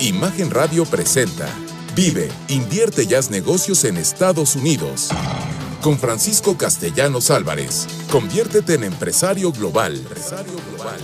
Imagen 0.00 0.50
Radio 0.50 0.86
presenta 0.86 1.46
Vive, 1.94 2.30
invierte 2.48 3.04
y 3.04 3.12
haz 3.12 3.30
negocios 3.30 3.84
en 3.84 3.98
Estados 3.98 4.56
Unidos. 4.56 5.10
Con 5.82 5.98
Francisco 5.98 6.56
Castellanos 6.56 7.30
Álvarez. 7.30 7.86
Conviértete 8.10 8.76
en 8.76 8.84
empresario 8.84 9.52
global. 9.52 10.02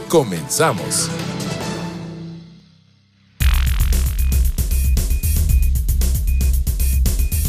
Comenzamos. 0.08 1.10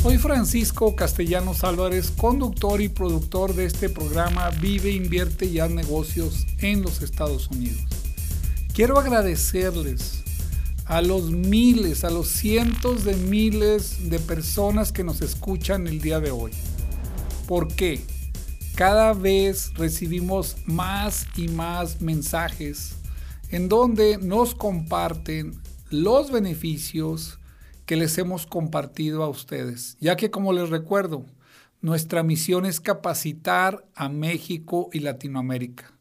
Soy 0.04 0.18
Francisco 0.18 0.98
Castellanos 0.98 1.64
Álvarez, 1.64 2.12
conductor 2.12 2.82
y 2.82 2.90
productor 2.90 3.56
de 3.56 3.68
este 3.68 3.88
programa 3.88 4.50
Vive, 4.50 4.92
invierte 4.92 5.46
y 5.46 5.60
haz 5.60 5.72
negocios 5.72 6.46
en 6.60 6.82
los 6.82 7.02
Estados 7.02 7.48
Unidos. 7.48 7.86
Quiero 8.74 9.00
agradecerles 9.00 10.27
a 10.88 11.02
los 11.02 11.32
miles, 11.32 12.04
a 12.04 12.10
los 12.10 12.30
cientos 12.30 13.04
de 13.04 13.16
miles 13.16 14.10
de 14.10 14.20
personas 14.20 14.92
que 14.92 15.04
nos 15.04 15.22
escuchan 15.22 15.86
el 15.88 16.00
día 16.00 16.20
de 16.20 16.32
hoy. 16.32 16.52
¿Por 17.46 17.68
qué? 17.68 18.02
Cada 18.76 19.14
vez 19.14 19.74
recibimos 19.74 20.56
más 20.66 21.28
y 21.36 21.50
más 21.50 22.02
mensajes 22.02 22.96
en 23.50 23.68
donde 23.70 24.18
nos 24.18 24.56
comparten 24.56 25.60
los 25.90 26.32
beneficios 26.32 27.40
que 27.86 27.98
les 27.98 28.18
hemos 28.18 28.46
compartido 28.46 29.24
a 29.24 29.30
ustedes, 29.30 29.98
ya 30.00 30.16
que 30.16 30.30
como 30.30 30.54
les 30.54 30.70
recuerdo, 30.70 31.26
nuestra 31.82 32.24
misión 32.24 32.66
es 32.66 32.80
capacitar 32.80 33.86
a 33.94 34.10
México 34.10 34.90
y 34.94 35.00
Latinoamérica. 35.00 35.92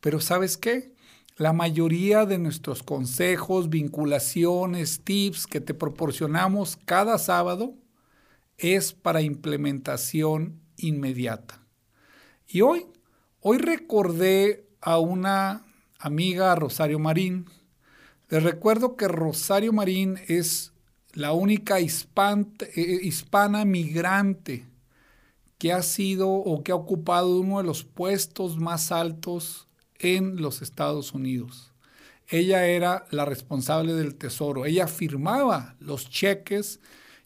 Pero 0.00 0.20
¿sabes 0.20 0.56
qué? 0.56 0.94
La 1.40 1.54
mayoría 1.54 2.26
de 2.26 2.36
nuestros 2.36 2.82
consejos, 2.82 3.70
vinculaciones, 3.70 5.00
tips 5.02 5.46
que 5.46 5.62
te 5.62 5.72
proporcionamos 5.72 6.76
cada 6.84 7.16
sábado 7.16 7.72
es 8.58 8.92
para 8.92 9.22
implementación 9.22 10.60
inmediata. 10.76 11.66
Y 12.46 12.60
hoy, 12.60 12.84
hoy 13.40 13.56
recordé 13.56 14.68
a 14.82 14.98
una 14.98 15.64
amiga, 15.98 16.54
Rosario 16.56 16.98
Marín. 16.98 17.46
Les 18.28 18.42
recuerdo 18.42 18.94
que 18.96 19.08
Rosario 19.08 19.72
Marín 19.72 20.18
es 20.28 20.74
la 21.14 21.32
única 21.32 21.78
eh, 21.80 22.98
hispana 23.02 23.64
migrante 23.64 24.66
que 25.56 25.72
ha 25.72 25.80
sido 25.80 26.28
o 26.28 26.62
que 26.62 26.72
ha 26.72 26.76
ocupado 26.76 27.40
uno 27.40 27.56
de 27.56 27.64
los 27.64 27.82
puestos 27.82 28.58
más 28.58 28.92
altos 28.92 29.69
en 30.00 30.42
los 30.42 30.62
Estados 30.62 31.14
Unidos. 31.14 31.72
Ella 32.28 32.66
era 32.66 33.06
la 33.10 33.24
responsable 33.24 33.94
del 33.94 34.16
tesoro, 34.16 34.66
ella 34.66 34.86
firmaba 34.86 35.76
los 35.80 36.08
cheques 36.10 36.80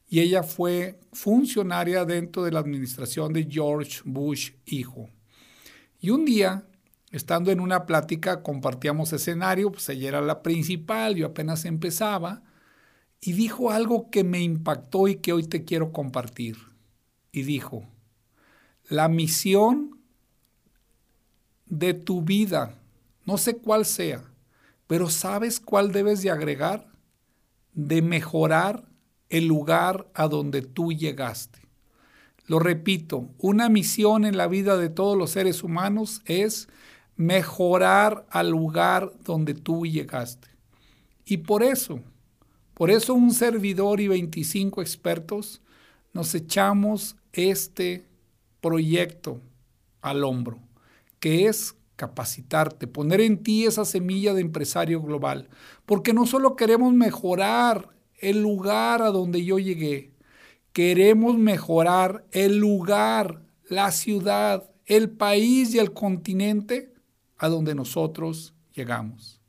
y 0.09 0.21
ella 0.21 0.43
fue 0.43 1.01
funcionaria 1.13 2.05
dentro 2.05 2.43
de 2.43 2.53
la 2.53 2.61
administración 2.61 3.33
de 3.33 3.47
George 3.51 4.01
Bush 4.05 4.53
hijo. 4.67 5.09
Y 6.01 6.11
un 6.11 6.25
día, 6.25 6.67
estando 7.11 7.51
en 7.51 7.61
una 7.61 7.87
plática, 7.87 8.43
compartíamos 8.43 9.13
escenario, 9.13 9.73
pues 9.73 9.89
ella 9.89 10.09
era 10.09 10.21
la 10.21 10.43
principal, 10.43 11.15
yo 11.15 11.27
apenas 11.27 11.65
empezaba, 11.65 12.43
y 13.21 13.33
dijo 13.33 13.71
algo 13.71 14.11
que 14.11 14.23
me 14.23 14.43
impactó 14.43 15.09
y 15.09 15.17
que 15.17 15.33
hoy 15.33 15.45
te 15.45 15.65
quiero 15.65 15.93
compartir. 15.93 16.57
Y 17.33 17.43
dijo, 17.43 17.89
la 18.89 19.09
misión 19.09 19.99
de 21.79 21.95
tu 21.95 22.23
vida, 22.23 22.79
no 23.25 23.39
sé 23.39 23.57
cuál 23.57 23.85
sea, 23.85 24.23
pero 24.87 25.11
¿sabes 25.11 25.59
cuál 25.61 25.93
debes 25.93 26.23
de 26.23 26.31
agregar? 26.31 26.87
De 27.73 28.03
mejorar 28.03 28.85
el 29.29 29.47
lugar 29.47 30.09
a 30.15 30.29
donde 30.29 30.63
tú 30.63 30.93
llegaste. 30.93 31.61
Lo 32.47 32.59
repito, 32.59 33.31
una 33.39 33.69
misión 33.69 34.25
en 34.25 34.37
la 34.37 34.47
vida 34.47 34.77
de 34.77 34.91
todos 34.91 35.17
los 35.17 35.31
seres 35.31 35.63
humanos 35.63 36.23
es 36.27 36.69
mejorar 37.17 38.27
al 38.31 38.51
lugar 38.51 39.13
donde 39.25 39.55
tú 39.55 39.87
llegaste. 39.87 40.49
Y 41.25 41.39
por 41.39 41.63
eso, 41.63 42.01
por 42.75 42.91
eso 42.91 43.15
un 43.15 43.33
servidor 43.33 44.01
y 44.01 44.09
25 44.09 44.83
expertos 44.83 45.63
nos 46.13 46.35
echamos 46.35 47.17
este 47.33 48.07
proyecto 48.61 49.41
al 50.03 50.23
hombro 50.23 50.64
que 51.25 51.47
es 51.47 51.75
capacitarte, 51.97 52.87
poner 52.87 53.23
en 53.23 53.43
ti 53.43 53.65
esa 53.65 53.87
semilla 53.87 54.35
de 54.35 54.43
empresario 54.43 55.01
global, 55.01 55.49
porque 55.87 56.13
no 56.13 56.27
solo 56.27 56.55
queremos 56.55 56.93
mejorar 56.93 57.89
el 58.19 58.43
lugar 58.43 59.01
a 59.01 59.09
donde 59.09 59.43
yo 59.43 59.59
llegué, 59.59 60.13
queremos 60.75 61.39
mejorar 61.39 62.27
el 62.33 62.59
lugar, 62.59 63.41
la 63.71 63.91
ciudad, 63.91 64.71
el 64.85 65.09
país 65.09 65.75
y 65.75 65.79
el 65.79 65.95
continente 65.95 66.93
a 67.39 67.49
donde 67.49 67.75
nosotros 67.75 68.53
llegamos. 68.75 69.41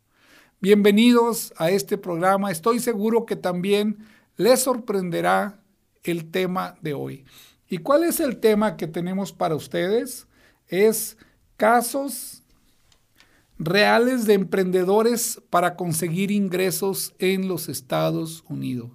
Bienvenidos 0.62 1.53
a 1.58 1.72
este 1.72 1.97
programa, 1.97 2.52
estoy 2.52 2.80
seguro 2.80 3.25
que 3.25 3.35
también 3.35 3.97
les 4.38 4.62
sorprenderá 4.62 5.59
el 6.03 6.31
tema 6.31 6.78
de 6.81 6.94
hoy. 6.94 7.25
¿Y 7.68 7.80
cuál 7.80 8.06
es 8.06 8.22
el 8.22 8.38
tema 8.38 8.78
que 8.78 8.88
tenemos 8.88 9.34
para 9.34 9.56
ustedes? 9.56 10.25
Es 10.69 11.18
casos 11.58 12.44
reales 13.58 14.26
de 14.26 14.34
emprendedores 14.34 15.42
para 15.50 15.76
conseguir 15.76 16.32
ingresos 16.32 17.14
en 17.20 17.48
los 17.48 17.70
Estados 17.70 18.44
Unidos. 18.50 18.92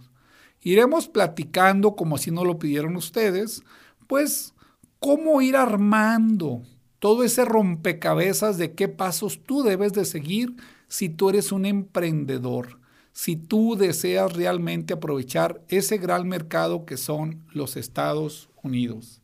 Iremos 0.63 1.09
platicando, 1.09 1.97
como 1.97 2.17
así 2.17 2.31
nos 2.31 2.47
lo 2.47 2.59
pidieron 2.59 2.97
ustedes, 2.97 3.63
pues 4.07 4.53
cómo 4.99 5.41
ir 5.41 5.57
armando 5.57 6.63
todo 6.99 7.25
ese 7.25 7.47
rompecabezas 7.47 8.59
de 8.59 8.75
qué 8.75 8.89
pasos 8.89 9.41
tú 9.45 9.63
debes 9.63 9.95
de 9.95 10.05
seguir 10.05 10.55
si 10.89 11.09
tú 11.09 11.31
eres 11.31 11.51
un 11.51 11.65
emprendedor, 11.65 12.79
si 13.13 13.37
tú 13.37 13.77
deseas 13.77 14.35
realmente 14.35 14.93
aprovechar 14.93 15.63
ese 15.69 15.97
gran 15.97 16.29
mercado 16.29 16.85
que 16.85 16.99
son 16.99 17.43
los 17.53 17.77
Estados 17.77 18.51
Unidos. 18.63 19.23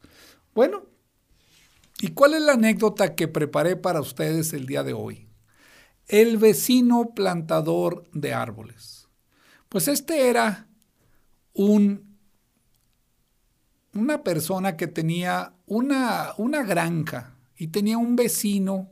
Bueno, 0.54 0.84
¿Y 2.00 2.08
cuál 2.08 2.34
es 2.34 2.42
la 2.42 2.52
anécdota 2.52 3.14
que 3.14 3.26
preparé 3.26 3.76
para 3.76 4.00
ustedes 4.00 4.52
el 4.52 4.66
día 4.66 4.82
de 4.82 4.92
hoy? 4.92 5.28
El 6.08 6.36
vecino 6.36 7.14
plantador 7.14 8.04
de 8.12 8.34
árboles. 8.34 9.08
Pues 9.68 9.88
este 9.88 10.28
era 10.28 10.68
un, 11.54 12.18
una 13.94 14.22
persona 14.22 14.76
que 14.76 14.86
tenía 14.86 15.54
una, 15.66 16.34
una 16.36 16.62
granja 16.62 17.34
y 17.56 17.68
tenía 17.68 17.96
un 17.96 18.14
vecino 18.14 18.90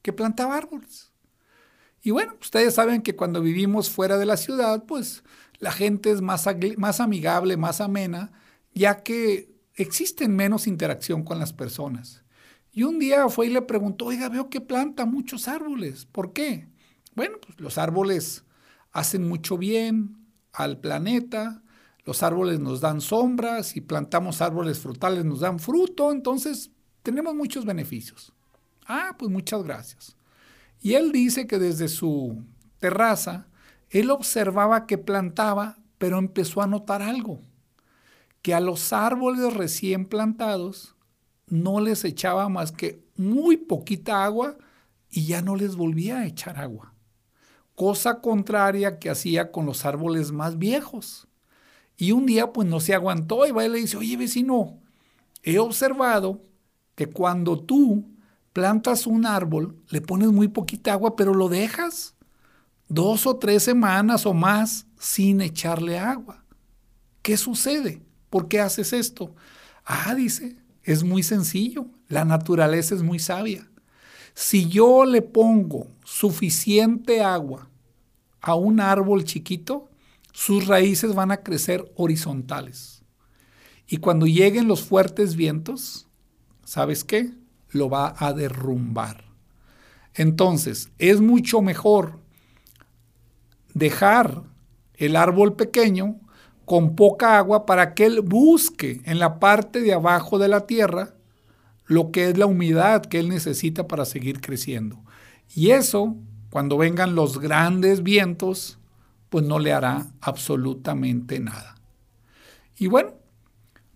que 0.00 0.12
plantaba 0.12 0.56
árboles. 0.56 1.12
Y 2.02 2.10
bueno, 2.12 2.36
ustedes 2.40 2.74
saben 2.74 3.02
que 3.02 3.16
cuando 3.16 3.40
vivimos 3.40 3.90
fuera 3.90 4.16
de 4.16 4.26
la 4.26 4.36
ciudad, 4.36 4.84
pues 4.84 5.24
la 5.58 5.72
gente 5.72 6.10
es 6.10 6.20
más, 6.20 6.46
más 6.76 7.00
amigable, 7.00 7.56
más 7.56 7.80
amena, 7.80 8.32
ya 8.74 9.02
que 9.02 9.54
existen 9.74 10.36
menos 10.36 10.66
interacción 10.66 11.24
con 11.24 11.38
las 11.38 11.52
personas. 11.52 12.23
Y 12.74 12.82
un 12.82 12.98
día 12.98 13.28
fue 13.28 13.46
y 13.46 13.50
le 13.50 13.62
preguntó, 13.62 14.06
oiga, 14.06 14.28
veo 14.28 14.50
que 14.50 14.60
planta 14.60 15.06
muchos 15.06 15.46
árboles. 15.46 16.06
¿Por 16.06 16.32
qué? 16.32 16.66
Bueno, 17.14 17.38
pues 17.40 17.60
los 17.60 17.78
árboles 17.78 18.44
hacen 18.90 19.28
mucho 19.28 19.56
bien 19.56 20.16
al 20.52 20.80
planeta, 20.80 21.62
los 22.04 22.24
árboles 22.24 22.58
nos 22.58 22.80
dan 22.80 23.00
sombras, 23.00 23.68
si 23.68 23.80
plantamos 23.80 24.42
árboles 24.42 24.80
frutales 24.80 25.24
nos 25.24 25.40
dan 25.40 25.60
fruto, 25.60 26.10
entonces 26.10 26.72
tenemos 27.04 27.34
muchos 27.34 27.64
beneficios. 27.64 28.32
Ah, 28.86 29.14
pues 29.16 29.30
muchas 29.30 29.62
gracias. 29.62 30.16
Y 30.80 30.94
él 30.94 31.12
dice 31.12 31.46
que 31.46 31.58
desde 31.60 31.88
su 31.88 32.44
terraza, 32.78 33.46
él 33.88 34.10
observaba 34.10 34.86
que 34.86 34.98
plantaba, 34.98 35.78
pero 35.98 36.18
empezó 36.18 36.60
a 36.60 36.66
notar 36.66 37.02
algo, 37.02 37.40
que 38.42 38.52
a 38.52 38.60
los 38.60 38.92
árboles 38.92 39.54
recién 39.54 40.06
plantados 40.06 40.93
no 41.46 41.80
les 41.80 42.04
echaba 42.04 42.48
más 42.48 42.72
que 42.72 43.02
muy 43.16 43.56
poquita 43.56 44.24
agua 44.24 44.56
y 45.10 45.26
ya 45.26 45.42
no 45.42 45.56
les 45.56 45.76
volvía 45.76 46.18
a 46.18 46.26
echar 46.26 46.58
agua. 46.58 46.94
Cosa 47.74 48.20
contraria 48.20 48.98
que 48.98 49.10
hacía 49.10 49.50
con 49.50 49.66
los 49.66 49.84
árboles 49.84 50.32
más 50.32 50.58
viejos. 50.58 51.28
Y 51.96 52.12
un 52.12 52.26
día 52.26 52.52
pues 52.52 52.68
no 52.68 52.80
se 52.80 52.94
aguantó 52.94 53.46
y 53.46 53.52
va 53.52 53.64
y 53.64 53.68
le 53.68 53.78
dice, 53.78 53.96
oye 53.96 54.16
vecino, 54.16 54.80
he 55.42 55.58
observado 55.58 56.42
que 56.94 57.06
cuando 57.06 57.60
tú 57.60 58.04
plantas 58.52 59.06
un 59.06 59.26
árbol, 59.26 59.76
le 59.88 60.00
pones 60.00 60.28
muy 60.28 60.48
poquita 60.48 60.92
agua, 60.92 61.16
pero 61.16 61.34
lo 61.34 61.48
dejas 61.48 62.14
dos 62.88 63.26
o 63.26 63.36
tres 63.36 63.64
semanas 63.64 64.26
o 64.26 64.34
más 64.34 64.86
sin 64.98 65.40
echarle 65.40 65.98
agua. 65.98 66.44
¿Qué 67.22 67.36
sucede? 67.36 68.02
¿Por 68.30 68.48
qué 68.48 68.60
haces 68.60 68.92
esto? 68.92 69.34
Ah, 69.84 70.14
dice, 70.14 70.56
es 70.84 71.02
muy 71.02 71.22
sencillo, 71.22 71.86
la 72.08 72.24
naturaleza 72.24 72.94
es 72.94 73.02
muy 73.02 73.18
sabia. 73.18 73.68
Si 74.34 74.68
yo 74.68 75.04
le 75.04 75.22
pongo 75.22 75.88
suficiente 76.04 77.22
agua 77.22 77.70
a 78.40 78.54
un 78.54 78.80
árbol 78.80 79.24
chiquito, 79.24 79.90
sus 80.32 80.66
raíces 80.66 81.14
van 81.14 81.30
a 81.30 81.38
crecer 81.38 81.90
horizontales. 81.96 83.02
Y 83.86 83.98
cuando 83.98 84.26
lleguen 84.26 84.68
los 84.68 84.82
fuertes 84.82 85.36
vientos, 85.36 86.08
¿sabes 86.64 87.04
qué? 87.04 87.32
Lo 87.70 87.88
va 87.88 88.14
a 88.18 88.32
derrumbar. 88.32 89.24
Entonces, 90.14 90.90
es 90.98 91.20
mucho 91.20 91.62
mejor 91.62 92.20
dejar 93.72 94.44
el 94.94 95.16
árbol 95.16 95.54
pequeño 95.54 96.20
con 96.64 96.96
poca 96.96 97.38
agua 97.38 97.66
para 97.66 97.94
que 97.94 98.06
él 98.06 98.20
busque 98.20 99.00
en 99.04 99.18
la 99.18 99.38
parte 99.38 99.80
de 99.80 99.92
abajo 99.92 100.38
de 100.38 100.48
la 100.48 100.66
tierra 100.66 101.14
lo 101.86 102.10
que 102.10 102.30
es 102.30 102.38
la 102.38 102.46
humedad 102.46 103.04
que 103.04 103.18
él 103.18 103.28
necesita 103.28 103.86
para 103.86 104.04
seguir 104.04 104.40
creciendo. 104.40 105.02
Y 105.54 105.70
eso, 105.70 106.16
cuando 106.50 106.78
vengan 106.78 107.14
los 107.14 107.38
grandes 107.38 108.02
vientos, 108.02 108.78
pues 109.28 109.44
no 109.44 109.58
le 109.58 109.72
hará 109.72 110.06
absolutamente 110.20 111.40
nada. 111.40 111.74
Y 112.78 112.86
bueno, 112.86 113.12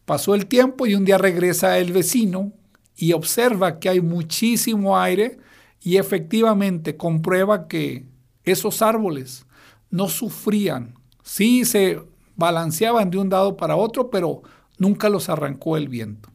pasó 0.05 0.35
el 0.35 0.47
tiempo 0.47 0.87
y 0.87 0.95
un 0.95 1.05
día 1.05 1.19
regresa 1.19 1.79
el 1.79 1.93
vecino 1.93 2.53
y 2.97 3.13
observa 3.13 3.79
que 3.79 3.89
hay 3.89 4.01
muchísimo 4.01 4.99
aire 4.99 5.39
y 5.81 5.97
efectivamente 5.97 6.97
comprueba 6.97 7.69
que 7.69 8.07
esos 8.45 8.83
árboles 8.83 9.47
no 9.91 10.09
sufrían. 10.09 10.95
Sí 11.23 11.65
se 11.65 12.01
balanceaban 12.39 13.11
de 13.11 13.19
un 13.19 13.29
lado 13.29 13.57
para 13.57 13.77
otro, 13.77 14.09
pero 14.09 14.43
nunca 14.79 15.11
los 15.11 15.29
arrancó 15.29 15.77
el 15.77 15.89
viento. 15.89 16.31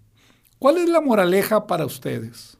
¿Cuál 0.59 0.77
es 0.77 0.89
la 0.89 1.01
moraleja 1.01 1.65
para 1.65 1.85
ustedes? 1.85 2.57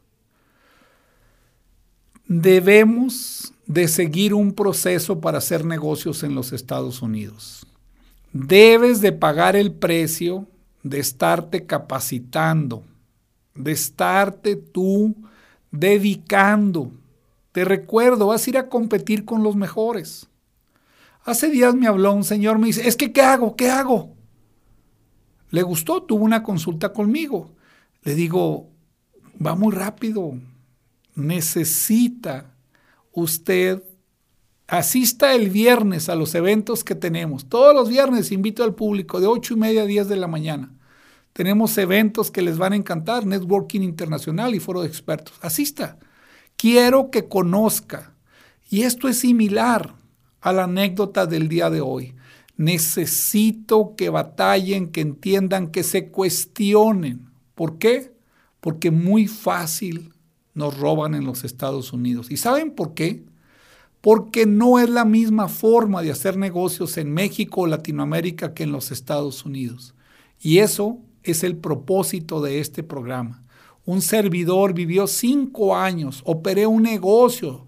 Debemos 2.26 3.52
de 3.66 3.86
seguir 3.86 4.34
un 4.34 4.52
proceso 4.52 5.20
para 5.20 5.38
hacer 5.38 5.64
negocios 5.64 6.22
en 6.22 6.34
los 6.34 6.52
Estados 6.52 7.02
Unidos. 7.02 7.66
Debes 8.32 9.00
de 9.00 9.12
pagar 9.12 9.56
el 9.56 9.72
precio 9.72 10.48
de 10.82 10.98
estarte 10.98 11.66
capacitando, 11.66 12.82
de 13.54 13.72
estarte 13.72 14.56
tú 14.56 15.14
dedicando. 15.70 16.92
Te 17.52 17.64
recuerdo, 17.64 18.28
vas 18.28 18.46
a 18.46 18.50
ir 18.50 18.58
a 18.58 18.68
competir 18.68 19.26
con 19.26 19.42
los 19.42 19.54
mejores. 19.54 20.28
Hace 21.24 21.48
días 21.48 21.74
me 21.74 21.86
habló 21.86 22.12
un 22.12 22.24
señor, 22.24 22.58
me 22.58 22.66
dice, 22.66 22.86
es 22.86 22.96
que 22.96 23.10
¿qué 23.12 23.22
hago? 23.22 23.56
¿Qué 23.56 23.70
hago? 23.70 24.14
Le 25.50 25.62
gustó, 25.62 26.02
tuvo 26.02 26.22
una 26.22 26.42
consulta 26.42 26.92
conmigo. 26.92 27.54
Le 28.02 28.14
digo, 28.14 28.70
va 29.44 29.54
muy 29.54 29.74
rápido. 29.74 30.34
Necesita 31.14 32.54
usted, 33.12 33.82
asista 34.66 35.34
el 35.34 35.48
viernes 35.48 36.10
a 36.10 36.14
los 36.14 36.34
eventos 36.34 36.84
que 36.84 36.94
tenemos. 36.94 37.48
Todos 37.48 37.74
los 37.74 37.88
viernes 37.88 38.30
invito 38.30 38.62
al 38.62 38.74
público 38.74 39.18
de 39.18 39.26
8 39.26 39.54
y 39.54 39.56
media 39.56 39.82
a 39.82 39.86
10 39.86 40.08
de 40.08 40.16
la 40.16 40.26
mañana. 40.26 40.74
Tenemos 41.32 41.78
eventos 41.78 42.30
que 42.30 42.42
les 42.42 42.58
van 42.58 42.74
a 42.74 42.76
encantar, 42.76 43.24
networking 43.24 43.80
internacional 43.80 44.54
y 44.54 44.60
foro 44.60 44.82
de 44.82 44.88
expertos. 44.88 45.34
Asista. 45.40 45.98
Quiero 46.56 47.10
que 47.10 47.28
conozca. 47.28 48.14
Y 48.68 48.82
esto 48.82 49.08
es 49.08 49.20
similar 49.20 50.03
a 50.44 50.52
la 50.52 50.64
anécdota 50.64 51.26
del 51.26 51.48
día 51.48 51.70
de 51.70 51.80
hoy. 51.80 52.14
Necesito 52.58 53.94
que 53.96 54.10
batallen, 54.10 54.88
que 54.92 55.00
entiendan, 55.00 55.68
que 55.68 55.82
se 55.82 56.10
cuestionen. 56.10 57.30
¿Por 57.54 57.78
qué? 57.78 58.12
Porque 58.60 58.90
muy 58.90 59.26
fácil 59.26 60.12
nos 60.52 60.78
roban 60.78 61.14
en 61.14 61.24
los 61.24 61.44
Estados 61.44 61.94
Unidos. 61.94 62.30
¿Y 62.30 62.36
saben 62.36 62.72
por 62.72 62.92
qué? 62.92 63.24
Porque 64.02 64.44
no 64.44 64.78
es 64.78 64.90
la 64.90 65.06
misma 65.06 65.48
forma 65.48 66.02
de 66.02 66.10
hacer 66.10 66.36
negocios 66.36 66.98
en 66.98 67.10
México 67.14 67.62
o 67.62 67.66
Latinoamérica 67.66 68.52
que 68.52 68.64
en 68.64 68.72
los 68.72 68.92
Estados 68.92 69.46
Unidos. 69.46 69.94
Y 70.38 70.58
eso 70.58 70.98
es 71.22 71.42
el 71.42 71.56
propósito 71.56 72.42
de 72.42 72.60
este 72.60 72.82
programa. 72.82 73.42
Un 73.86 74.02
servidor 74.02 74.74
vivió 74.74 75.06
cinco 75.06 75.74
años, 75.74 76.20
operé 76.26 76.66
un 76.66 76.82
negocio, 76.82 77.64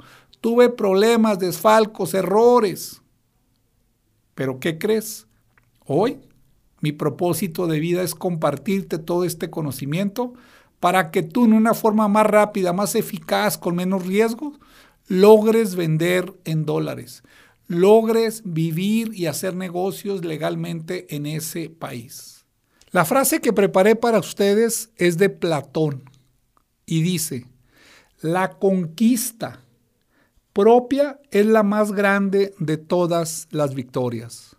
tuve 0.47 0.69
problemas, 0.69 1.41
desfalcos, 1.41 2.15
errores. 2.15 3.03
Pero 4.37 4.61
¿qué 4.61 4.79
crees? 4.79 5.27
Hoy 5.85 6.21
mi 6.81 6.93
propósito 6.93 7.67
de 7.67 7.81
vida 7.81 8.03
es 8.03 8.15
compartirte 8.15 8.99
todo 8.99 9.25
este 9.25 9.51
conocimiento 9.51 10.35
para 10.79 11.11
que 11.11 11.25
tú 11.25 11.47
en 11.47 11.53
una 11.53 11.75
forma 11.75 12.07
más 12.07 12.29
rápida, 12.29 12.73
más 12.73 12.95
eficaz, 12.95 13.59
con 13.59 13.75
menos 13.75 14.07
riesgos, 14.07 14.61
logres 15.09 15.75
vender 15.75 16.33
en 16.45 16.65
dólares, 16.65 17.25
logres 17.67 18.43
vivir 18.45 19.15
y 19.15 19.27
hacer 19.27 19.57
negocios 19.57 20.25
legalmente 20.25 21.13
en 21.13 21.27
ese 21.27 21.71
país. 21.71 22.47
La 22.93 23.05
frase 23.05 23.41
que 23.41 23.53
preparé 23.53 23.97
para 23.97 24.21
ustedes 24.21 24.91
es 24.95 25.19
de 25.19 25.29
Platón 25.29 26.09
y 26.87 27.03
dice, 27.03 27.49
la 28.21 28.61
conquista 28.61 29.66
propia 30.57 31.21
es 31.31 31.45
la 31.45 31.63
más 31.63 31.93
grande 31.93 32.55
de 32.59 32.79
todas 32.79 33.47
las 33.51 33.75
victorias. 33.75 34.57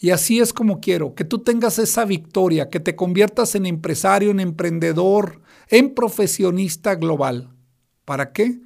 Y 0.00 0.10
así 0.10 0.40
es 0.40 0.52
como 0.52 0.80
quiero, 0.80 1.14
que 1.14 1.22
tú 1.22 1.38
tengas 1.38 1.78
esa 1.78 2.04
victoria, 2.04 2.70
que 2.70 2.80
te 2.80 2.96
conviertas 2.96 3.54
en 3.54 3.64
empresario, 3.64 4.32
en 4.32 4.40
emprendedor, 4.40 5.40
en 5.68 5.94
profesionista 5.94 6.96
global. 6.96 7.50
¿Para 8.04 8.32
qué? 8.32 8.58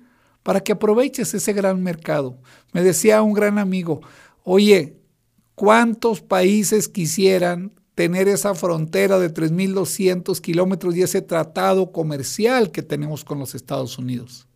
Para 0.42 0.60
que 0.60 0.72
aproveches 0.72 1.34
ese 1.34 1.52
gran 1.52 1.82
mercado. 1.82 2.38
Me 2.72 2.82
decía 2.82 3.20
un 3.20 3.34
gran 3.34 3.58
amigo, 3.58 4.00
oye, 4.42 4.96
¿cuántos 5.54 6.22
países 6.22 6.88
quisieran 6.88 7.72
tener 7.94 8.28
esa 8.28 8.54
frontera 8.54 9.18
de 9.18 9.30
3.200 9.30 10.40
kilómetros 10.40 10.96
y 10.96 11.02
ese 11.02 11.20
tratado 11.20 11.92
comercial 11.92 12.70
que 12.70 12.82
tenemos 12.82 13.24
con 13.24 13.38
los 13.38 13.54
Estados 13.54 13.98
Unidos? 13.98 14.48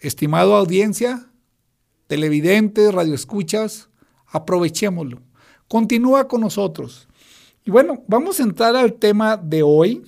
Estimado 0.00 0.54
audiencia, 0.54 1.26
televidentes, 2.06 2.92
radioescuchas, 2.94 3.88
aprovechémoslo. 4.26 5.20
Continúa 5.66 6.28
con 6.28 6.40
nosotros. 6.40 7.08
Y 7.64 7.70
bueno, 7.70 8.02
vamos 8.06 8.40
a 8.40 8.44
entrar 8.44 8.76
al 8.76 8.94
tema 8.94 9.36
de 9.36 9.62
hoy. 9.62 10.02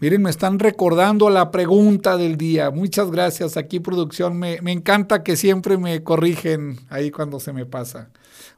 Miren, 0.00 0.22
me 0.22 0.30
están 0.30 0.58
recordando 0.58 1.28
la 1.28 1.50
pregunta 1.50 2.16
del 2.16 2.36
día. 2.36 2.70
Muchas 2.70 3.10
gracias. 3.10 3.56
Aquí 3.56 3.80
producción, 3.80 4.38
me, 4.38 4.62
me, 4.62 4.72
encanta 4.72 5.22
que 5.22 5.36
siempre 5.36 5.76
me 5.76 6.02
corrigen 6.02 6.78
ahí 6.88 7.10
cuando 7.10 7.38
se 7.38 7.52
me 7.52 7.66
pasa. 7.66 8.10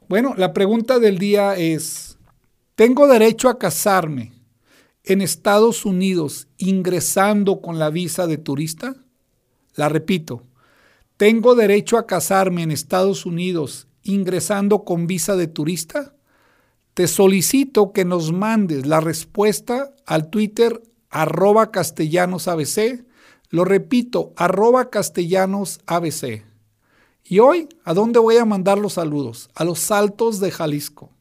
Bueno, 0.07 0.35
la 0.37 0.53
pregunta 0.53 0.99
del 0.99 1.17
día 1.17 1.55
es, 1.55 2.17
¿tengo 2.75 3.07
derecho 3.07 3.49
a 3.49 3.57
casarme 3.57 4.31
en 5.03 5.21
Estados 5.21 5.85
Unidos 5.85 6.47
ingresando 6.57 7.61
con 7.61 7.79
la 7.79 7.89
visa 7.89 8.27
de 8.27 8.37
turista? 8.37 8.95
La 9.75 9.89
repito, 9.89 10.43
¿tengo 11.17 11.55
derecho 11.55 11.97
a 11.97 12.07
casarme 12.07 12.63
en 12.63 12.71
Estados 12.71 13.25
Unidos 13.25 13.87
ingresando 14.03 14.83
con 14.83 15.07
visa 15.07 15.35
de 15.35 15.47
turista? 15.47 16.15
Te 16.93 17.07
solicito 17.07 17.91
que 17.91 18.05
nos 18.05 18.31
mandes 18.31 18.85
la 18.85 19.01
respuesta 19.01 19.93
al 20.05 20.29
Twitter 20.29 20.81
arroba 21.09 21.71
castellanosabc. 21.71 23.05
Lo 23.49 23.65
repito, 23.65 24.33
arroba 24.35 24.89
castellanosabc. 24.89 26.45
Y 27.25 27.39
hoy, 27.39 27.69
¿a 27.83 27.93
dónde 27.93 28.19
voy 28.19 28.37
a 28.37 28.45
mandar 28.45 28.77
los 28.77 28.93
saludos? 28.93 29.49
A 29.55 29.63
los 29.63 29.89
Altos 29.91 30.39
de 30.39 30.51
Jalisco. 30.51 31.12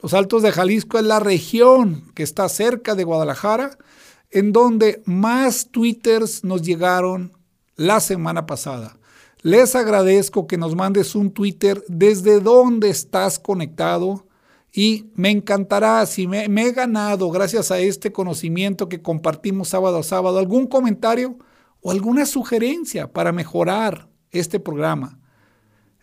Los 0.00 0.14
Altos 0.14 0.42
de 0.42 0.52
Jalisco 0.52 0.98
es 0.98 1.04
la 1.04 1.18
región 1.18 2.12
que 2.14 2.22
está 2.22 2.48
cerca 2.48 2.94
de 2.94 3.02
Guadalajara, 3.02 3.78
en 4.30 4.52
donde 4.52 5.02
más 5.06 5.70
twitters 5.70 6.44
nos 6.44 6.62
llegaron 6.62 7.32
la 7.74 7.98
semana 7.98 8.46
pasada. 8.46 8.98
Les 9.42 9.74
agradezco 9.74 10.46
que 10.46 10.56
nos 10.56 10.76
mandes 10.76 11.14
un 11.14 11.32
Twitter 11.32 11.82
desde 11.88 12.38
dónde 12.40 12.90
estás 12.90 13.38
conectado 13.38 14.26
y 14.72 15.10
me 15.14 15.30
encantará 15.30 16.04
si 16.06 16.28
me, 16.28 16.44
he 16.44 16.72
ganado 16.72 17.30
gracias 17.30 17.70
a 17.70 17.78
este 17.78 18.12
conocimiento 18.12 18.88
que 18.88 19.02
compartimos 19.02 19.68
sábado 19.68 19.98
a 19.98 20.02
sábado 20.02 20.38
algún 20.38 20.66
comentario 20.66 21.38
o 21.80 21.90
alguna 21.90 22.26
sugerencia 22.26 23.12
para 23.12 23.32
mejorar 23.32 24.08
este 24.30 24.60
programa. 24.60 25.18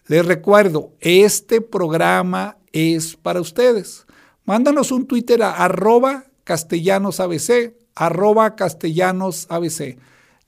Les 0.08 0.26
recuerdo, 0.26 0.94
este 1.00 1.62
programa 1.62 2.58
es 2.76 3.16
para 3.16 3.40
ustedes. 3.40 4.06
Mándanos 4.44 4.92
un 4.92 5.08
Twitter 5.08 5.42
a 5.42 5.52
arroba 5.52 6.26
castellanosabc, 6.44 7.74
arroba 7.96 8.56
castellanosabc. 8.56 9.98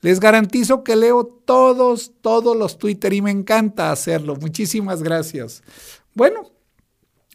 Les 0.00 0.20
garantizo 0.20 0.84
que 0.84 0.94
leo 0.94 1.24
todos, 1.24 2.12
todos 2.20 2.56
los 2.56 2.78
Twitter 2.78 3.12
y 3.12 3.22
me 3.22 3.32
encanta 3.32 3.90
hacerlo. 3.90 4.36
Muchísimas 4.36 5.02
gracias. 5.02 5.62
Bueno, 6.14 6.52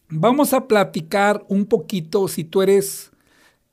vamos 0.08 0.54
a 0.54 0.66
platicar 0.66 1.44
un 1.48 1.66
poquito 1.66 2.28
si 2.28 2.44
tú 2.44 2.62
eres 2.62 3.10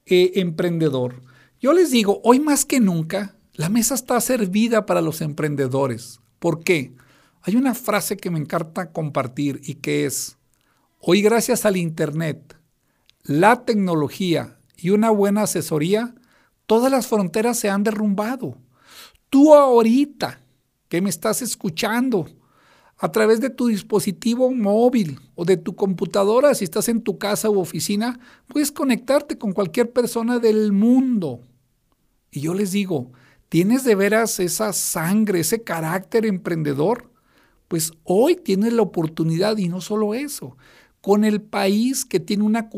eh, 0.06 0.34
emprendedor. 0.36 1.22
Yo 1.62 1.72
les 1.72 1.92
digo, 1.92 2.20
hoy 2.24 2.40
más 2.40 2.66
que 2.66 2.80
nunca, 2.80 3.36
la 3.54 3.70
mesa 3.70 3.94
está 3.94 4.20
servida 4.20 4.86
para 4.86 5.02
los 5.02 5.22
emprendedores. 5.22 6.20
¿Por 6.40 6.64
qué? 6.64 6.94
Hay 7.44 7.56
una 7.56 7.76
frase 7.76 8.18
que 8.18 8.32
me 8.32 8.40
encanta 8.40 8.92
compartir 8.92 9.62
y 9.64 9.76
que 9.76 10.06
es, 10.06 10.38
hoy 11.02 11.22
gracias 11.22 11.66
al 11.66 11.78
Internet, 11.78 12.56
la 13.24 13.66
tecnología 13.66 14.60
y 14.78 14.92
una 14.92 15.10
buena 15.10 15.44
asesoría, 15.44 16.14
todas 16.68 16.92
las 16.92 17.08
fronteras 17.08 17.58
se 17.58 17.70
han 17.70 17.84
derrumbado. 17.84 18.58
Tú 19.30 19.54
ahorita 19.54 20.42
que 20.90 21.02
me 21.02 21.10
estás 21.10 21.42
escuchando 21.42 22.28
a 22.98 23.12
través 23.12 23.42
de 23.42 23.50
tu 23.50 23.68
dispositivo 23.68 24.52
móvil 24.52 25.20
o 25.34 25.44
de 25.44 25.58
tu 25.58 25.76
computadora, 25.76 26.54
si 26.54 26.66
estás 26.66 26.88
en 26.88 27.02
tu 27.02 27.18
casa 27.18 27.50
u 27.50 27.60
oficina, 27.60 28.20
puedes 28.48 28.72
conectarte 28.72 29.40
con 29.40 29.54
cualquier 29.54 29.92
persona 29.92 30.38
del 30.38 30.72
mundo. 30.72 31.42
Y 32.30 32.42
yo 32.42 32.54
les 32.54 32.74
digo, 32.74 33.12
¿tienes 33.50 33.84
de 33.84 33.96
veras 33.96 34.40
esa 34.40 34.72
sangre, 34.72 35.40
ese 35.40 35.64
carácter 35.64 36.28
emprendedor? 36.28 37.10
Pues 37.68 37.94
hoy 38.04 38.36
tienes 38.36 38.74
la 38.74 38.84
oportunidad 38.84 39.58
y 39.58 39.68
no 39.68 39.82
solo 39.82 40.14
eso, 40.14 40.58
con 41.02 41.24
el 41.24 41.42
país 41.42 42.06
que 42.06 42.20
tiene 42.20 42.44
una 42.44 42.70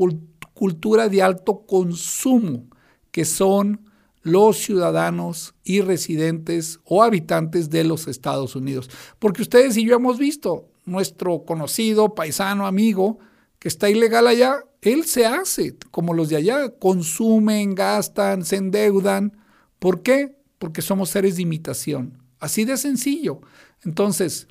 cultura 0.54 1.10
de 1.10 1.22
alto 1.22 1.66
consumo, 1.66 2.66
que 3.12 3.26
son 3.26 3.90
los 4.22 4.58
ciudadanos 4.58 5.54
y 5.64 5.82
residentes 5.82 6.80
o 6.86 7.04
habitantes 7.04 7.70
de 7.70 7.84
los 7.84 8.08
Estados 8.08 8.56
Unidos. 8.56 8.90
Porque 9.20 9.42
ustedes 9.42 9.76
y 9.78 9.86
yo 9.86 9.96
hemos 9.96 10.18
visto, 10.18 10.70
nuestro 10.86 11.44
conocido, 11.44 12.16
paisano, 12.16 12.66
amigo, 12.66 13.20
que 13.60 13.68
está 13.68 13.90
ilegal 13.90 14.28
allá, 14.28 14.64
él 14.82 15.06
se 15.06 15.26
hace 15.26 15.76
como 15.92 16.14
los 16.14 16.30
de 16.30 16.38
allá, 16.38 16.70
consumen, 16.78 17.76
gastan, 17.76 18.44
se 18.46 18.58
endeudan. 18.58 19.38
¿Por 19.80 20.02
qué? 20.02 20.38
Porque 20.60 20.82
somos 20.82 21.10
seres 21.10 21.36
de 21.36 21.44
imitación. 21.44 22.18
Así 22.40 22.66
de 22.66 22.78
sencillo. 22.78 23.42
Entonces, 23.84 24.48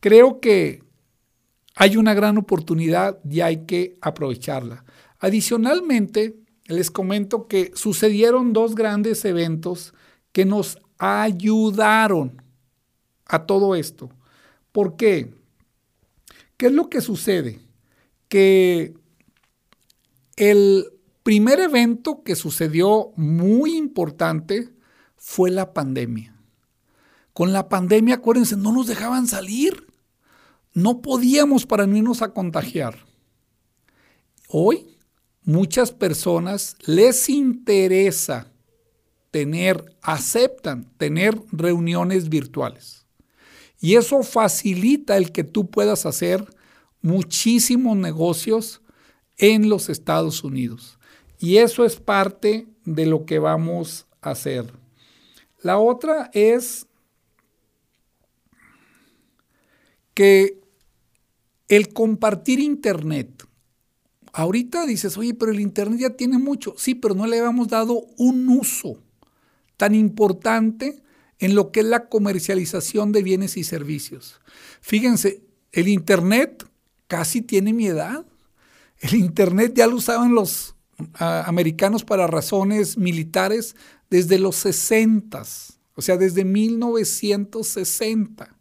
Creo 0.00 0.40
que 0.40 0.84
hay 1.80 1.96
una 1.96 2.12
gran 2.12 2.36
oportunidad 2.38 3.20
y 3.24 3.40
hay 3.40 3.64
que 3.64 3.96
aprovecharla. 4.00 4.84
Adicionalmente, 5.20 6.34
les 6.66 6.90
comento 6.90 7.46
que 7.46 7.70
sucedieron 7.76 8.52
dos 8.52 8.74
grandes 8.74 9.24
eventos 9.24 9.94
que 10.32 10.44
nos 10.44 10.78
ayudaron 10.98 12.42
a 13.26 13.46
todo 13.46 13.76
esto. 13.76 14.10
¿Por 14.72 14.96
qué? 14.96 15.32
¿Qué 16.56 16.66
es 16.66 16.72
lo 16.72 16.90
que 16.90 17.00
sucede? 17.00 17.60
Que 18.28 18.94
el 20.34 20.84
primer 21.22 21.60
evento 21.60 22.24
que 22.24 22.34
sucedió 22.34 23.12
muy 23.14 23.76
importante 23.76 24.70
fue 25.16 25.52
la 25.52 25.72
pandemia. 25.72 26.34
Con 27.32 27.52
la 27.52 27.68
pandemia, 27.68 28.16
acuérdense, 28.16 28.56
no 28.56 28.72
nos 28.72 28.88
dejaban 28.88 29.28
salir. 29.28 29.87
No 30.72 31.02
podíamos 31.02 31.66
para 31.66 31.86
no 31.86 31.96
irnos 31.96 32.22
a 32.22 32.32
contagiar. 32.32 33.06
Hoy, 34.48 34.96
muchas 35.42 35.92
personas 35.92 36.76
les 36.86 37.28
interesa 37.28 38.52
tener, 39.30 39.96
aceptan 40.02 40.84
tener 40.96 41.40
reuniones 41.52 42.28
virtuales. 42.28 43.06
Y 43.80 43.94
eso 43.94 44.22
facilita 44.22 45.16
el 45.16 45.32
que 45.32 45.44
tú 45.44 45.70
puedas 45.70 46.06
hacer 46.06 46.44
muchísimos 47.00 47.96
negocios 47.96 48.82
en 49.36 49.68
los 49.68 49.88
Estados 49.88 50.42
Unidos. 50.42 50.98
Y 51.38 51.58
eso 51.58 51.84
es 51.84 51.96
parte 51.96 52.66
de 52.84 53.06
lo 53.06 53.24
que 53.24 53.38
vamos 53.38 54.06
a 54.20 54.30
hacer. 54.30 54.72
La 55.62 55.78
otra 55.78 56.30
es 56.32 56.86
que 60.18 60.58
el 61.68 61.92
compartir 61.92 62.58
Internet, 62.58 63.46
ahorita 64.32 64.84
dices, 64.84 65.16
oye, 65.16 65.32
pero 65.32 65.52
el 65.52 65.60
Internet 65.60 66.00
ya 66.00 66.10
tiene 66.10 66.38
mucho, 66.38 66.74
sí, 66.76 66.96
pero 66.96 67.14
no 67.14 67.28
le 67.28 67.38
habíamos 67.38 67.68
dado 67.68 68.04
un 68.16 68.48
uso 68.48 69.00
tan 69.76 69.94
importante 69.94 71.00
en 71.38 71.54
lo 71.54 71.70
que 71.70 71.78
es 71.80 71.86
la 71.86 72.08
comercialización 72.08 73.12
de 73.12 73.22
bienes 73.22 73.56
y 73.56 73.62
servicios. 73.62 74.40
Fíjense, 74.80 75.44
el 75.70 75.86
Internet 75.86 76.68
casi 77.06 77.40
tiene 77.40 77.72
mi 77.72 77.86
edad. 77.86 78.26
El 78.98 79.14
Internet 79.14 79.74
ya 79.76 79.86
lo 79.86 79.94
usaban 79.94 80.34
los 80.34 80.74
americanos 81.14 82.02
para 82.02 82.26
razones 82.26 82.98
militares 82.98 83.76
desde 84.10 84.40
los 84.40 84.56
60, 84.56 85.44
o 85.94 86.02
sea, 86.02 86.16
desde 86.16 86.44
1960 86.44 88.57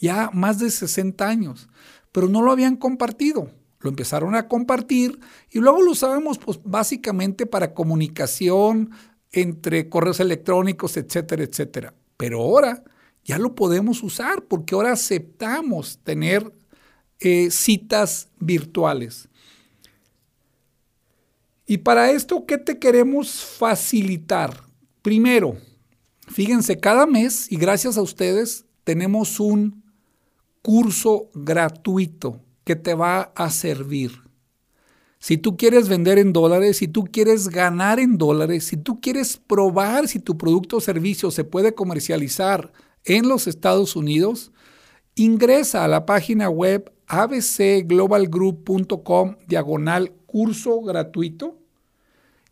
ya 0.00 0.30
más 0.32 0.58
de 0.58 0.70
60 0.70 1.28
años, 1.28 1.68
pero 2.10 2.28
no 2.28 2.42
lo 2.42 2.50
habían 2.50 2.76
compartido. 2.76 3.50
Lo 3.80 3.88
empezaron 3.88 4.34
a 4.34 4.48
compartir 4.48 5.18
y 5.50 5.58
luego 5.58 5.80
lo 5.80 5.92
usábamos 5.92 6.38
pues, 6.38 6.60
básicamente 6.64 7.46
para 7.46 7.72
comunicación 7.72 8.90
entre 9.32 9.88
correos 9.88 10.20
electrónicos, 10.20 10.96
etcétera, 10.96 11.44
etcétera. 11.44 11.94
Pero 12.16 12.40
ahora 12.40 12.82
ya 13.24 13.38
lo 13.38 13.54
podemos 13.54 14.02
usar 14.02 14.44
porque 14.44 14.74
ahora 14.74 14.92
aceptamos 14.92 15.98
tener 16.02 16.52
eh, 17.20 17.50
citas 17.50 18.28
virtuales. 18.38 19.28
Y 21.66 21.78
para 21.78 22.10
esto, 22.10 22.44
¿qué 22.46 22.58
te 22.58 22.78
queremos 22.78 23.44
facilitar? 23.44 24.64
Primero, 25.02 25.56
fíjense, 26.26 26.80
cada 26.80 27.06
mes, 27.06 27.50
y 27.50 27.56
gracias 27.56 27.96
a 27.96 28.02
ustedes, 28.02 28.66
tenemos 28.84 29.38
un 29.38 29.84
curso 30.62 31.28
gratuito 31.34 32.40
que 32.64 32.76
te 32.76 32.94
va 32.94 33.32
a 33.34 33.50
servir. 33.50 34.12
Si 35.18 35.36
tú 35.36 35.56
quieres 35.56 35.88
vender 35.88 36.18
en 36.18 36.32
dólares, 36.32 36.76
si 36.78 36.88
tú 36.88 37.04
quieres 37.04 37.48
ganar 37.48 38.00
en 38.00 38.16
dólares, 38.16 38.64
si 38.64 38.78
tú 38.78 39.00
quieres 39.00 39.36
probar 39.36 40.08
si 40.08 40.18
tu 40.18 40.38
producto 40.38 40.78
o 40.78 40.80
servicio 40.80 41.30
se 41.30 41.44
puede 41.44 41.74
comercializar 41.74 42.72
en 43.04 43.28
los 43.28 43.46
Estados 43.46 43.96
Unidos, 43.96 44.50
ingresa 45.14 45.84
a 45.84 45.88
la 45.88 46.06
página 46.06 46.48
web 46.48 46.90
abcglobalgroup.com 47.06 49.36
diagonal 49.46 50.12
curso 50.26 50.80
gratuito 50.80 51.58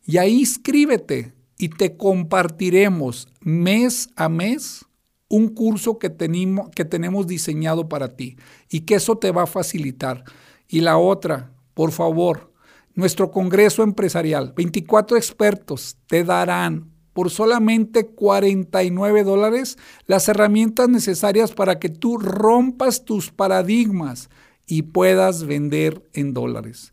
y 0.04 0.18
ahí 0.18 0.40
inscríbete 0.40 1.32
y 1.58 1.70
te 1.70 1.96
compartiremos 1.96 3.28
mes 3.40 4.10
a 4.16 4.28
mes 4.28 4.84
un 5.28 5.48
curso 5.48 5.98
que, 5.98 6.10
tenemos, 6.10 7.26
diseñado 7.26 7.88
para 7.88 8.16
ti 8.16 8.36
y 8.70 8.80
que 8.80 8.94
eso 8.94 9.18
te 9.18 9.30
va 9.30 9.42
a 9.42 9.46
facilitar. 9.46 10.24
Y 10.68 10.80
la 10.80 10.98
otra, 10.98 11.52
por 11.74 11.92
favor, 11.92 12.52
nuestro 12.94 13.30
Congreso 13.30 13.82
Empresarial, 13.82 14.52
24 14.56 15.16
expertos 15.16 15.96
te 16.06 16.24
darán 16.24 16.90
por 17.12 17.30
solamente 17.30 18.06
49 18.06 19.24
dólares 19.24 19.76
las 20.06 20.28
herramientas 20.28 20.88
necesarias 20.88 21.52
para 21.52 21.78
que 21.78 21.88
tú 21.88 22.16
rompas 22.16 23.04
tus 23.04 23.30
paradigmas 23.30 24.30
y 24.66 24.82
puedas 24.82 25.44
vender 25.44 26.02
en 26.12 26.32
dólares. 26.32 26.92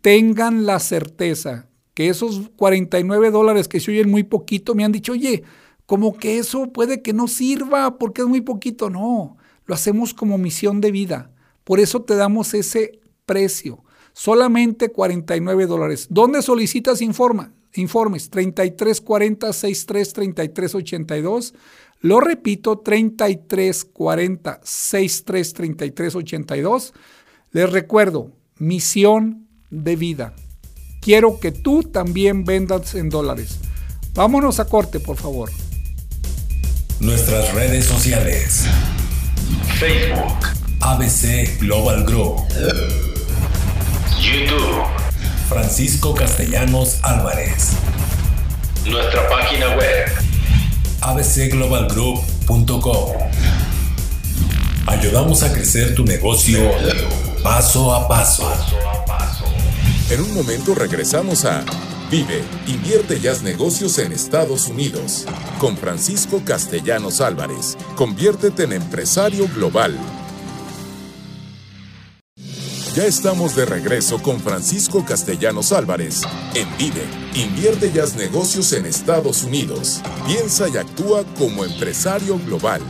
Tengan 0.00 0.66
la 0.66 0.78
certeza 0.78 1.68
que 1.94 2.08
esos 2.08 2.50
49 2.56 3.30
dólares 3.30 3.68
que 3.68 3.80
se 3.80 3.90
oyen 3.92 4.10
muy 4.10 4.24
poquito 4.24 4.74
me 4.74 4.84
han 4.84 4.92
dicho, 4.92 5.12
oye, 5.12 5.44
como 5.86 6.16
que 6.16 6.38
eso 6.38 6.72
puede 6.72 7.02
que 7.02 7.12
no 7.12 7.28
sirva 7.28 7.98
porque 7.98 8.22
es 8.22 8.28
muy 8.28 8.40
poquito. 8.40 8.90
No, 8.90 9.36
lo 9.66 9.74
hacemos 9.74 10.14
como 10.14 10.38
misión 10.38 10.80
de 10.80 10.90
vida. 10.90 11.30
Por 11.64 11.80
eso 11.80 12.02
te 12.02 12.16
damos 12.16 12.54
ese 12.54 13.00
precio. 13.26 13.82
Solamente 14.12 14.90
49 14.90 15.66
dólares. 15.66 16.06
¿Dónde 16.10 16.42
solicitas 16.42 17.02
informa? 17.02 17.52
informes? 17.76 18.30
3340 18.30 19.52
63 19.52 20.74
82. 20.74 21.54
Lo 22.00 22.20
repito, 22.20 22.78
3340 22.78 24.60
63 24.62 26.14
82. 26.14 26.94
Les 27.52 27.70
recuerdo, 27.70 28.30
misión 28.58 29.48
de 29.70 29.96
vida. 29.96 30.34
Quiero 31.00 31.38
que 31.38 31.52
tú 31.52 31.82
también 31.82 32.44
vendas 32.44 32.94
en 32.94 33.08
dólares. 33.10 33.58
Vámonos 34.14 34.60
a 34.60 34.66
corte, 34.66 35.00
por 35.00 35.16
favor. 35.16 35.50
Nuestras 37.00 37.52
redes 37.54 37.86
sociales. 37.86 38.64
Facebook. 39.78 40.48
ABC 40.80 41.58
Global 41.58 42.04
Group. 42.04 42.40
YouTube. 44.20 44.82
Francisco 45.48 46.14
Castellanos 46.14 46.98
Álvarez. 47.02 47.70
Nuestra 48.86 49.28
página 49.28 49.70
web. 49.76 50.08
abcglobalgroup.com. 51.00 53.12
Ayudamos 54.86 55.42
a 55.42 55.52
crecer 55.52 55.94
tu 55.94 56.04
negocio 56.04 56.58
paso 57.42 57.94
a 57.94 58.08
paso. 58.08 58.50
En 60.10 60.20
un 60.20 60.34
momento 60.34 60.74
regresamos 60.74 61.44
a 61.44 61.64
Vive, 62.14 62.44
invierte 62.68 63.18
y 63.20 63.26
haz 63.26 63.42
negocios 63.42 63.98
en 63.98 64.12
Estados 64.12 64.68
Unidos. 64.68 65.26
Con 65.58 65.76
Francisco 65.76 66.40
Castellanos 66.44 67.20
Álvarez. 67.20 67.76
Conviértete 67.96 68.62
en 68.62 68.72
empresario 68.74 69.48
global. 69.52 69.98
Ya 72.94 73.04
estamos 73.04 73.56
de 73.56 73.64
regreso 73.64 74.22
con 74.22 74.38
Francisco 74.38 75.04
Castellanos 75.04 75.72
Álvarez 75.72 76.22
en 76.54 76.68
Vive, 76.78 77.02
invierte 77.34 77.90
y 77.92 77.98
haz 77.98 78.14
negocios 78.14 78.72
en 78.74 78.86
Estados 78.86 79.42
Unidos. 79.42 80.00
Piensa 80.24 80.68
y 80.68 80.76
actúa 80.76 81.24
como 81.36 81.64
empresario 81.64 82.38
global. 82.46 82.80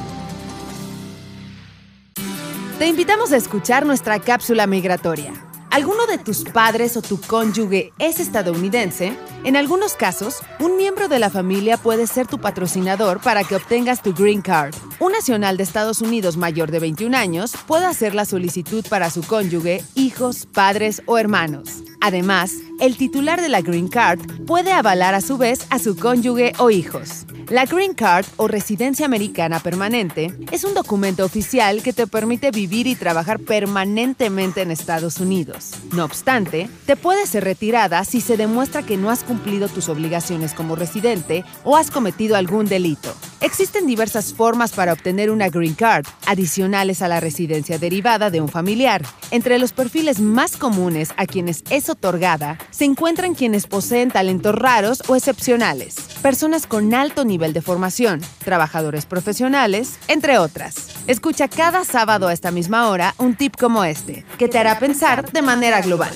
Te 2.79 2.87
invitamos 2.89 3.33
a 3.33 3.39
escuchar 3.39 3.87
nuestra 3.87 4.21
cápsula 4.21 4.67
migratoria 4.67 5.44
alguno 5.75 6.07
de 6.07 6.19
tus 6.19 6.45
padres 6.45 6.97
o 6.97 7.03
tu 7.03 7.21
cónyuge 7.21 7.93
es 7.99 8.21
estadounidense, 8.21 9.19
en 9.43 9.57
algunos 9.57 9.95
casos, 9.95 10.37
un 10.61 10.77
miembro 10.77 11.09
de 11.09 11.19
la 11.19 11.31
familia 11.31 11.77
puede 11.79 12.07
ser 12.07 12.29
tu 12.29 12.39
patrocinador 12.39 13.21
para 13.21 13.43
que 13.43 13.57
obtengas 13.57 14.01
tu 14.01 14.15
Green 14.15 14.41
Card. 14.41 14.73
Un 15.01 15.11
nacional 15.11 15.57
de 15.57 15.65
Estados 15.65 16.01
Unidos 16.01 16.37
mayor 16.37 16.71
de 16.71 16.79
21 16.79 17.17
años 17.17 17.55
puede 17.67 17.87
hacer 17.87 18.15
la 18.15 18.25
solicitud 18.25 18.85
para 18.89 19.11
su 19.11 19.25
cónyuge, 19.25 19.83
hijos, 19.97 20.47
padres 20.47 21.03
o 21.07 21.19
hermanos. 21.19 21.83
Además, 22.05 22.53
el 22.81 22.99
titular 22.99 23.41
de 23.41 23.49
la 23.49 23.63
Green 23.63 23.89
Card 23.89 24.21
puede 24.45 24.73
avalar 24.73 25.15
a 25.15 25.23
su 25.23 25.39
vez 25.39 25.67
a 25.71 25.79
su 25.79 25.97
cónyuge 25.97 26.53
o 26.59 26.69
hijos. 26.69 27.25
La 27.49 27.65
Green 27.65 27.95
Card 27.95 28.27
o 28.37 28.47
residencia 28.47 29.07
americana 29.07 29.59
permanente 29.59 30.35
es 30.51 30.65
un 30.65 30.75
documento 30.75 31.25
oficial 31.25 31.83
que 31.83 31.95
te 31.95 32.07
permite 32.07 32.51
vivir 32.51 32.87
y 32.87 32.95
trabajar 32.95 33.39
permanentemente 33.41 34.61
en 34.61 34.71
Estados 34.71 35.19
Unidos. 35.19 35.73
No 35.93 36.05
obstante, 36.05 36.69
te 36.85 36.97
puede 36.97 37.27
ser 37.27 37.45
retirada 37.45 38.05
si 38.05 38.21
se 38.21 38.37
demuestra 38.37 38.83
que 38.83 38.99
no 38.99 39.11
has 39.11 39.25
cumplido 39.25 39.69
tus 39.69 39.89
obligaciones 39.89 40.53
como 40.53 40.77
residente 40.77 41.43
o 41.65 41.77
has 41.77 41.91
cometido 41.91 42.37
algún 42.37 42.67
delito. 42.67 43.15
Existen 43.41 43.87
diversas 43.87 44.33
formas 44.33 44.73
para 44.73 44.95
obtener 44.95 45.31
una 45.31 45.51
Green 45.51 45.75
Card, 45.75 46.07
adicionales 46.27 47.03
a 47.03 47.09
la 47.09 47.21
residencia 47.21 47.79
derivada 47.79 48.31
de 48.31 48.41
un 48.41 48.49
familiar. 48.49 49.03
Entre 49.31 49.59
los 49.59 49.73
perfiles 49.73 50.19
más 50.19 50.57
comunes 50.57 51.11
a 51.19 51.27
quienes 51.27 51.63
es 51.69 51.91
otorgada 51.95 52.59
se 52.71 52.85
encuentran 52.85 53.35
quienes 53.35 53.67
poseen 53.67 54.11
talentos 54.11 54.55
raros 54.55 55.03
o 55.09 55.17
excepcionales, 55.17 55.97
personas 56.23 56.67
con 56.67 56.93
alto 56.95 57.25
nivel 57.25 57.53
de 57.53 57.63
formación, 57.63 58.21
trabajadores 58.45 59.07
profesionales, 59.07 59.99
entre 60.09 60.39
otras. 60.39 60.91
Escucha 61.07 61.49
cada 61.49 61.85
sábado 61.85 62.29
a 62.29 62.33
esta 62.33 62.51
misma 62.51 62.89
hora 62.89 63.15
un 63.19 63.37
tip 63.37 63.57
como 63.57 63.85
este, 63.85 64.25
que 64.39 64.49
te 64.49 64.59
hará 64.59 64.79
pensar 64.79 65.33
de 65.33 65.43
manera 65.43 65.81
global. 65.81 66.15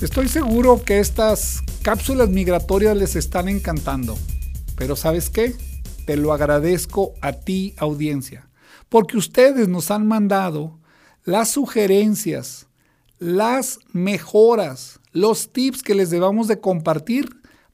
Estoy 0.00 0.28
seguro 0.28 0.82
que 0.84 0.98
estas 0.98 1.62
cápsulas 1.82 2.28
migratorias 2.28 2.96
les 2.96 3.16
están 3.16 3.48
encantando, 3.48 4.18
pero 4.76 4.96
¿sabes 4.96 5.30
qué? 5.30 5.54
Te 6.04 6.16
lo 6.16 6.32
agradezco 6.32 7.14
a 7.22 7.32
ti, 7.32 7.74
audiencia, 7.78 8.48
porque 8.88 9.16
ustedes 9.16 9.68
nos 9.68 9.90
han 9.90 10.06
mandado 10.06 10.78
las 11.24 11.48
sugerencias, 11.48 12.63
las 13.18 13.78
mejoras, 13.92 15.00
los 15.12 15.52
tips 15.52 15.82
que 15.82 15.94
les 15.94 16.10
debamos 16.10 16.48
de 16.48 16.60
compartir 16.60 17.28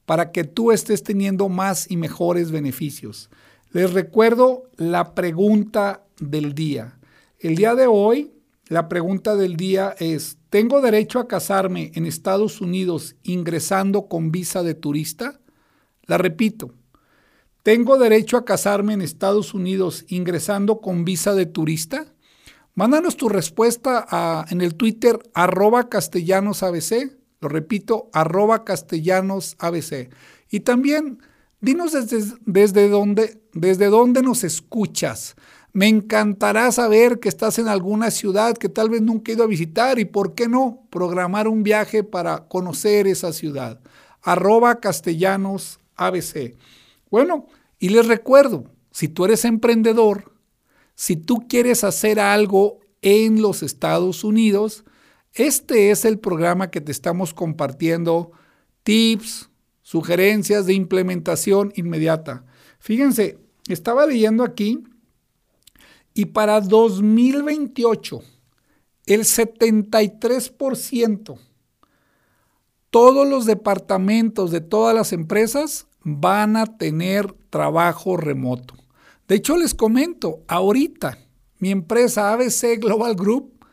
para 0.04 0.32
que 0.32 0.44
tú 0.44 0.72
estés 0.72 1.02
teniendo 1.02 1.48
más 1.48 1.90
y 1.90 1.96
mejores 1.96 2.50
beneficios. 2.50 3.30
Les 3.72 3.92
recuerdo 3.92 4.64
la 4.76 5.14
pregunta 5.14 6.04
del 6.18 6.54
día. 6.54 6.98
El 7.38 7.56
día 7.56 7.74
de 7.74 7.86
hoy, 7.86 8.32
la 8.66 8.88
pregunta 8.88 9.36
del 9.36 9.56
día 9.56 9.94
es, 9.98 10.38
¿tengo 10.50 10.80
derecho 10.80 11.18
a 11.20 11.28
casarme 11.28 11.92
en 11.94 12.06
Estados 12.06 12.60
Unidos 12.60 13.16
ingresando 13.22 14.08
con 14.08 14.30
visa 14.30 14.62
de 14.62 14.74
turista? 14.74 15.40
La 16.06 16.18
repito, 16.18 16.74
¿tengo 17.62 17.96
derecho 17.98 18.36
a 18.36 18.44
casarme 18.44 18.92
en 18.92 19.02
Estados 19.02 19.54
Unidos 19.54 20.04
ingresando 20.08 20.80
con 20.80 21.04
visa 21.04 21.34
de 21.34 21.46
turista? 21.46 22.12
Mándanos 22.80 23.18
tu 23.18 23.28
respuesta 23.28 24.46
en 24.48 24.62
el 24.62 24.74
Twitter 24.74 25.18
arroba 25.34 25.90
castellanosabc 25.90 27.12
lo 27.42 27.50
repito, 27.50 28.08
arroba 28.14 28.64
castellanos 28.64 29.54
ABC. 29.58 30.08
Y 30.48 30.60
también 30.60 31.18
dinos 31.60 31.92
desde, 31.92 32.38
desde, 32.46 32.88
dónde, 32.88 33.38
desde 33.52 33.88
dónde 33.88 34.22
nos 34.22 34.44
escuchas. 34.44 35.36
Me 35.74 35.88
encantará 35.88 36.72
saber 36.72 37.20
que 37.20 37.28
estás 37.28 37.58
en 37.58 37.68
alguna 37.68 38.10
ciudad 38.10 38.56
que 38.56 38.70
tal 38.70 38.88
vez 38.88 39.02
nunca 39.02 39.30
he 39.30 39.34
ido 39.34 39.44
a 39.44 39.46
visitar 39.46 39.98
y, 39.98 40.06
¿por 40.06 40.34
qué 40.34 40.48
no?, 40.48 40.86
programar 40.88 41.48
un 41.48 41.62
viaje 41.62 42.02
para 42.02 42.48
conocer 42.48 43.06
esa 43.06 43.34
ciudad. 43.34 43.78
Arroba 44.22 44.80
castellanos 44.80 45.80
ABC. 45.96 46.56
Bueno, 47.10 47.46
y 47.78 47.90
les 47.90 48.06
recuerdo, 48.06 48.64
si 48.90 49.08
tú 49.08 49.26
eres 49.26 49.44
emprendedor, 49.44 50.29
si 51.00 51.16
tú 51.16 51.48
quieres 51.48 51.82
hacer 51.82 52.20
algo 52.20 52.78
en 53.00 53.40
los 53.40 53.62
Estados 53.62 54.22
Unidos, 54.22 54.84
este 55.32 55.90
es 55.90 56.04
el 56.04 56.18
programa 56.18 56.70
que 56.70 56.82
te 56.82 56.92
estamos 56.92 57.32
compartiendo, 57.32 58.32
tips, 58.82 59.48
sugerencias 59.80 60.66
de 60.66 60.74
implementación 60.74 61.72
inmediata. 61.74 62.44
Fíjense, 62.80 63.38
estaba 63.66 64.04
leyendo 64.04 64.44
aquí 64.44 64.84
y 66.12 66.26
para 66.26 66.60
2028 66.60 68.20
el 69.06 69.20
73% 69.20 71.38
todos 72.90 73.26
los 73.26 73.46
departamentos 73.46 74.50
de 74.50 74.60
todas 74.60 74.94
las 74.94 75.14
empresas 75.14 75.86
van 76.02 76.58
a 76.58 76.66
tener 76.66 77.32
trabajo 77.48 78.18
remoto. 78.18 78.79
De 79.30 79.36
hecho, 79.36 79.56
les 79.56 79.74
comento, 79.74 80.42
ahorita 80.48 81.16
mi 81.60 81.70
empresa 81.70 82.32
ABC 82.32 82.80
Global 82.80 83.14
Group 83.14 83.64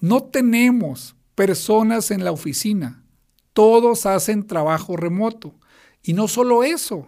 no 0.00 0.24
tenemos 0.24 1.14
personas 1.36 2.10
en 2.10 2.24
la 2.24 2.32
oficina. 2.32 3.04
Todos 3.52 4.06
hacen 4.06 4.44
trabajo 4.44 4.96
remoto. 4.96 5.54
Y 6.02 6.14
no 6.14 6.26
solo 6.26 6.64
eso. 6.64 7.06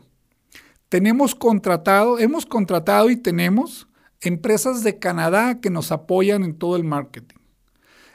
Tenemos 0.88 1.34
contratado, 1.34 2.20
hemos 2.20 2.46
contratado 2.46 3.10
y 3.10 3.16
tenemos 3.16 3.88
empresas 4.20 4.84
de 4.84 5.00
Canadá 5.00 5.60
que 5.60 5.70
nos 5.70 5.90
apoyan 5.90 6.44
en 6.44 6.56
todo 6.56 6.76
el 6.76 6.84
marketing. 6.84 7.40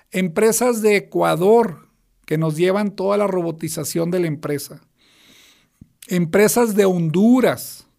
Empresas 0.09 0.81
de 0.81 0.95
Ecuador 0.95 1.89
que 2.25 2.37
nos 2.37 2.55
llevan 2.55 2.91
toda 2.91 3.17
la 3.17 3.27
robotización 3.27 4.09
de 4.09 4.21
la 4.21 4.27
empresa. 4.27 4.79
Empresas 6.07 6.75
de 6.75 6.85
Honduras. 6.85 7.89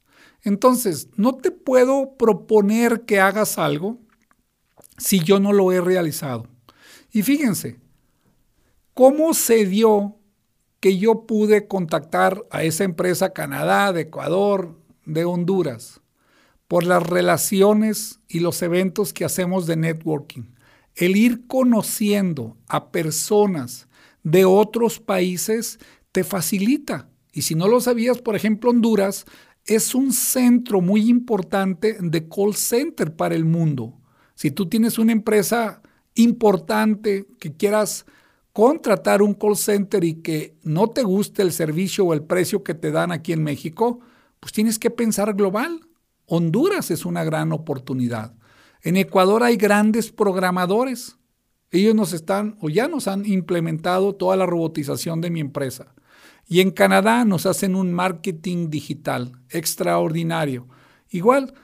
Entonces, 0.42 1.08
no 1.16 1.36
te 1.36 1.50
puedo 1.50 2.16
proponer 2.16 3.02
que 3.02 3.20
hagas 3.20 3.58
algo 3.58 3.98
si 4.98 5.20
yo 5.20 5.40
no 5.40 5.52
lo 5.52 5.72
he 5.72 5.80
realizado. 5.80 6.46
Y 7.12 7.22
fíjense, 7.22 7.78
¿cómo 8.94 9.34
se 9.34 9.66
dio 9.66 10.16
que 10.80 10.98
yo 10.98 11.26
pude 11.26 11.68
contactar 11.68 12.44
a 12.50 12.64
esa 12.64 12.84
empresa 12.84 13.32
Canadá, 13.32 13.92
de 13.92 14.02
Ecuador, 14.02 14.78
de 15.04 15.24
Honduras? 15.24 16.00
Por 16.66 16.84
las 16.84 17.02
relaciones 17.02 18.20
y 18.28 18.40
los 18.40 18.62
eventos 18.62 19.12
que 19.12 19.24
hacemos 19.24 19.66
de 19.66 19.76
networking. 19.76 20.54
El 20.94 21.16
ir 21.16 21.46
conociendo 21.46 22.56
a 22.66 22.90
personas 22.90 23.88
de 24.22 24.44
otros 24.44 24.98
países 24.98 25.78
te 26.12 26.24
facilita. 26.24 27.08
Y 27.32 27.42
si 27.42 27.54
no 27.54 27.68
lo 27.68 27.80
sabías, 27.80 28.20
por 28.20 28.36
ejemplo, 28.36 28.70
Honduras 28.70 29.26
es 29.66 29.94
un 29.94 30.12
centro 30.12 30.80
muy 30.80 31.08
importante 31.08 31.96
de 32.00 32.28
call 32.28 32.54
center 32.54 33.14
para 33.14 33.34
el 33.34 33.44
mundo. 33.44 34.00
Si 34.34 34.50
tú 34.50 34.68
tienes 34.68 34.98
una 34.98 35.12
empresa 35.12 35.82
importante 36.14 37.26
que 37.38 37.56
quieras 37.56 38.06
contratar 38.52 39.22
un 39.22 39.34
call 39.34 39.56
center 39.56 40.04
y 40.04 40.14
que 40.14 40.56
no 40.62 40.88
te 40.88 41.02
guste 41.02 41.42
el 41.42 41.52
servicio 41.52 42.04
o 42.04 42.12
el 42.12 42.22
precio 42.22 42.62
que 42.62 42.74
te 42.74 42.90
dan 42.90 43.12
aquí 43.12 43.32
en 43.32 43.42
México, 43.42 44.00
pues 44.40 44.52
tienes 44.52 44.78
que 44.78 44.90
pensar 44.90 45.34
global. 45.34 45.80
Honduras 46.26 46.90
es 46.90 47.04
una 47.04 47.24
gran 47.24 47.52
oportunidad. 47.52 48.34
En 48.82 48.96
Ecuador 48.96 49.42
hay 49.42 49.56
grandes 49.56 50.10
programadores. 50.10 51.16
Ellos 51.70 51.94
nos 51.94 52.12
están 52.12 52.56
o 52.60 52.68
ya 52.68 52.88
nos 52.88 53.08
han 53.08 53.24
implementado 53.24 54.14
toda 54.14 54.36
la 54.36 54.44
robotización 54.44 55.20
de 55.20 55.30
mi 55.30 55.40
empresa. 55.40 55.94
Y 56.46 56.60
en 56.60 56.70
Canadá 56.70 57.24
nos 57.24 57.46
hacen 57.46 57.74
un 57.74 57.92
marketing 57.92 58.68
digital 58.68 59.32
extraordinario. 59.50 60.66
Igual, 61.10 61.54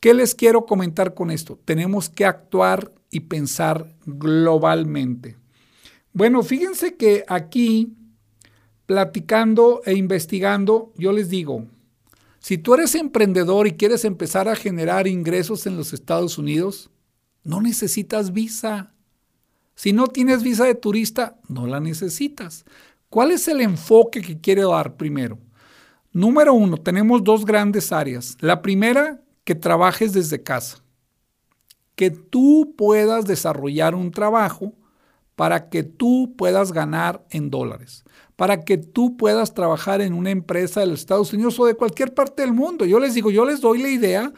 ¿qué 0.00 0.14
les 0.14 0.34
quiero 0.34 0.66
comentar 0.66 1.14
con 1.14 1.30
esto? 1.30 1.58
Tenemos 1.64 2.08
que 2.08 2.24
actuar 2.24 2.92
y 3.10 3.20
pensar 3.20 3.94
globalmente. 4.06 5.36
Bueno, 6.12 6.42
fíjense 6.42 6.96
que 6.96 7.24
aquí, 7.28 7.96
platicando 8.86 9.82
e 9.84 9.94
investigando, 9.94 10.92
yo 10.96 11.12
les 11.12 11.28
digo, 11.28 11.66
si 12.38 12.58
tú 12.58 12.74
eres 12.74 12.94
emprendedor 12.94 13.66
y 13.66 13.72
quieres 13.72 14.04
empezar 14.04 14.48
a 14.48 14.56
generar 14.56 15.06
ingresos 15.06 15.66
en 15.66 15.78
los 15.78 15.94
Estados 15.94 16.36
Unidos, 16.36 16.90
no 17.42 17.62
necesitas 17.62 18.32
visa. 18.32 18.92
Si 19.74 19.92
no 19.92 20.08
tienes 20.08 20.42
visa 20.42 20.64
de 20.64 20.74
turista, 20.74 21.40
no 21.48 21.66
la 21.66 21.80
necesitas. 21.80 22.64
¿Cuál 23.14 23.30
es 23.30 23.46
el 23.46 23.60
enfoque 23.60 24.20
que 24.20 24.40
quiere 24.40 24.62
dar 24.62 24.96
primero? 24.96 25.38
Número 26.12 26.52
uno, 26.52 26.78
tenemos 26.78 27.22
dos 27.22 27.44
grandes 27.44 27.92
áreas. 27.92 28.36
La 28.40 28.60
primera, 28.60 29.22
que 29.44 29.54
trabajes 29.54 30.12
desde 30.12 30.42
casa. 30.42 30.82
Que 31.94 32.10
tú 32.10 32.74
puedas 32.76 33.24
desarrollar 33.24 33.94
un 33.94 34.10
trabajo 34.10 34.74
para 35.36 35.68
que 35.68 35.84
tú 35.84 36.34
puedas 36.36 36.72
ganar 36.72 37.24
en 37.30 37.50
dólares, 37.50 38.02
para 38.34 38.64
que 38.64 38.78
tú 38.78 39.16
puedas 39.16 39.54
trabajar 39.54 40.00
en 40.00 40.12
una 40.12 40.32
empresa 40.32 40.80
de 40.80 40.86
los 40.86 40.98
Estados 40.98 41.32
Unidos 41.32 41.60
o 41.60 41.66
de 41.66 41.74
cualquier 41.74 42.14
parte 42.14 42.42
del 42.42 42.52
mundo. 42.52 42.84
Yo 42.84 42.98
les 42.98 43.14
digo, 43.14 43.30
yo 43.30 43.44
les 43.44 43.60
doy 43.60 43.80
la 43.80 43.90
idea 43.90 44.32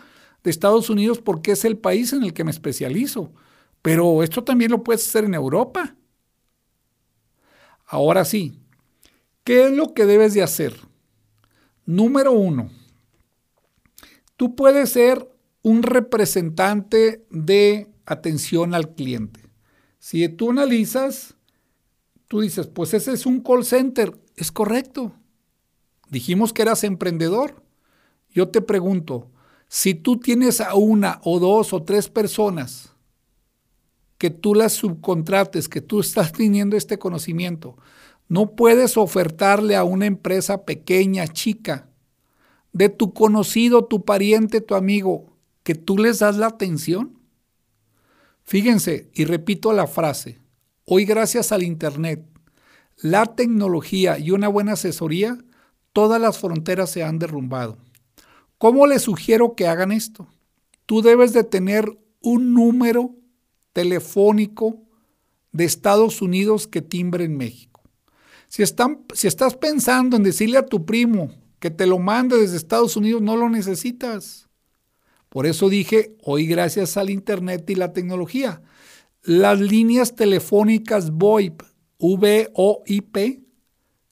de 0.44 0.50
Estados 0.50 0.90
Unidos 0.90 1.18
porque 1.18 1.52
es 1.52 1.64
el 1.64 1.78
país 1.78 2.12
en 2.12 2.22
el 2.22 2.34
que 2.34 2.44
me 2.44 2.50
especializo, 2.50 3.32
pero 3.80 4.22
esto 4.22 4.44
también 4.44 4.70
lo 4.70 4.84
puedes 4.84 5.08
hacer 5.08 5.24
en 5.24 5.32
Europa. 5.32 5.96
Ahora 7.86 8.26
sí, 8.26 8.60
¿qué 9.46 9.66
es 9.66 9.70
lo 9.70 9.94
que 9.94 10.04
debes 10.06 10.34
de 10.34 10.42
hacer? 10.42 10.76
Número 11.86 12.32
uno, 12.32 12.68
tú 14.36 14.56
puedes 14.56 14.90
ser 14.90 15.30
un 15.62 15.84
representante 15.84 17.24
de 17.30 17.88
atención 18.06 18.74
al 18.74 18.94
cliente. 18.94 19.40
Si 20.00 20.28
tú 20.28 20.50
analizas, 20.50 21.36
tú 22.26 22.40
dices, 22.40 22.66
pues 22.66 22.92
ese 22.92 23.12
es 23.12 23.24
un 23.24 23.40
call 23.40 23.64
center. 23.64 24.18
Es 24.34 24.50
correcto. 24.50 25.12
Dijimos 26.10 26.52
que 26.52 26.62
eras 26.62 26.82
emprendedor. 26.82 27.62
Yo 28.30 28.48
te 28.48 28.60
pregunto, 28.60 29.30
si 29.68 29.94
tú 29.94 30.18
tienes 30.18 30.60
a 30.60 30.74
una 30.74 31.20
o 31.22 31.38
dos 31.38 31.72
o 31.72 31.84
tres 31.84 32.08
personas 32.08 32.94
que 34.18 34.30
tú 34.30 34.56
las 34.56 34.72
subcontrates, 34.72 35.68
que 35.68 35.80
tú 35.80 36.00
estás 36.00 36.32
teniendo 36.32 36.76
este 36.76 36.98
conocimiento, 36.98 37.76
no 38.28 38.56
puedes 38.56 38.96
ofertarle 38.96 39.76
a 39.76 39.84
una 39.84 40.06
empresa 40.06 40.64
pequeña, 40.64 41.28
chica, 41.28 41.88
de 42.72 42.88
tu 42.88 43.14
conocido, 43.14 43.84
tu 43.84 44.04
pariente, 44.04 44.60
tu 44.60 44.74
amigo, 44.74 45.36
que 45.62 45.74
tú 45.74 45.96
les 45.98 46.18
das 46.18 46.36
la 46.36 46.46
atención. 46.46 47.18
Fíjense, 48.44 49.10
y 49.14 49.24
repito 49.24 49.72
la 49.72 49.86
frase, 49.86 50.40
hoy 50.84 51.04
gracias 51.04 51.52
al 51.52 51.62
Internet, 51.62 52.24
la 52.96 53.26
tecnología 53.26 54.18
y 54.18 54.30
una 54.30 54.48
buena 54.48 54.72
asesoría, 54.72 55.38
todas 55.92 56.20
las 56.20 56.38
fronteras 56.38 56.90
se 56.90 57.02
han 57.02 57.18
derrumbado. 57.18 57.78
¿Cómo 58.58 58.86
les 58.86 59.02
sugiero 59.02 59.54
que 59.54 59.66
hagan 59.66 59.92
esto? 59.92 60.28
Tú 60.86 61.02
debes 61.02 61.32
de 61.32 61.44
tener 61.44 61.98
un 62.20 62.54
número 62.54 63.14
telefónico 63.72 64.82
de 65.52 65.64
Estados 65.64 66.22
Unidos 66.22 66.66
que 66.66 66.82
timbre 66.82 67.24
en 67.24 67.36
México. 67.36 67.75
Si, 68.48 68.62
estás 68.62 69.56
pensando 69.56 70.16
en 70.16 70.22
decirle 70.22 70.58
a 70.58 70.66
tu 70.66 70.84
primo 70.84 71.30
que 71.58 71.70
te 71.70 71.86
lo 71.86 71.98
mande 71.98 72.38
desde 72.38 72.56
Estados 72.56 72.96
Unidos, 72.96 73.22
no 73.22 73.36
lo 73.36 73.48
necesitas. 73.48 74.48
Por 75.28 75.46
eso 75.46 75.68
dije, 75.68 76.16
hoy 76.22 76.46
gracias 76.46 76.96
al 76.96 77.10
Internet 77.10 77.68
y 77.68 77.74
la 77.74 77.92
tecnología, 77.92 78.62
las 79.22 79.60
líneas 79.60 80.14
telefónicas 80.14 81.10
VoIP, 81.10 81.62
V-O-I-P, 81.98 83.40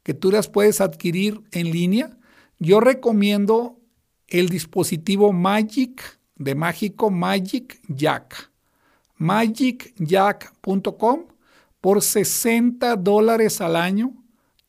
que 0.03 0.15
tú 0.15 0.31
las 0.31 0.49
puedes 0.49 0.81
adquirir 0.81 1.41
en 1.53 1.71
línea, 1.71 2.19
yo 2.59 2.81
recomiendo 2.81 3.81
el 4.27 4.49
dispositivo 4.49 5.33
Magic, 5.33 6.03
de 6.37 6.55
mágico 6.55 7.11
Magic 7.11 7.81
Jack 7.89 8.55
magicjack.com 9.17 11.27
por 11.81 12.03
60 12.03 12.97
dólares 12.97 13.61
al 13.61 13.77
año. 13.77 14.24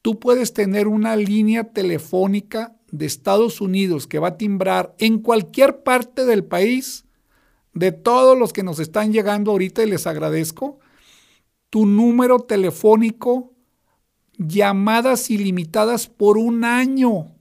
Tú 0.06 0.20
puedes 0.20 0.54
tener 0.54 0.88
una 0.88 1.16
línea 1.16 1.64
telefónica 1.64 2.76
de 2.92 3.08
Estados 3.08 3.60
Unidos 3.60 4.06
que 4.06 4.20
va 4.20 4.28
a 4.28 4.38
timbrar 4.38 4.94
en 5.00 5.18
cualquier 5.18 5.82
parte 5.82 6.26
del 6.26 6.46
país, 6.46 7.06
de 7.74 7.92
todos 7.92 8.38
los 8.38 8.54
que 8.54 8.62
nos 8.62 8.78
están 8.78 9.12
llegando 9.12 9.50
ahorita 9.50 9.82
y 9.82 9.90
les 9.90 10.06
agradezco, 10.06 10.78
tu 11.72 11.88
número 11.88 12.38
telefónico, 12.38 13.56
llamadas 14.38 15.32
ilimitadas 15.32 16.06
por 16.06 16.38
un 16.38 16.66
año. 16.66 17.32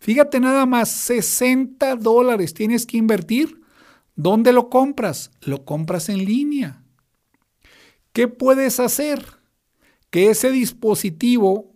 Fíjate 0.00 0.40
nada 0.40 0.66
más, 0.66 0.90
60 0.90 1.94
dólares 1.94 2.54
tienes 2.54 2.86
que 2.86 2.96
invertir 2.96 3.60
¿Dónde 4.16 4.52
lo 4.52 4.68
compras? 4.68 5.30
Lo 5.42 5.64
compras 5.64 6.08
en 6.08 6.24
línea. 6.24 6.82
¿Qué 8.12 8.26
puedes 8.26 8.80
hacer? 8.80 9.24
Que 10.10 10.30
ese 10.30 10.50
dispositivo, 10.50 11.69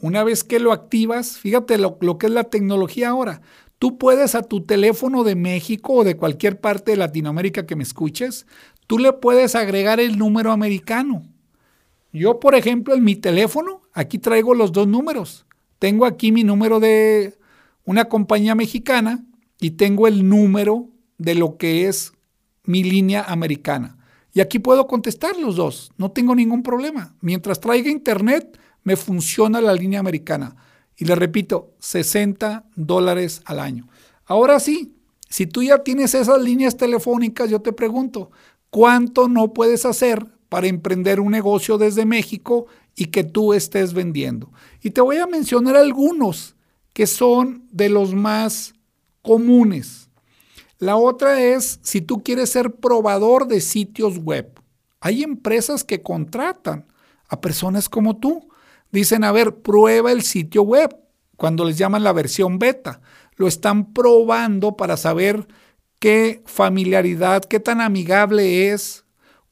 una 0.00 0.24
vez 0.24 0.44
que 0.44 0.60
lo 0.60 0.72
activas, 0.72 1.38
fíjate 1.38 1.78
lo, 1.78 1.98
que 2.18 2.26
es 2.26 2.32
la 2.32 2.44
tecnología 2.44 3.10
ahora, 3.10 3.40
tú 3.78 3.98
puedes 3.98 4.34
a 4.34 4.42
tu 4.42 4.64
teléfono 4.64 5.24
de 5.24 5.34
México 5.34 5.94
o 5.94 6.04
de 6.04 6.16
cualquier 6.16 6.60
parte 6.60 6.92
de 6.92 6.96
Latinoamérica 6.96 7.66
que 7.66 7.76
me 7.76 7.82
escuches, 7.82 8.46
tú 8.86 8.98
le 8.98 9.12
puedes 9.12 9.54
agregar 9.54 10.00
el 10.00 10.18
número 10.18 10.52
americano. 10.52 11.22
Yo, 12.12 12.40
por 12.40 12.54
ejemplo, 12.54 12.94
en 12.94 13.04
mi 13.04 13.16
teléfono, 13.16 13.82
aquí 13.92 14.18
traigo 14.18 14.54
los 14.54 14.72
dos 14.72 14.88
números. 14.88 15.46
Tengo 15.78 16.06
aquí 16.06 16.32
mi 16.32 16.42
número 16.42 16.80
de 16.80 17.36
una 17.84 18.06
compañía 18.06 18.54
mexicana 18.54 19.24
y 19.60 19.72
tengo 19.72 20.08
el 20.08 20.28
número 20.28 20.88
de 21.18 21.34
lo 21.34 21.56
que 21.56 21.86
es 21.86 22.12
mi 22.64 22.82
línea 22.82 23.24
americana. 23.24 23.98
Y 24.32 24.40
aquí 24.40 24.58
puedo 24.58 24.86
contestar 24.86 25.36
los 25.36 25.56
dos, 25.56 25.90
no 25.96 26.12
tengo 26.12 26.34
ningún 26.34 26.62
problema. 26.62 27.16
Mientras 27.20 27.60
traiga 27.60 27.90
internet, 27.90 28.58
me 28.82 28.96
funciona 28.96 29.60
la 29.60 29.72
línea 29.72 30.00
americana. 30.00 30.56
Y 30.96 31.04
le 31.04 31.14
repito, 31.14 31.74
60 31.78 32.66
dólares 32.74 33.42
al 33.44 33.60
año. 33.60 33.88
Ahora 34.26 34.58
sí, 34.60 34.94
si 35.28 35.46
tú 35.46 35.62
ya 35.62 35.82
tienes 35.82 36.14
esas 36.14 36.40
líneas 36.42 36.76
telefónicas, 36.76 37.50
yo 37.50 37.60
te 37.60 37.72
pregunto, 37.72 38.30
¿cuánto 38.70 39.28
no 39.28 39.52
puedes 39.52 39.84
hacer 39.84 40.26
para 40.48 40.66
emprender 40.66 41.20
un 41.20 41.30
negocio 41.30 41.78
desde 41.78 42.06
México 42.06 42.66
y 42.94 43.06
que 43.06 43.24
tú 43.24 43.52
estés 43.52 43.92
vendiendo? 43.92 44.50
Y 44.82 44.90
te 44.90 45.00
voy 45.00 45.18
a 45.18 45.26
mencionar 45.26 45.76
algunos 45.76 46.56
que 46.92 47.06
son 47.06 47.68
de 47.70 47.88
los 47.90 48.14
más 48.14 48.74
comunes. 49.22 50.08
La 50.78 50.96
otra 50.96 51.42
es 51.42 51.80
si 51.82 52.00
tú 52.00 52.22
quieres 52.22 52.50
ser 52.50 52.76
probador 52.76 53.46
de 53.46 53.60
sitios 53.60 54.18
web. 54.18 54.58
Hay 55.00 55.22
empresas 55.22 55.84
que 55.84 56.02
contratan 56.02 56.86
a 57.28 57.40
personas 57.40 57.88
como 57.88 58.16
tú. 58.16 58.47
Dicen, 58.90 59.24
a 59.24 59.32
ver, 59.32 59.56
prueba 59.56 60.12
el 60.12 60.22
sitio 60.22 60.62
web, 60.62 60.96
cuando 61.36 61.64
les 61.64 61.78
llaman 61.78 62.04
la 62.04 62.12
versión 62.12 62.58
beta. 62.58 63.00
Lo 63.36 63.46
están 63.46 63.92
probando 63.92 64.76
para 64.76 64.96
saber 64.96 65.46
qué 65.98 66.42
familiaridad, 66.46 67.44
qué 67.44 67.60
tan 67.60 67.80
amigable 67.80 68.70
es, 68.70 69.04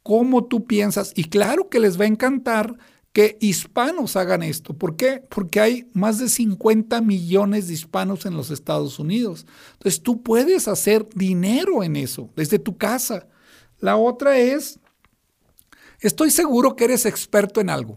cómo 0.02 0.44
tú 0.44 0.66
piensas. 0.66 1.12
Y 1.14 1.24
claro 1.24 1.68
que 1.68 1.80
les 1.80 1.98
va 2.00 2.04
a 2.04 2.08
encantar 2.08 2.76
que 3.16 3.38
hispanos 3.40 4.14
hagan 4.16 4.42
esto. 4.42 4.74
¿Por 4.74 4.96
qué? 4.96 5.24
Porque 5.30 5.58
hay 5.58 5.90
más 5.94 6.18
de 6.18 6.28
50 6.28 7.00
millones 7.00 7.66
de 7.66 7.72
hispanos 7.72 8.26
en 8.26 8.36
los 8.36 8.50
Estados 8.50 8.98
Unidos. 8.98 9.46
Entonces 9.72 10.02
tú 10.02 10.22
puedes 10.22 10.68
hacer 10.68 11.08
dinero 11.14 11.82
en 11.82 11.96
eso, 11.96 12.30
desde 12.36 12.58
tu 12.58 12.76
casa. 12.76 13.26
La 13.80 13.96
otra 13.96 14.38
es, 14.38 14.78
estoy 16.00 16.30
seguro 16.30 16.76
que 16.76 16.84
eres 16.84 17.06
experto 17.06 17.60
en 17.62 17.70
algo. 17.70 17.96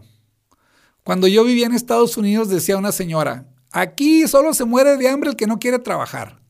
Cuando 1.10 1.26
yo 1.26 1.42
vivía 1.42 1.66
en 1.66 1.74
Estados 1.74 2.16
Unidos 2.16 2.48
decía 2.48 2.76
una 2.76 2.92
señora, 2.92 3.44
aquí 3.72 4.28
solo 4.28 4.54
se 4.54 4.64
muere 4.64 4.96
de 4.96 5.08
hambre 5.08 5.30
el 5.30 5.34
que 5.34 5.48
no 5.48 5.58
quiere 5.58 5.80
trabajar. 5.80 6.40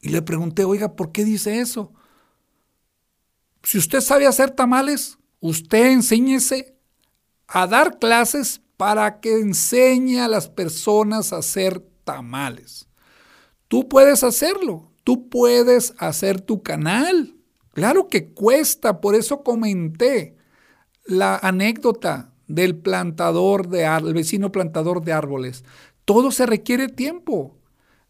Y 0.00 0.08
le 0.08 0.22
pregunté, 0.22 0.64
oiga, 0.64 0.96
¿por 0.96 1.12
qué 1.12 1.24
dice 1.24 1.60
eso? 1.60 1.92
Si 3.62 3.78
usted 3.78 4.00
sabe 4.00 4.26
hacer 4.26 4.50
tamales, 4.50 5.18
usted 5.38 5.92
enséñese 5.92 6.76
a 7.46 7.68
dar 7.68 8.00
clases 8.00 8.60
para 8.76 9.20
que 9.20 9.38
enseñe 9.38 10.18
a 10.18 10.26
las 10.26 10.48
personas 10.48 11.32
a 11.32 11.36
hacer 11.36 11.78
tamales. 12.02 12.88
Tú 13.68 13.88
puedes 13.88 14.24
hacerlo, 14.24 14.90
tú 15.04 15.28
puedes 15.28 15.94
hacer 15.98 16.40
tu 16.40 16.64
canal. 16.64 17.36
Claro 17.72 18.08
que 18.08 18.32
cuesta, 18.32 19.00
por 19.00 19.14
eso 19.14 19.44
comenté 19.44 20.36
la 21.04 21.36
anécdota 21.36 22.31
del 22.54 22.76
plantador 22.76 23.68
de 23.68 23.84
el 23.84 24.14
vecino 24.14 24.52
plantador 24.52 25.02
de 25.04 25.12
árboles. 25.12 25.64
Todo 26.04 26.30
se 26.30 26.46
requiere 26.46 26.88
tiempo. 26.88 27.56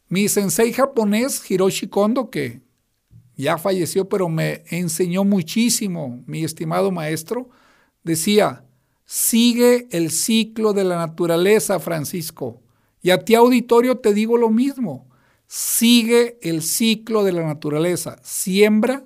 Mi 0.08 0.28
sensei 0.28 0.72
japonés, 0.72 1.48
Hiroshi 1.48 1.88
Kondo, 1.88 2.30
que 2.30 2.60
ya 3.36 3.56
falleció, 3.56 4.08
pero 4.08 4.28
me 4.28 4.64
enseñó 4.70 5.24
muchísimo, 5.24 6.22
mi 6.26 6.44
estimado 6.44 6.90
maestro, 6.90 7.48
decía, 8.02 8.64
Sigue 9.04 9.88
el 9.90 10.10
ciclo 10.10 10.72
de 10.72 10.84
la 10.84 10.96
naturaleza, 10.96 11.78
Francisco. 11.80 12.62
Y 13.02 13.10
a 13.10 13.18
ti, 13.18 13.34
auditorio, 13.34 13.98
te 13.98 14.14
digo 14.14 14.38
lo 14.38 14.48
mismo. 14.48 15.06
Sigue 15.46 16.38
el 16.40 16.62
ciclo 16.62 17.22
de 17.22 17.32
la 17.32 17.44
naturaleza. 17.44 18.18
Siembra, 18.22 19.04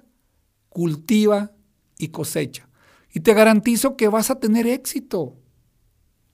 cultiva 0.68 1.51
y 1.99 2.09
cosecha. 2.09 2.68
Y 3.16 3.20
te 3.20 3.33
garantizo 3.33 3.96
que 3.96 4.09
vas 4.09 4.31
a 4.31 4.40
tener 4.40 4.66
éxito. 4.66 5.33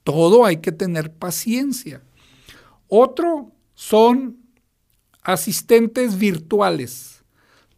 Todo 0.02 0.44
hay 0.44 0.56
que 0.56 0.72
tener 0.72 1.12
paciencia. 1.12 2.02
Otro 2.88 3.52
son 3.74 4.38
asistentes 5.22 6.18
virtuales. 6.18 7.22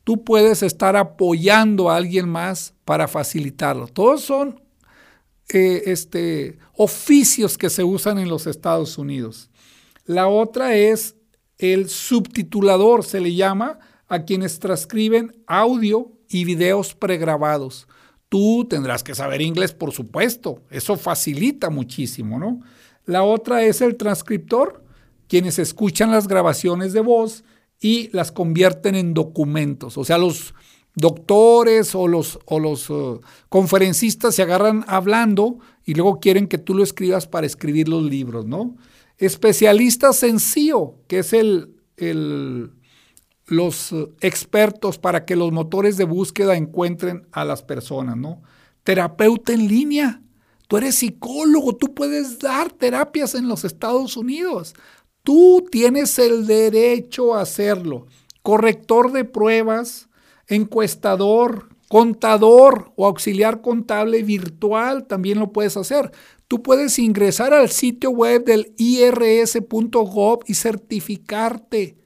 Tú 0.04 0.24
puedes 0.24 0.62
estar 0.62 0.96
apoyando 0.96 1.90
a 1.90 1.96
alguien 1.96 2.30
más 2.30 2.72
para 2.86 3.06
facilitarlo. 3.06 3.88
Todos 3.88 4.22
son 4.22 4.62
eh, 5.50 5.82
este, 5.84 6.56
oficios 6.72 7.58
que 7.58 7.68
se 7.68 7.84
usan 7.84 8.16
en 8.16 8.30
los 8.30 8.46
Estados 8.46 8.96
Unidos. 8.96 9.50
La 10.06 10.28
otra 10.28 10.76
es 10.76 11.14
el 11.58 11.90
subtitulador, 11.90 13.04
se 13.04 13.20
le 13.20 13.34
llama 13.34 13.80
a 14.08 14.24
quienes 14.24 14.60
transcriben 14.60 15.36
audio 15.46 16.10
y 16.26 16.46
videos 16.46 16.94
pregrabados. 16.94 17.86
Tú 18.34 18.66
tendrás 18.68 19.04
que 19.04 19.14
saber 19.14 19.42
inglés, 19.42 19.74
por 19.74 19.92
supuesto. 19.92 20.64
Eso 20.68 20.96
facilita 20.96 21.70
muchísimo, 21.70 22.36
¿no? 22.36 22.62
La 23.04 23.22
otra 23.22 23.62
es 23.62 23.80
el 23.80 23.94
transcriptor, 23.94 24.82
quienes 25.28 25.60
escuchan 25.60 26.10
las 26.10 26.26
grabaciones 26.26 26.92
de 26.92 26.98
voz 26.98 27.44
y 27.80 28.08
las 28.10 28.32
convierten 28.32 28.96
en 28.96 29.14
documentos. 29.14 29.96
O 29.96 30.04
sea, 30.04 30.18
los 30.18 30.52
doctores 30.96 31.94
o 31.94 32.08
los, 32.08 32.40
o 32.46 32.58
los 32.58 32.90
uh, 32.90 33.20
conferencistas 33.50 34.34
se 34.34 34.42
agarran 34.42 34.84
hablando 34.88 35.60
y 35.84 35.94
luego 35.94 36.18
quieren 36.18 36.48
que 36.48 36.58
tú 36.58 36.74
lo 36.74 36.82
escribas 36.82 37.28
para 37.28 37.46
escribir 37.46 37.88
los 37.88 38.02
libros, 38.02 38.46
¿no? 38.46 38.74
Especialistas 39.16 40.24
en 40.24 40.40
que 41.06 41.20
es 41.20 41.32
el, 41.32 41.76
el, 41.98 42.72
los 43.46 43.92
uh, 43.92 44.14
expertos 44.20 44.98
para 44.98 45.24
que 45.24 45.37
los 45.37 45.52
motores 45.52 45.96
de 45.96 46.04
búsqueda 46.04 46.57
encuentren 46.57 47.26
a 47.33 47.44
las 47.44 47.62
personas, 47.62 48.16
¿no? 48.16 48.42
Terapeuta 48.83 49.52
en 49.52 49.68
línea. 49.68 50.22
Tú 50.68 50.76
eres 50.78 50.96
psicólogo, 50.96 51.76
tú 51.76 51.94
puedes 51.94 52.38
dar 52.38 52.72
terapias 52.72 53.35
en 53.35 53.48
los 53.48 53.64
Estados 53.64 54.16
Unidos. 54.16 54.74
Tú 55.22 55.64
tienes 55.70 56.18
el 56.18 56.46
derecho 56.46 57.35
a 57.35 57.42
hacerlo. 57.42 58.07
Corrector 58.42 59.12
de 59.12 59.24
pruebas, 59.24 60.09
encuestador, 60.48 61.68
contador 61.88 62.92
o 62.96 63.07
auxiliar 63.07 63.61
contable 63.61 64.22
virtual 64.22 65.07
también 65.07 65.38
lo 65.38 65.52
puedes 65.52 65.76
hacer. 65.76 66.11
Tú 66.48 66.62
puedes 66.62 66.98
ingresar 66.98 67.54
al 67.54 67.70
sitio 67.70 68.11
web 68.11 68.44
del 68.44 68.74
irs.gov 68.76 70.40
y 70.46 70.54
certificarte. 70.54 72.03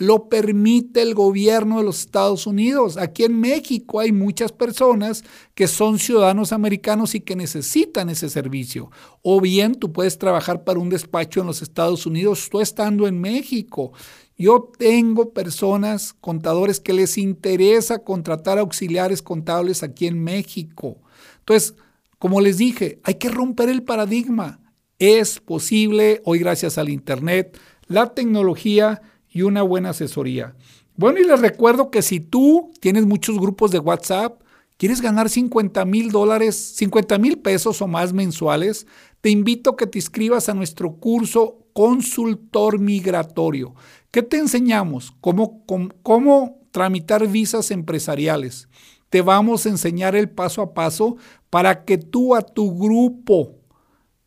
Lo 0.00 0.30
permite 0.30 1.02
el 1.02 1.12
gobierno 1.12 1.76
de 1.76 1.84
los 1.84 2.00
Estados 2.00 2.46
Unidos. 2.46 2.96
Aquí 2.96 3.24
en 3.24 3.38
México 3.38 4.00
hay 4.00 4.12
muchas 4.12 4.50
personas 4.50 5.24
que 5.54 5.68
son 5.68 5.98
ciudadanos 5.98 6.54
americanos 6.54 7.14
y 7.14 7.20
que 7.20 7.36
necesitan 7.36 8.08
ese 8.08 8.30
servicio. 8.30 8.90
O 9.20 9.42
bien 9.42 9.74
tú 9.74 9.92
puedes 9.92 10.16
trabajar 10.16 10.64
para 10.64 10.78
un 10.78 10.88
despacho 10.88 11.42
en 11.42 11.48
los 11.48 11.60
Estados 11.60 12.06
Unidos, 12.06 12.48
tú 12.50 12.62
estando 12.62 13.06
en 13.06 13.20
México. 13.20 13.92
Yo 14.38 14.72
tengo 14.78 15.34
personas, 15.34 16.14
contadores, 16.14 16.80
que 16.80 16.94
les 16.94 17.18
interesa 17.18 17.98
contratar 17.98 18.58
auxiliares 18.58 19.20
contables 19.20 19.82
aquí 19.82 20.06
en 20.06 20.24
México. 20.24 20.96
Entonces, 21.40 21.74
como 22.18 22.40
les 22.40 22.56
dije, 22.56 23.00
hay 23.02 23.16
que 23.16 23.28
romper 23.28 23.68
el 23.68 23.82
paradigma. 23.82 24.60
Es 24.98 25.40
posible 25.40 26.22
hoy 26.24 26.38
gracias 26.38 26.78
al 26.78 26.88
Internet, 26.88 27.58
la 27.86 28.14
tecnología 28.14 29.02
y 29.30 29.42
una 29.42 29.62
buena 29.62 29.90
asesoría. 29.90 30.54
Bueno, 30.96 31.20
y 31.20 31.24
les 31.24 31.40
recuerdo 31.40 31.90
que 31.90 32.02
si 32.02 32.20
tú 32.20 32.72
tienes 32.80 33.06
muchos 33.06 33.38
grupos 33.38 33.70
de 33.70 33.78
WhatsApp, 33.78 34.40
quieres 34.76 35.00
ganar 35.00 35.28
50 35.28 35.84
mil 35.84 36.10
dólares, 36.10 36.56
50 36.76 37.18
mil 37.18 37.38
pesos 37.38 37.80
o 37.80 37.86
más 37.86 38.12
mensuales, 38.12 38.86
te 39.20 39.30
invito 39.30 39.70
a 39.70 39.76
que 39.76 39.86
te 39.86 39.98
inscribas 39.98 40.48
a 40.48 40.54
nuestro 40.54 40.96
curso 40.96 41.58
Consultor 41.72 42.78
Migratorio. 42.78 43.74
¿Qué 44.10 44.22
te 44.22 44.38
enseñamos? 44.38 45.14
¿Cómo, 45.20 45.64
cómo, 46.02 46.60
tramitar 46.70 47.26
visas 47.26 47.70
empresariales. 47.70 48.68
Te 49.08 49.22
vamos 49.22 49.66
a 49.66 49.70
enseñar 49.70 50.14
el 50.14 50.30
paso 50.30 50.62
a 50.62 50.72
paso 50.72 51.16
para 51.50 51.84
que 51.84 51.98
tú 51.98 52.34
a 52.34 52.42
tu 52.42 52.78
grupo 52.78 53.56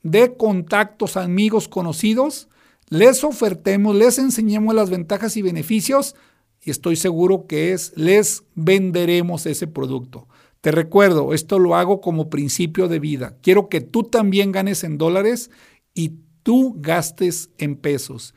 de 0.01 0.35
contactos, 0.35 1.15
amigos, 1.15 1.69
conocidos, 1.69 2.49
les 2.89 3.23
ofertemos, 3.23 3.95
les 3.95 4.19
enseñemos 4.19 4.75
las 4.75 4.89
ventajas 4.89 5.37
y 5.37 5.41
beneficios 5.41 6.15
y 6.61 6.71
estoy 6.71 6.95
seguro 6.95 7.45
que 7.45 7.73
es, 7.73 7.91
les 7.95 8.43
venderemos 8.55 9.45
ese 9.45 9.67
producto. 9.67 10.27
Te 10.61 10.71
recuerdo, 10.71 11.33
esto 11.33 11.59
lo 11.59 11.75
hago 11.75 11.99
como 11.99 12.29
principio 12.29 12.87
de 12.87 12.99
vida. 12.99 13.37
Quiero 13.41 13.67
que 13.67 13.81
tú 13.81 14.03
también 14.03 14.53
ganes 14.53 14.85
en 14.85 14.97
dólares 14.97 15.51
y 15.93 16.19
tú 16.41 16.75
gastes 16.79 17.49
en 17.57 17.75
pesos. 17.75 18.33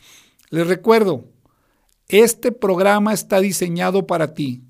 Les 0.50 0.66
recuerdo, 0.66 1.30
este 2.08 2.50
programa 2.50 3.12
está 3.12 3.40
diseñado 3.40 4.08
para 4.08 4.34
ti. 4.34 4.64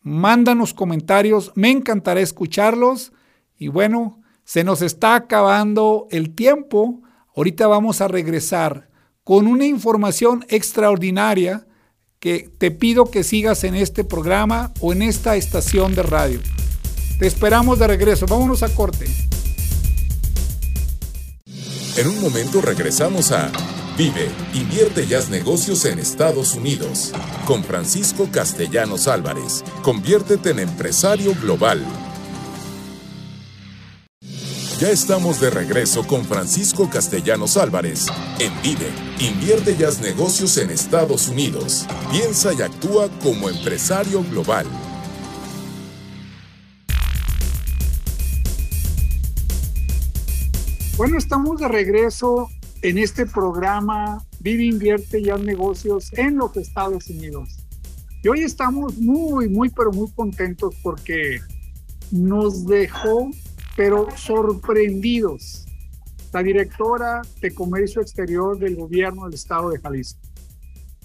Mándanos 0.00 0.74
comentarios, 0.74 1.52
me 1.54 1.70
encantará 1.70 2.20
escucharlos. 2.20 3.12
Y 3.56 3.68
bueno, 3.68 4.20
se 4.42 4.64
nos 4.64 4.82
está 4.82 5.14
acabando 5.14 6.08
el 6.10 6.34
tiempo. 6.34 7.02
Ahorita 7.36 7.68
vamos 7.68 8.00
a 8.00 8.08
regresar 8.08 8.89
con 9.30 9.46
una 9.46 9.64
información 9.64 10.44
extraordinaria 10.48 11.64
que 12.18 12.50
te 12.58 12.72
pido 12.72 13.12
que 13.12 13.22
sigas 13.22 13.62
en 13.62 13.76
este 13.76 14.02
programa 14.02 14.72
o 14.80 14.92
en 14.92 15.02
esta 15.02 15.36
estación 15.36 15.94
de 15.94 16.02
radio. 16.02 16.40
Te 17.20 17.28
esperamos 17.28 17.78
de 17.78 17.86
regreso. 17.86 18.26
Vámonos 18.26 18.64
a 18.64 18.74
corte. 18.74 19.06
En 21.96 22.08
un 22.08 22.20
momento 22.20 22.60
regresamos 22.60 23.30
a 23.30 23.52
Vive, 23.96 24.28
invierte 24.52 25.06
y 25.08 25.14
haz 25.14 25.30
negocios 25.30 25.84
en 25.84 26.00
Estados 26.00 26.56
Unidos. 26.56 27.12
Con 27.46 27.62
Francisco 27.62 28.28
Castellanos 28.32 29.06
Álvarez. 29.06 29.62
Conviértete 29.84 30.50
en 30.50 30.58
empresario 30.58 31.36
global. 31.40 31.86
Ya 34.80 34.88
estamos 34.88 35.38
de 35.42 35.50
regreso 35.50 36.06
con 36.06 36.24
Francisco 36.24 36.88
Castellanos 36.88 37.58
Álvarez 37.58 38.06
en 38.38 38.50
Vive, 38.62 38.90
invierte 39.20 39.76
y 39.78 39.84
haz 39.84 40.00
negocios 40.00 40.56
en 40.56 40.70
Estados 40.70 41.28
Unidos. 41.28 41.86
Piensa 42.10 42.54
y 42.54 42.62
actúa 42.62 43.10
como 43.22 43.50
empresario 43.50 44.24
global. 44.30 44.64
Bueno, 50.96 51.18
estamos 51.18 51.60
de 51.60 51.68
regreso 51.68 52.48
en 52.80 52.96
este 52.96 53.26
programa 53.26 54.24
Vive, 54.38 54.64
Invierte 54.64 55.20
y 55.20 55.28
Haz 55.28 55.42
Negocios 55.42 56.10
en 56.14 56.38
los 56.38 56.56
Estados 56.56 57.06
Unidos. 57.08 57.50
Y 58.22 58.28
hoy 58.28 58.44
estamos 58.44 58.96
muy, 58.96 59.46
muy, 59.46 59.68
pero 59.68 59.92
muy 59.92 60.10
contentos 60.12 60.74
porque 60.82 61.38
nos 62.10 62.64
dejó, 62.66 63.30
pero 63.80 64.08
sorprendidos, 64.14 65.64
la 66.34 66.42
directora 66.42 67.22
de 67.40 67.54
Comercio 67.54 68.02
Exterior 68.02 68.58
del 68.58 68.76
gobierno 68.76 69.24
del 69.24 69.32
estado 69.32 69.70
de 69.70 69.78
Jalisco. 69.78 70.20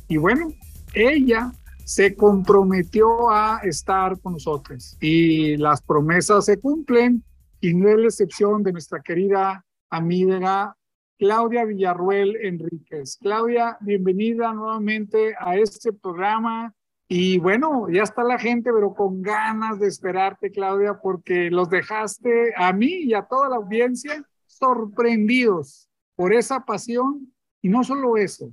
Y 0.09 0.17
bueno, 0.17 0.49
ella 0.93 1.53
se 1.85 2.17
comprometió 2.17 3.29
a 3.29 3.61
estar 3.63 4.19
con 4.19 4.33
nosotros 4.33 4.97
y 4.99 5.55
las 5.55 5.81
promesas 5.83 6.43
se 6.43 6.59
cumplen 6.59 7.23
y 7.61 7.73
no 7.73 7.87
es 7.87 7.97
la 7.97 8.07
excepción 8.07 8.61
de 8.61 8.73
nuestra 8.73 8.99
querida 8.99 9.65
amiga 9.89 10.75
Claudia 11.17 11.63
Villarruel 11.63 12.35
Enríquez. 12.41 13.19
Claudia, 13.21 13.77
bienvenida 13.79 14.51
nuevamente 14.51 15.33
a 15.39 15.55
este 15.55 15.93
programa. 15.93 16.74
Y 17.07 17.37
bueno, 17.37 17.87
ya 17.89 18.01
está 18.01 18.23
la 18.23 18.39
gente, 18.39 18.71
pero 18.73 18.95
con 18.95 19.21
ganas 19.21 19.79
de 19.79 19.87
esperarte, 19.87 20.51
Claudia, 20.51 20.99
porque 21.01 21.51
los 21.51 21.69
dejaste 21.69 22.53
a 22.57 22.73
mí 22.73 23.03
y 23.03 23.13
a 23.13 23.23
toda 23.23 23.49
la 23.49 23.57
audiencia 23.57 24.25
sorprendidos 24.47 25.87
por 26.15 26.33
esa 26.33 26.61
pasión 26.61 27.31
y 27.61 27.69
no 27.69 27.83
solo 27.83 28.17
eso, 28.17 28.51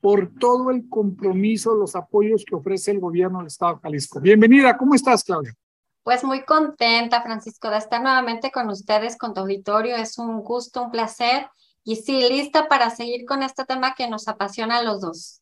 por 0.00 0.32
todo 0.38 0.70
el 0.70 0.88
compromiso, 0.88 1.74
los 1.74 1.94
apoyos 1.94 2.44
que 2.46 2.54
ofrece 2.54 2.92
el 2.92 3.00
gobierno 3.00 3.38
del 3.38 3.48
Estado 3.48 3.74
de 3.74 3.80
Jalisco. 3.80 4.20
Bienvenida, 4.20 4.76
¿cómo 4.78 4.94
estás, 4.94 5.22
Claudia? 5.22 5.54
Pues 6.02 6.24
muy 6.24 6.44
contenta, 6.44 7.22
Francisco, 7.22 7.70
de 7.70 7.76
estar 7.76 8.02
nuevamente 8.02 8.50
con 8.50 8.70
ustedes, 8.70 9.16
con 9.16 9.34
tu 9.34 9.40
auditorio. 9.40 9.96
Es 9.96 10.18
un 10.18 10.40
gusto, 10.40 10.82
un 10.82 10.90
placer 10.90 11.46
y 11.84 11.96
sí, 11.96 12.26
lista 12.28 12.68
para 12.68 12.90
seguir 12.90 13.24
con 13.26 13.42
este 13.42 13.64
tema 13.64 13.94
que 13.94 14.08
nos 14.08 14.28
apasiona 14.28 14.78
a 14.78 14.82
los 14.82 15.00
dos. 15.00 15.41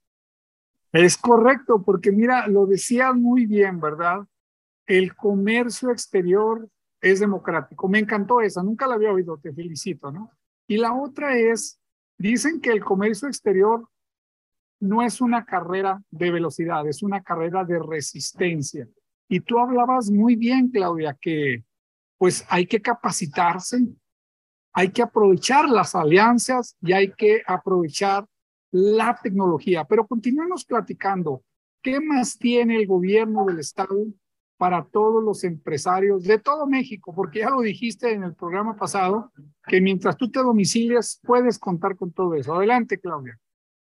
Es 0.92 1.16
correcto, 1.16 1.82
porque 1.82 2.10
mira, 2.10 2.48
lo 2.48 2.66
decías 2.66 3.14
muy 3.14 3.46
bien, 3.46 3.80
¿verdad? 3.80 4.26
El 4.86 5.14
comercio 5.14 5.90
exterior 5.90 6.68
es 7.00 7.20
democrático. 7.20 7.88
Me 7.88 8.00
encantó 8.00 8.40
esa, 8.40 8.62
nunca 8.62 8.86
la 8.86 8.94
había 8.94 9.12
oído, 9.12 9.38
te 9.38 9.52
felicito, 9.52 10.10
¿no? 10.10 10.30
Y 10.66 10.76
la 10.76 10.94
otra 10.94 11.36
es, 11.36 11.80
dicen 12.18 12.60
que 12.60 12.70
el 12.70 12.84
comercio 12.84 13.28
exterior 13.28 13.88
no 14.80 15.02
es 15.02 15.20
una 15.20 15.44
carrera 15.44 16.02
de 16.10 16.30
velocidad, 16.30 16.86
es 16.88 17.02
una 17.02 17.22
carrera 17.22 17.64
de 17.64 17.78
resistencia. 17.78 18.88
Y 19.28 19.40
tú 19.40 19.58
hablabas 19.58 20.10
muy 20.10 20.34
bien, 20.34 20.70
Claudia, 20.70 21.16
que 21.20 21.64
pues 22.18 22.44
hay 22.48 22.66
que 22.66 22.82
capacitarse, 22.82 23.78
hay 24.72 24.90
que 24.90 25.02
aprovechar 25.02 25.68
las 25.68 25.94
alianzas 25.94 26.76
y 26.80 26.92
hay 26.92 27.12
que 27.12 27.42
aprovechar 27.46 28.26
la 28.70 29.18
tecnología. 29.22 29.84
Pero 29.84 30.06
continuemos 30.06 30.64
platicando. 30.64 31.42
¿Qué 31.82 32.00
más 32.00 32.38
tiene 32.38 32.76
el 32.76 32.86
gobierno 32.86 33.46
del 33.46 33.58
Estado 33.58 33.96
para 34.58 34.84
todos 34.84 35.24
los 35.24 35.44
empresarios 35.44 36.24
de 36.24 36.38
todo 36.38 36.66
México? 36.66 37.14
Porque 37.14 37.40
ya 37.40 37.50
lo 37.50 37.60
dijiste 37.62 38.12
en 38.12 38.22
el 38.22 38.34
programa 38.34 38.76
pasado, 38.76 39.32
que 39.66 39.80
mientras 39.80 40.16
tú 40.16 40.30
te 40.30 40.40
domicilias 40.40 41.20
puedes 41.22 41.58
contar 41.58 41.96
con 41.96 42.12
todo 42.12 42.34
eso. 42.34 42.54
Adelante, 42.54 42.98
Claudia. 43.00 43.38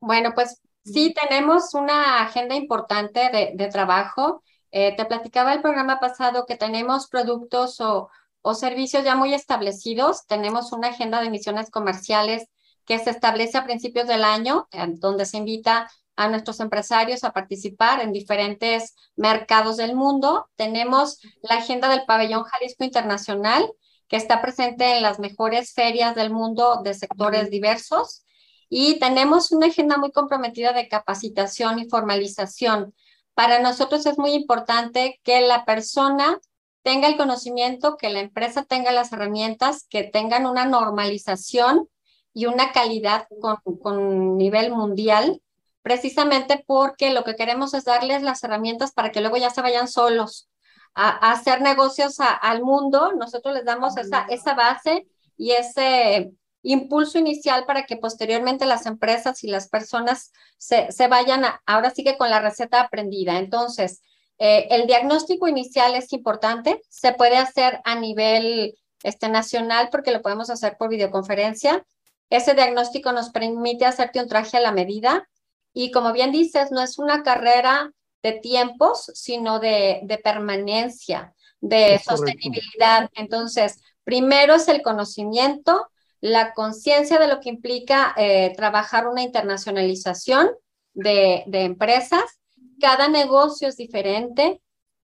Bueno, 0.01 0.33
pues 0.35 0.61
sí, 0.85 1.15
tenemos 1.15 1.75
una 1.75 2.23
agenda 2.23 2.55
importante 2.55 3.53
de, 3.55 3.69
trabajo. 3.69 4.43
Eh, 4.71 4.95
te 4.97 5.05
platicaba 5.05 5.53
el 5.53 5.63
programa 5.63 6.01
pasado 6.01 6.47
que 6.47 6.57
tenemos 6.57 7.09
productos 7.09 7.81
o, 7.81 8.11
servicios 8.55 9.05
ya 9.05 9.15
muy 9.15 9.35
establecidos. 9.35 10.27
Tenemos 10.27 10.73
una 10.73 10.89
agenda 10.89 11.21
de 11.21 11.27
emisiones 11.27 11.71
comerciales 11.71 12.49
que 12.91 12.99
se 12.99 13.11
establece 13.11 13.57
a 13.57 13.63
principios 13.63 14.09
del 14.09 14.25
año, 14.25 14.69
donde 14.97 15.25
se 15.25 15.37
invita 15.37 15.89
a 16.17 16.29
nuestros 16.29 16.59
empresarios 16.59 17.23
a 17.23 17.33
participar 17.33 18.01
en 18.01 18.13
diferentes 18.13 18.97
mercados 19.15 19.77
del 19.77 19.95
mundo. 19.95 20.49
Tenemos 20.57 21.21
la 21.41 21.59
agenda 21.59 21.89
del 21.89 22.05
pabellón 22.05 22.43
Jalisco 22.43 22.83
Internacional, 22.83 23.71
que 24.09 24.17
está 24.17 24.43
presente 24.43 24.97
en 24.97 25.05
las 25.05 25.21
mejores 25.21 25.73
ferias 25.73 26.17
del 26.17 26.33
mundo 26.33 26.81
de 26.83 26.95
sectores 26.95 27.49
diversos. 27.49 28.25
Y 28.69 28.99
tenemos 28.99 29.53
una 29.53 29.69
agenda 29.69 29.97
muy 29.97 30.11
comprometida 30.11 30.73
de 30.73 30.89
capacitación 30.89 31.79
y 31.79 31.89
formalización. 31.89 32.93
Para 33.35 33.61
nosotros 33.61 34.05
es 34.05 34.19
muy 34.19 34.33
importante 34.33 35.21
que 35.23 35.43
la 35.43 35.65
persona 35.65 36.41
tenga 36.83 37.07
el 37.07 37.17
conocimiento, 37.17 37.97
que 37.97 38.11
la 38.11 38.19
empresa 38.19 38.65
tenga 38.65 38.91
las 38.91 39.13
herramientas, 39.13 39.87
que 39.89 40.03
tengan 40.03 40.45
una 40.45 40.65
normalización 40.65 41.89
y 42.33 42.47
una 42.47 42.73
calidad 42.73 43.27
con, 43.41 43.57
con 43.79 44.37
nivel 44.37 44.73
mundial, 44.73 45.43
precisamente 45.83 46.63
porque 46.67 47.13
lo 47.13 47.25
que 47.25 47.37
queremos 47.37 47.75
es 47.75 47.85
darles 47.85 48.23
las 48.23 48.43
herramientas 48.45 48.93
para 48.93 49.11
que 49.11 49.21
luego 49.21 49.37
ya 49.37 49.51
se 49.51 49.63
vayan 49.63 49.89
solos 49.89 50.49
a, 50.95 51.33
hacer 51.33 51.61
negocios 51.61 52.17
al 52.21 52.63
mundo. 52.63 53.13
Nosotros 53.13 53.55
les 53.55 53.65
damos 53.65 53.97
esa, 53.97 54.27
esa 54.29 54.55
base 54.55 55.07
y 55.37 55.53
ese 55.53 56.33
impulso 56.63 57.19
inicial 57.19 57.65
para 57.65 57.87
que 57.87 57.97
posteriormente 57.97 58.67
las 58.67 58.87
empresas 58.87 59.43
y 59.45 59.49
las 59.49 59.69
personas 59.69 60.31
se, 60.59 60.93
se 60.93 61.09
vayan 61.09 61.43
ahora 61.65 61.91
sí 61.91 62.05
que 62.05 62.19
con 62.19 62.31
la 62.31 62.41
receta 62.41 62.83
aprendida. 62.83 63.39
Entonces, 63.39 64.03
eh, 64.39 64.69
el 64.71 64.87
diagnóstico 64.87 65.49
inicial 65.49 65.95
es 65.95 66.13
importante, 66.15 66.81
se 66.89 67.13
puede 67.13 67.37
hacer 67.37 67.81
a 67.85 67.95
nivel 67.95 68.75
este, 69.03 69.29
nacional 69.29 69.89
porque 69.91 70.13
lo 70.13 70.23
podemos 70.23 70.49
hacer 70.49 70.77
por 70.79 70.89
videoconferencia. 70.89 71.85
Ese 72.31 72.55
diagnóstico 72.55 73.13
nos 73.13 73.31
permite 73.31 73.85
hacerte 73.85 74.21
un 74.21 74.29
traje 74.29 74.57
a 74.57 74.61
la 74.61 74.73
medida 74.73 75.29
y 75.73 75.91
como 75.91 76.13
bien 76.13 76.33
dices, 76.33 76.71
no 76.71 76.81
es 76.81 76.99
una 76.99 77.23
carrera 77.23 77.93
de 78.23 78.33
tiempos, 78.33 79.11
sino 79.15 79.61
de, 79.61 80.01
de 80.05 80.19
permanencia, 80.19 81.35
de 81.61 81.99
sostenibilidad. 81.99 83.11
Entonces, 83.15 83.81
primero 84.05 84.55
es 84.55 84.69
el 84.69 84.83
conocimiento, 84.83 85.89
la 86.21 86.55
conciencia 86.55 87.19
de 87.19 87.29
lo 87.29 87.41
que 87.41 87.51
implica 87.51 88.15
eh, 88.17 88.53
trabajar 88.57 89.07
una 89.07 89.23
internacionalización 89.23 90.51
de, 90.95 91.45
de 91.47 91.65
empresas 91.65 92.41
cada 92.81 93.09
negocio 93.09 93.69
es 93.69 93.77
diferente, 93.77 94.61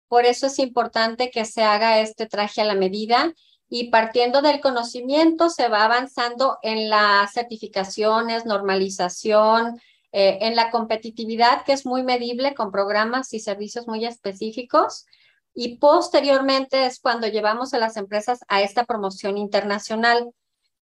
por 0.08 0.24
eso 0.24 0.46
es 0.46 0.58
importante 0.58 1.30
que 1.30 1.44
se 1.44 1.62
haga 1.62 2.00
este 2.00 2.26
traje 2.26 2.62
a 2.62 2.64
la 2.64 2.74
medida 2.74 3.32
y 3.68 3.90
partiendo 3.90 4.42
del 4.42 4.60
conocimiento 4.60 5.50
se 5.50 5.68
va 5.68 5.84
avanzando 5.84 6.58
en 6.62 6.88
las 6.88 7.32
certificaciones, 7.32 8.46
normalización, 8.46 9.80
eh, 10.12 10.38
en 10.42 10.56
la 10.56 10.70
competitividad 10.70 11.64
que 11.64 11.72
es 11.72 11.84
muy 11.84 12.02
medible 12.02 12.54
con 12.54 12.70
programas 12.70 13.32
y 13.34 13.40
servicios 13.40 13.86
muy 13.86 14.04
específicos 14.04 15.06
y 15.52 15.78
posteriormente 15.78 16.86
es 16.86 17.00
cuando 17.00 17.26
llevamos 17.26 17.74
a 17.74 17.78
las 17.78 17.96
empresas 17.96 18.40
a 18.48 18.62
esta 18.62 18.84
promoción 18.84 19.38
internacional. 19.38 20.30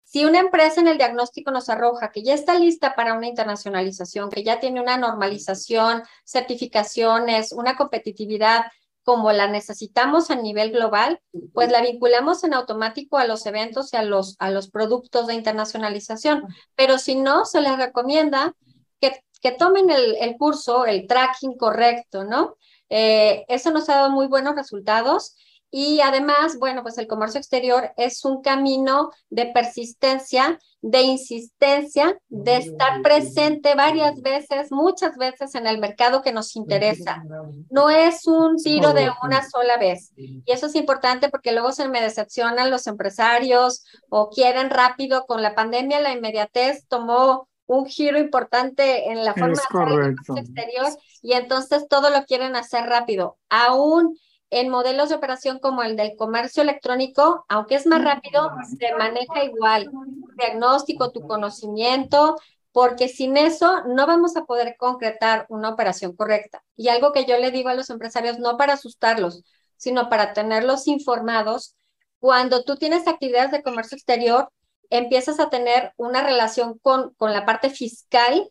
Si 0.03 0.25
una 0.25 0.39
empresa 0.39 0.81
en 0.81 0.87
el 0.87 0.97
diagnóstico 0.97 1.51
nos 1.51 1.69
arroja 1.69 2.11
que 2.11 2.23
ya 2.23 2.33
está 2.33 2.57
lista 2.59 2.95
para 2.95 3.13
una 3.13 3.27
internacionalización, 3.27 4.29
que 4.29 4.43
ya 4.43 4.59
tiene 4.59 4.81
una 4.81 4.97
normalización, 4.97 6.03
certificaciones, 6.25 7.51
una 7.53 7.75
competitividad 7.75 8.65
como 9.03 9.31
la 9.31 9.47
necesitamos 9.47 10.31
a 10.31 10.35
nivel 10.35 10.71
global, 10.71 11.21
pues 11.53 11.71
la 11.71 11.81
vinculamos 11.81 12.43
en 12.43 12.53
automático 12.53 13.17
a 13.17 13.25
los 13.25 13.45
eventos 13.45 13.93
y 13.93 13.97
a 13.97 14.03
los, 14.03 14.35
a 14.39 14.49
los 14.49 14.69
productos 14.69 15.27
de 15.27 15.35
internacionalización. 15.35 16.43
Pero 16.75 16.97
si 16.97 17.15
no, 17.15 17.45
se 17.45 17.61
les 17.61 17.77
recomienda 17.77 18.55
que, 18.99 19.23
que 19.41 19.51
tomen 19.51 19.89
el, 19.89 20.15
el 20.19 20.37
curso, 20.37 20.85
el 20.85 21.07
tracking 21.07 21.57
correcto, 21.57 22.23
¿no? 22.23 22.57
Eh, 22.89 23.45
eso 23.47 23.71
nos 23.71 23.89
ha 23.89 23.95
dado 23.95 24.11
muy 24.11 24.27
buenos 24.27 24.55
resultados 24.55 25.35
y 25.75 26.01
además, 26.01 26.59
bueno, 26.59 26.83
pues 26.83 26.99
el 26.99 27.07
comercio 27.07 27.39
exterior 27.39 27.93
es 27.97 28.23
un 28.25 28.43
camino 28.43 29.09
de 29.31 29.47
persistencia, 29.47 30.59
de 30.83 31.01
insistencia, 31.01 32.15
de 32.29 32.57
estar 32.57 33.01
presente 33.01 33.73
varias 33.73 34.21
veces, 34.21 34.71
muchas 34.71 35.17
veces 35.17 35.55
en 35.55 35.65
el 35.65 35.79
mercado 35.79 36.21
que 36.21 36.31
nos 36.31 36.55
interesa. 36.55 37.23
No 37.71 37.89
es 37.89 38.27
un 38.27 38.57
tiro 38.57 38.93
de 38.93 39.09
una 39.23 39.49
sola 39.49 39.77
vez. 39.77 40.11
Y 40.15 40.43
eso 40.45 40.67
es 40.67 40.75
importante 40.75 41.29
porque 41.29 41.53
luego 41.53 41.71
se 41.71 41.89
me 41.89 42.01
decepcionan 42.01 42.69
los 42.69 42.85
empresarios 42.85 43.83
o 44.09 44.29
quieren 44.29 44.69
rápido. 44.69 45.25
Con 45.25 45.41
la 45.41 45.55
pandemia, 45.55 46.01
la 46.01 46.11
inmediatez 46.11 46.85
tomó 46.87 47.49
un 47.65 47.87
giro 47.87 48.19
importante 48.19 49.09
en 49.11 49.25
la 49.25 49.33
forma 49.33 49.47
de 49.47 49.53
hacer 49.53 50.09
el 50.11 50.15
comercio 50.17 50.37
exterior 50.37 50.87
y 51.23 51.33
entonces 51.33 51.87
todo 51.87 52.11
lo 52.11 52.25
quieren 52.25 52.55
hacer 52.55 52.83
rápido. 52.83 53.39
Aún 53.49 54.15
en 54.53 54.69
modelos 54.69 55.09
de 55.09 55.15
operación 55.15 55.59
como 55.59 55.83
el 55.83 55.95
del 55.95 56.15
comercio 56.15 56.63
electrónico, 56.63 57.45
aunque 57.49 57.75
es 57.75 57.87
más 57.87 58.03
rápido, 58.03 58.51
se 58.79 58.93
maneja 58.95 59.43
igual. 59.43 59.89
diagnóstico, 60.37 61.11
tu 61.11 61.21
conocimiento, 61.27 62.35
porque 62.71 63.07
sin 63.07 63.37
eso 63.37 63.83
no 63.85 64.07
vamos 64.07 64.35
a 64.35 64.45
poder 64.45 64.75
concretar 64.77 65.45
una 65.49 65.69
operación 65.69 66.15
correcta. 66.15 66.63
Y 66.75 66.89
algo 66.89 67.11
que 67.11 67.25
yo 67.25 67.37
le 67.37 67.51
digo 67.51 67.69
a 67.69 67.73
los 67.73 67.89
empresarios, 67.89 68.39
no 68.39 68.57
para 68.57 68.73
asustarlos, 68.73 69.43
sino 69.77 70.09
para 70.09 70.33
tenerlos 70.33 70.87
informados, 70.87 71.75
cuando 72.19 72.63
tú 72.63 72.75
tienes 72.75 73.07
actividades 73.07 73.51
de 73.51 73.63
comercio 73.63 73.95
exterior, 73.95 74.49
empiezas 74.89 75.39
a 75.39 75.49
tener 75.49 75.93
una 75.97 76.23
relación 76.23 76.77
con, 76.79 77.13
con 77.15 77.33
la 77.33 77.45
parte 77.45 77.69
fiscal 77.69 78.49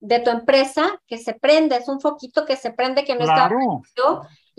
de 0.00 0.18
tu 0.20 0.30
empresa 0.30 1.00
que 1.06 1.18
se 1.18 1.34
prende, 1.34 1.76
es 1.76 1.88
un 1.88 2.00
foquito 2.00 2.46
que 2.46 2.56
se 2.56 2.72
prende 2.72 3.04
que 3.04 3.14
no 3.14 3.24
está 3.24 3.50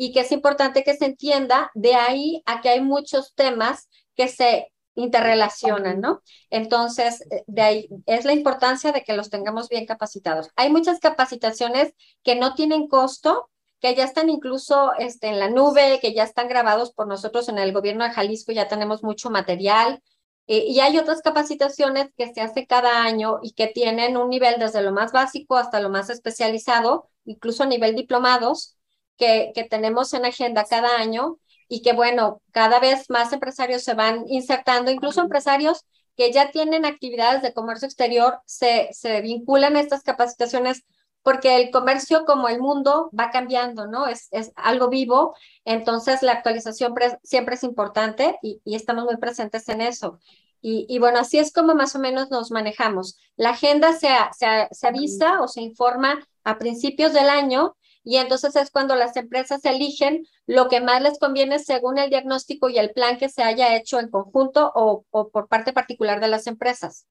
y 0.01 0.11
que 0.11 0.21
es 0.21 0.31
importante 0.31 0.83
que 0.83 0.95
se 0.95 1.05
entienda, 1.05 1.69
de 1.75 1.93
ahí 1.93 2.41
a 2.47 2.59
que 2.61 2.69
hay 2.69 2.81
muchos 2.81 3.35
temas 3.35 3.87
que 4.15 4.27
se 4.29 4.73
interrelacionan, 4.95 6.01
¿no? 6.01 6.23
Entonces, 6.49 7.21
eh, 7.29 7.43
de 7.45 7.61
ahí 7.61 7.89
es 8.07 8.25
la 8.25 8.33
importancia 8.33 8.91
de 8.91 9.03
que 9.03 9.13
los 9.13 9.29
tengamos 9.29 9.69
bien 9.69 9.85
capacitados. 9.85 10.49
Hay 10.55 10.71
muchas 10.71 10.99
capacitaciones 10.99 11.93
que 12.23 12.35
no 12.35 12.55
tienen 12.55 12.87
costo, 12.87 13.51
que 13.79 13.93
ya 13.93 14.03
están 14.03 14.31
incluso 14.31 14.91
este, 14.97 15.27
en 15.27 15.37
la 15.37 15.51
nube, 15.51 15.99
que 16.01 16.15
ya 16.15 16.23
están 16.23 16.47
grabados 16.47 16.91
por 16.93 17.05
nosotros 17.05 17.47
en 17.49 17.59
el 17.59 17.71
gobierno 17.71 18.03
de 18.03 18.09
Jalisco, 18.09 18.51
ya 18.53 18.67
tenemos 18.67 19.03
mucho 19.03 19.29
material. 19.29 20.01
Eh, 20.47 20.65
y 20.67 20.79
hay 20.79 20.97
otras 20.97 21.21
capacitaciones 21.21 22.07
que 22.17 22.33
se 22.33 22.41
hace 22.41 22.65
cada 22.65 23.03
año 23.03 23.37
y 23.43 23.51
que 23.51 23.67
tienen 23.67 24.17
un 24.17 24.31
nivel 24.31 24.55
desde 24.57 24.81
lo 24.81 24.93
más 24.93 25.11
básico 25.11 25.57
hasta 25.57 25.79
lo 25.79 25.89
más 25.91 26.09
especializado, 26.09 27.07
incluso 27.23 27.61
a 27.61 27.67
nivel 27.67 27.95
diplomados, 27.95 28.79
que, 29.21 29.67
tenemos 29.69 30.13
en 30.13 30.25
agenda 30.25 30.65
cada 30.65 30.97
año 30.97 31.37
y 31.67 31.81
que, 31.83 31.93
bueno, 31.93 32.41
cada 32.51 32.79
vez 32.79 33.09
más 33.09 33.31
empresarios 33.31 33.83
se 33.83 33.93
van 33.93 34.25
insertando, 34.27 34.89
incluso 34.91 35.21
empresarios 35.21 35.85
que 36.17 36.31
ya 36.31 36.51
tienen 36.51 36.85
actividades 36.85 37.41
de 37.41 37.53
comercio 37.53 37.85
exterior, 37.85 38.39
se, 38.45 38.89
se 38.91 39.21
vinculan 39.21 39.75
a 39.75 39.79
estas 39.79 40.03
capacitaciones 40.03 40.83
porque 41.23 41.55
el 41.57 41.69
comercio 41.69 42.25
como 42.25 42.49
el 42.49 42.59
mundo 42.59 43.11
va 43.17 43.29
cambiando, 43.29 43.85
¿no? 43.85 44.07
Es, 44.07 44.27
es 44.31 44.51
algo 44.55 44.89
vivo, 44.89 45.35
entonces 45.65 46.23
la 46.23 46.31
actualización 46.31 46.95
siempre 47.21 47.55
es 47.55 47.63
importante 47.63 48.39
y, 48.41 48.59
y, 48.65 48.75
estamos 48.75 49.05
muy 49.05 49.17
presentes 49.17 49.69
en 49.69 49.81
eso. 49.81 50.19
Y, 50.61 50.87
y, 50.89 50.97
bueno, 50.97 51.19
así 51.19 51.37
es 51.37 51.53
como 51.53 51.75
más 51.75 51.95
o 51.95 51.99
menos 51.99 52.31
nos 52.31 52.49
manejamos. 52.49 53.19
La 53.35 53.51
agenda 53.51 53.93
se, 53.93 54.09
se, 54.37 54.67
se 54.71 54.87
avisa 54.87 55.41
o 55.41 55.47
se 55.47 55.61
informa 55.61 56.19
a 56.43 56.57
principios 56.57 57.13
del 57.13 57.29
año 57.29 57.75
y 58.03 58.17
entonces 58.17 58.55
es 58.55 58.71
cuando 58.71 58.95
las 58.95 59.15
empresas 59.15 59.63
eligen 59.65 60.25
lo 60.47 60.67
que 60.69 60.81
más 60.81 61.01
les 61.01 61.19
conviene 61.19 61.59
según 61.59 61.97
el 61.97 62.09
diagnóstico 62.09 62.69
y 62.69 62.77
el 62.77 62.91
plan 62.91 63.17
que 63.17 63.29
se 63.29 63.43
haya 63.43 63.75
hecho 63.75 63.99
en 63.99 64.09
conjunto 64.09 64.71
o, 64.73 65.05
por 65.11 65.47
parte 65.47 65.71
particular 65.73 66.19
de 66.19 66.27
las 66.27 66.47
empresas. 66.47 67.05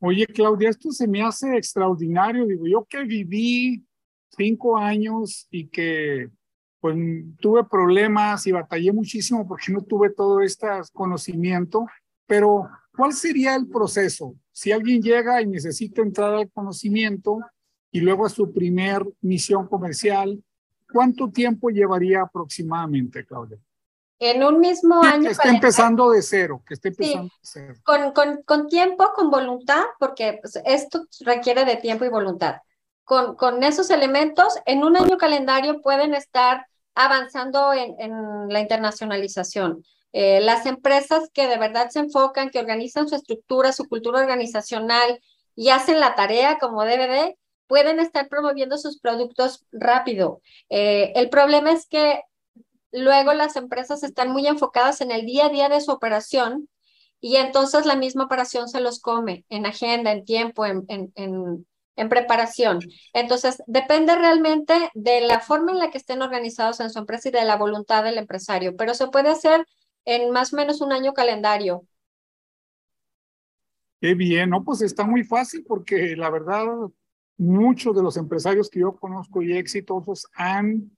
Oye, 0.00 0.26
Claudia, 0.26 0.70
esto 0.70 0.90
se 0.90 1.06
me 1.06 1.22
hace 1.22 1.56
extraordinario. 1.56 2.46
Digo, 2.46 2.66
yo 2.66 2.84
que 2.84 3.04
viví 3.04 3.84
cinco 4.36 4.76
años 4.76 5.46
y 5.50 5.68
que 5.68 6.28
pues 6.80 6.96
tuve 7.38 7.62
problemas 7.62 8.44
y 8.48 8.52
batallé 8.52 8.92
muchísimo 8.92 9.46
porque 9.46 9.70
no 9.70 9.82
tuve 9.82 10.10
todo 10.10 10.40
este 10.40 10.66
conocimiento, 10.92 11.86
pero 12.26 12.68
¿cuál 12.96 13.12
sería 13.12 13.54
el 13.54 13.68
proceso? 13.68 14.34
Si 14.50 14.72
alguien 14.72 15.00
llega 15.00 15.40
y 15.40 15.46
necesita 15.46 16.02
entrar 16.02 16.34
al 16.34 16.50
conocimiento 16.50 17.38
y 17.92 18.00
luego 18.00 18.26
a 18.26 18.30
su 18.30 18.52
primer 18.52 19.06
misión 19.20 19.68
comercial, 19.68 20.42
¿cuánto 20.90 21.30
tiempo 21.30 21.68
llevaría 21.68 22.22
aproximadamente, 22.22 23.24
Claudia? 23.24 23.58
En 24.18 24.42
un 24.42 24.60
mismo 24.60 25.02
año. 25.02 25.24
Que 25.24 25.32
esté 25.32 25.48
empezando 25.48 26.10
de 26.10 26.22
cero, 26.22 26.62
que 26.66 26.74
esté 26.74 26.88
empezando 26.88 27.24
de 27.24 27.40
cero. 27.42 27.74
Con, 27.84 28.12
con, 28.12 28.42
con, 28.44 28.68
tiempo, 28.68 29.12
con 29.14 29.30
voluntad, 29.30 29.84
porque 29.98 30.38
pues, 30.40 30.58
esto 30.64 31.06
requiere 31.20 31.64
de 31.64 31.76
tiempo 31.76 32.04
y 32.04 32.08
voluntad. 32.08 32.56
Con, 33.04 33.36
con 33.36 33.62
esos 33.62 33.90
elementos, 33.90 34.58
en 34.64 34.84
un 34.84 34.96
año 34.96 35.18
calendario 35.18 35.82
pueden 35.82 36.14
estar 36.14 36.66
avanzando 36.94 37.72
en, 37.72 37.94
en 37.98 38.48
la 38.48 38.60
internacionalización. 38.60 39.84
Eh, 40.12 40.40
las 40.40 40.66
empresas 40.66 41.30
que 41.32 41.48
de 41.48 41.58
verdad 41.58 41.90
se 41.90 42.00
enfocan, 42.00 42.50
que 42.50 42.58
organizan 42.58 43.08
su 43.08 43.16
estructura, 43.16 43.72
su 43.72 43.88
cultura 43.88 44.20
organizacional 44.20 45.20
y 45.56 45.70
hacen 45.70 46.00
la 46.00 46.14
tarea 46.14 46.58
como 46.58 46.84
debe 46.84 47.08
de, 47.08 47.38
pueden 47.66 48.00
estar 48.00 48.28
promoviendo 48.28 48.78
sus 48.78 49.00
productos 49.00 49.64
rápido. 49.72 50.40
Eh, 50.70 51.12
el 51.16 51.30
problema 51.30 51.72
es 51.72 51.86
que 51.86 52.22
luego 52.92 53.32
las 53.34 53.56
empresas 53.56 54.02
están 54.02 54.30
muy 54.32 54.46
enfocadas 54.46 55.00
en 55.00 55.10
el 55.10 55.26
día 55.26 55.46
a 55.46 55.48
día 55.50 55.68
de 55.68 55.80
su 55.80 55.90
operación 55.92 56.68
y 57.20 57.36
entonces 57.36 57.86
la 57.86 57.96
misma 57.96 58.24
operación 58.24 58.68
se 58.68 58.80
los 58.80 59.00
come 59.00 59.44
en 59.48 59.66
agenda, 59.66 60.12
en 60.12 60.24
tiempo, 60.24 60.66
en, 60.66 60.84
en, 60.88 61.12
en, 61.14 61.66
en 61.96 62.08
preparación. 62.08 62.80
Entonces, 63.12 63.62
depende 63.66 64.16
realmente 64.16 64.74
de 64.94 65.20
la 65.22 65.40
forma 65.40 65.72
en 65.72 65.78
la 65.78 65.90
que 65.90 65.98
estén 65.98 66.22
organizados 66.22 66.80
en 66.80 66.90
su 66.90 66.98
empresa 66.98 67.28
y 67.28 67.32
de 67.32 67.44
la 67.44 67.56
voluntad 67.56 68.02
del 68.04 68.18
empresario, 68.18 68.76
pero 68.76 68.94
se 68.94 69.06
puede 69.08 69.28
hacer 69.30 69.66
en 70.04 70.30
más 70.32 70.52
o 70.52 70.56
menos 70.56 70.80
un 70.80 70.92
año 70.92 71.12
calendario. 71.14 71.84
Qué 74.00 74.14
bien, 74.14 74.50
no, 74.50 74.64
pues 74.64 74.82
está 74.82 75.04
muy 75.04 75.22
fácil 75.24 75.64
porque 75.66 76.16
la 76.16 76.28
verdad 76.30 76.66
muchos 77.38 77.94
de 77.96 78.02
los 78.02 78.16
empresarios 78.16 78.68
que 78.70 78.80
yo 78.80 78.94
conozco 78.94 79.42
y 79.42 79.56
exitosos 79.56 80.26
han 80.34 80.90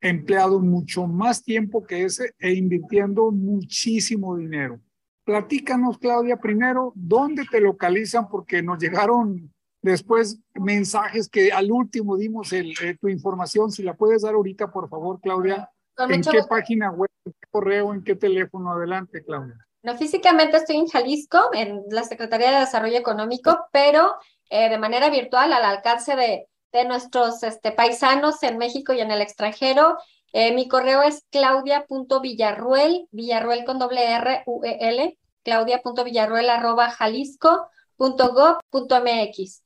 empleado 0.00 0.60
mucho 0.60 1.06
más 1.06 1.42
tiempo 1.42 1.82
que 1.84 2.04
ese 2.04 2.34
e 2.38 2.52
invirtiendo 2.52 3.30
muchísimo 3.30 4.36
dinero. 4.36 4.80
Platícanos, 5.24 5.98
Claudia, 5.98 6.36
primero, 6.38 6.92
¿dónde 6.94 7.44
te 7.50 7.60
localizan? 7.60 8.28
Porque 8.28 8.62
nos 8.62 8.78
llegaron 8.78 9.52
después 9.82 10.40
mensajes 10.54 11.28
que 11.28 11.52
al 11.52 11.70
último 11.70 12.16
dimos 12.16 12.52
el, 12.52 12.72
eh, 12.82 12.96
tu 12.98 13.08
información. 13.08 13.70
Si 13.70 13.82
la 13.82 13.94
puedes 13.94 14.22
dar 14.22 14.34
ahorita, 14.34 14.70
por 14.70 14.88
favor, 14.88 15.20
Claudia. 15.20 15.70
¿En 15.98 16.22
qué 16.22 16.40
página 16.48 16.90
web, 16.92 17.10
en 17.24 17.32
qué 17.32 17.48
correo, 17.50 17.92
en 17.92 18.04
qué 18.04 18.14
teléfono? 18.14 18.72
Adelante, 18.72 19.22
Claudia. 19.24 19.56
No, 19.82 19.96
físicamente 19.96 20.56
estoy 20.56 20.76
en 20.76 20.86
Jalisco, 20.86 21.50
en 21.52 21.82
la 21.90 22.04
Secretaría 22.04 22.52
de 22.52 22.60
Desarrollo 22.60 22.98
Económico, 22.98 23.66
pero 23.72 24.14
eh, 24.50 24.68
de 24.68 24.78
manera 24.78 25.10
virtual 25.10 25.52
al 25.52 25.64
alcance 25.64 26.16
de, 26.16 26.48
de 26.72 26.84
nuestros 26.84 27.42
este, 27.42 27.72
paisanos 27.72 28.42
en 28.42 28.58
México 28.58 28.92
y 28.92 29.00
en 29.00 29.10
el 29.10 29.20
extranjero. 29.20 29.98
Eh, 30.32 30.54
mi 30.54 30.68
correo 30.68 31.02
es 31.02 31.24
claudia.villarruel, 31.30 33.08
villarruel 33.10 33.64
con 33.64 33.78
doble 33.78 34.12
R, 34.12 34.42
U, 34.46 34.64
E, 34.64 34.76
L, 34.88 35.18
claudia.villarruel 35.42 36.50
arroba 36.50 36.90
jalisco.gov.mx. 36.90 39.62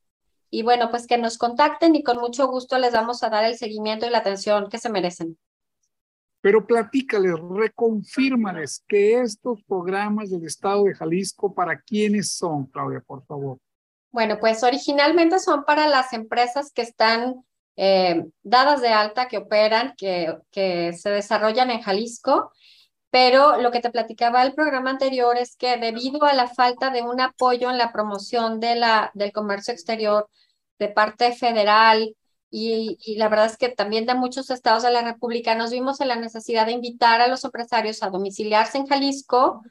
Y 0.50 0.62
bueno, 0.62 0.90
pues 0.90 1.06
que 1.06 1.18
nos 1.18 1.38
contacten 1.38 1.96
y 1.96 2.02
con 2.02 2.18
mucho 2.18 2.46
gusto 2.46 2.78
les 2.78 2.92
vamos 2.92 3.22
a 3.22 3.30
dar 3.30 3.44
el 3.44 3.56
seguimiento 3.56 4.06
y 4.06 4.10
la 4.10 4.18
atención 4.18 4.68
que 4.68 4.78
se 4.78 4.90
merecen. 4.90 5.38
Pero 6.42 6.66
platícales, 6.66 7.34
reconfírmales 7.38 8.84
que 8.86 9.20
estos 9.20 9.62
programas 9.62 10.30
del 10.30 10.44
Estado 10.44 10.84
de 10.84 10.94
Jalisco, 10.94 11.54
¿para 11.54 11.80
quiénes 11.80 12.32
son, 12.32 12.66
Claudia, 12.66 13.00
por 13.00 13.24
favor? 13.24 13.58
Bueno, 14.12 14.38
pues 14.38 14.62
originalmente 14.62 15.38
son 15.38 15.64
para 15.64 15.88
las 15.88 16.12
empresas 16.12 16.70
que 16.72 16.82
están 16.82 17.44
eh, 17.76 18.26
dadas 18.42 18.82
de 18.82 18.88
alta, 18.88 19.26
que 19.26 19.38
operan, 19.38 19.94
que, 19.96 20.36
que 20.50 20.92
se 20.92 21.10
desarrollan 21.10 21.70
en 21.70 21.80
Jalisco, 21.80 22.52
pero 23.10 23.56
lo 23.56 23.70
que 23.70 23.80
te 23.80 23.90
platicaba 23.90 24.42
el 24.42 24.54
programa 24.54 24.90
anterior 24.90 25.36
es 25.38 25.56
que 25.56 25.78
debido 25.78 26.24
a 26.24 26.34
la 26.34 26.46
falta 26.46 26.90
de 26.90 27.02
un 27.02 27.20
apoyo 27.20 27.70
en 27.70 27.78
la 27.78 27.90
promoción 27.90 28.60
de 28.60 28.76
la, 28.76 29.10
del 29.14 29.32
comercio 29.32 29.72
exterior 29.72 30.28
de 30.78 30.88
parte 30.88 31.32
federal, 31.32 32.14
y, 32.54 33.16
la 33.16 33.30
verdad 33.30 33.46
es 33.46 33.56
que 33.56 33.70
también 33.70 34.04
de 34.04 34.14
muchos 34.14 34.50
estados 34.50 34.82
de 34.82 34.90
la 34.90 35.00
República 35.00 35.54
nos 35.54 35.70
vimos 35.70 36.02
en 36.02 36.08
la 36.08 36.16
necesidad 36.16 36.66
de 36.66 36.72
invitar 36.72 37.22
a 37.22 37.28
los 37.28 37.44
empresarios 37.44 38.02
a 38.02 38.10
domiciliarse 38.10 38.76
en 38.76 38.86
Jalisco, 38.86 39.62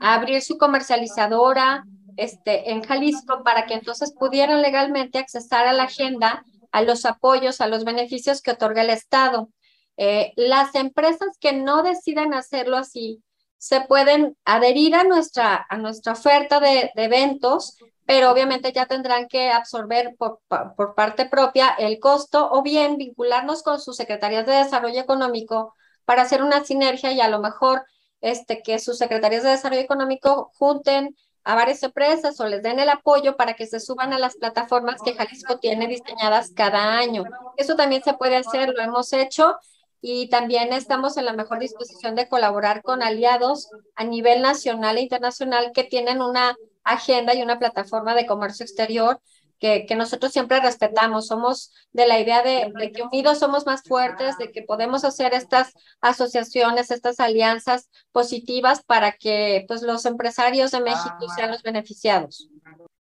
a 0.00 0.14
abrir 0.14 0.42
su 0.42 0.58
comercializadora 0.58 1.84
este, 2.16 2.70
en 2.70 2.82
Jalisco 2.82 3.42
para 3.42 3.66
que 3.66 3.74
entonces 3.74 4.12
pudieran 4.12 4.62
legalmente 4.62 5.18
accesar 5.18 5.66
a 5.66 5.72
la 5.72 5.84
agenda, 5.84 6.44
a 6.72 6.82
los 6.82 7.04
apoyos, 7.04 7.60
a 7.60 7.66
los 7.66 7.84
beneficios 7.84 8.42
que 8.42 8.52
otorga 8.52 8.82
el 8.82 8.90
Estado. 8.90 9.48
Eh, 9.96 10.32
las 10.36 10.74
empresas 10.74 11.36
que 11.40 11.52
no 11.52 11.82
deciden 11.82 12.34
hacerlo 12.34 12.76
así 12.76 13.22
se 13.58 13.80
pueden 13.80 14.36
adherir 14.44 14.94
a 14.94 15.04
nuestra, 15.04 15.64
a 15.68 15.76
nuestra 15.78 16.12
oferta 16.12 16.60
de, 16.60 16.90
de 16.94 17.04
eventos 17.04 17.76
pero 18.06 18.30
obviamente 18.30 18.72
ya 18.72 18.86
tendrán 18.86 19.28
que 19.28 19.50
absorber 19.50 20.14
por, 20.18 20.40
por, 20.48 20.94
parte 20.94 21.26
propia 21.26 21.70
el 21.78 21.98
costo 22.00 22.50
o 22.52 22.62
bien 22.62 22.96
vincularnos 22.96 23.62
con 23.62 23.80
sus 23.80 23.96
secretarías 23.96 24.46
de 24.46 24.52
desarrollo 24.52 25.00
económico 25.00 25.74
para 26.04 26.22
hacer 26.22 26.42
una 26.42 26.64
sinergia 26.64 27.12
y 27.12 27.20
a 27.20 27.28
lo 27.28 27.40
mejor 27.40 27.84
este, 28.20 28.62
que 28.62 28.78
sus 28.78 28.98
secretarías 28.98 29.42
de 29.42 29.50
desarrollo 29.50 29.80
económico 29.80 30.50
junten 30.54 31.16
a 31.44 31.54
varias 31.54 31.82
empresas 31.82 32.40
o 32.40 32.46
les 32.46 32.62
den 32.62 32.80
el 32.80 32.88
apoyo 32.88 33.36
para 33.36 33.54
que 33.54 33.66
se 33.66 33.78
suban 33.78 34.12
a 34.12 34.18
las 34.18 34.36
plataformas 34.36 35.00
que 35.04 35.14
Jalisco 35.14 35.58
tiene 35.58 35.86
diseñadas 35.86 36.52
cada 36.54 36.96
año. 36.96 37.24
Eso 37.56 37.76
también 37.76 38.02
se 38.02 38.14
puede 38.14 38.36
hacer, 38.36 38.70
lo 38.70 38.82
hemos 38.82 39.12
hecho 39.12 39.56
y 40.00 40.28
también 40.28 40.72
estamos 40.72 41.16
en 41.16 41.26
la 41.26 41.32
mejor 41.32 41.58
disposición 41.58 42.14
de 42.14 42.28
colaborar 42.28 42.82
con 42.82 43.02
aliados 43.02 43.70
a 43.94 44.04
nivel 44.04 44.42
nacional 44.42 44.96
e 44.96 45.02
internacional 45.02 45.72
que 45.72 45.84
tienen 45.84 46.20
una 46.20 46.56
agenda 46.82 47.34
y 47.34 47.42
una 47.42 47.58
plataforma 47.58 48.14
de 48.14 48.26
comercio 48.26 48.64
exterior 48.64 49.20
que, 49.64 49.86
que 49.86 49.96
nosotros 49.96 50.30
siempre 50.30 50.60
respetamos. 50.60 51.26
Somos 51.26 51.72
de 51.90 52.06
la 52.06 52.20
idea 52.20 52.42
de, 52.42 52.70
de, 52.78 52.92
que 52.92 53.00
unidos 53.00 53.38
somos 53.38 53.64
más 53.64 53.82
fuertes, 53.82 54.36
de 54.36 54.52
que 54.52 54.60
podemos 54.60 55.06
hacer 55.06 55.32
estas 55.32 55.72
asociaciones, 56.02 56.90
estas 56.90 57.18
alianzas 57.18 57.88
positivas 58.12 58.84
para 58.84 59.12
que 59.12 59.64
pues, 59.66 59.80
los 59.80 60.04
empresarios 60.04 60.70
de 60.70 60.82
México 60.82 61.28
sean 61.34 61.50
los 61.50 61.62
beneficiados. 61.62 62.50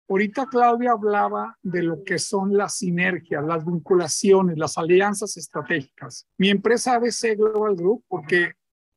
Ahorita 0.07 0.45
Claudia 0.45 0.91
hablaba 0.91 1.57
de 1.63 1.81
lo 1.81 2.03
que 2.03 2.19
son 2.19 2.55
las 2.55 2.75
sinergias, 2.75 3.43
las 3.43 3.65
vinculaciones, 3.65 4.55
las 4.59 4.77
alianzas 4.77 5.37
estratégicas. 5.37 6.27
Mi 6.37 6.51
empresa 6.51 6.93
ABC 6.93 7.37
Global 7.37 7.75
Group, 7.75 8.03
porque 8.07 8.51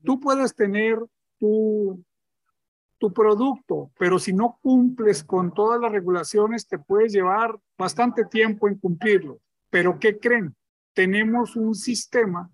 tú 0.05 0.21
puedes 0.21 0.55
tener 0.55 0.99
tu 1.39 2.05
tu 3.05 3.13
producto, 3.13 3.91
pero 3.99 4.19
si 4.19 4.33
no 4.33 4.59
cumples 4.63 5.23
con 5.25 5.53
todas 5.53 5.79
las 5.79 5.93
regulaciones, 5.93 6.67
te 6.67 6.79
puedes 6.79 7.13
llevar 7.13 7.55
bastante 7.77 8.25
tiempo 8.25 8.67
en 8.67 8.79
cumplirlo. 8.79 9.41
Pero 9.69 9.99
¿qué 9.99 10.19
creen? 10.19 10.57
Tenemos 10.95 11.55
un 11.55 11.75
sistema 11.75 12.51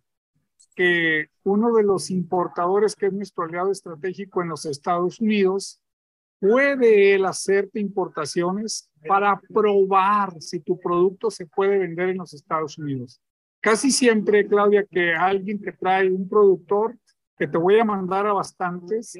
que 0.74 1.28
uno 1.44 1.72
de 1.72 1.84
los 1.84 2.10
importadores, 2.10 2.96
que 2.96 3.06
es 3.06 3.12
nuestro 3.12 3.44
aliado 3.44 3.70
estratégico 3.70 4.42
en 4.42 4.48
los 4.48 4.66
Estados 4.66 5.20
Unidos, 5.20 5.80
puede 6.40 7.14
él 7.14 7.26
hacerte 7.26 7.78
importaciones 7.78 8.90
para 9.06 9.40
probar 9.54 10.32
si 10.40 10.58
tu 10.58 10.80
producto 10.80 11.30
se 11.30 11.46
puede 11.46 11.78
vender 11.78 12.08
en 12.08 12.18
los 12.18 12.34
Estados 12.34 12.76
Unidos. 12.76 13.20
Casi 13.60 13.92
siempre, 13.92 14.48
Claudia, 14.48 14.84
que 14.84 15.14
alguien 15.14 15.60
que 15.60 15.70
trae 15.70 16.10
un 16.10 16.28
productor, 16.28 16.98
que 17.38 17.46
te 17.46 17.56
voy 17.56 17.78
a 17.78 17.84
mandar 17.84 18.26
a 18.26 18.32
bastantes, 18.32 19.16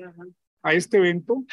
a 0.63 0.73
este 0.73 0.99
evento, 0.99 1.45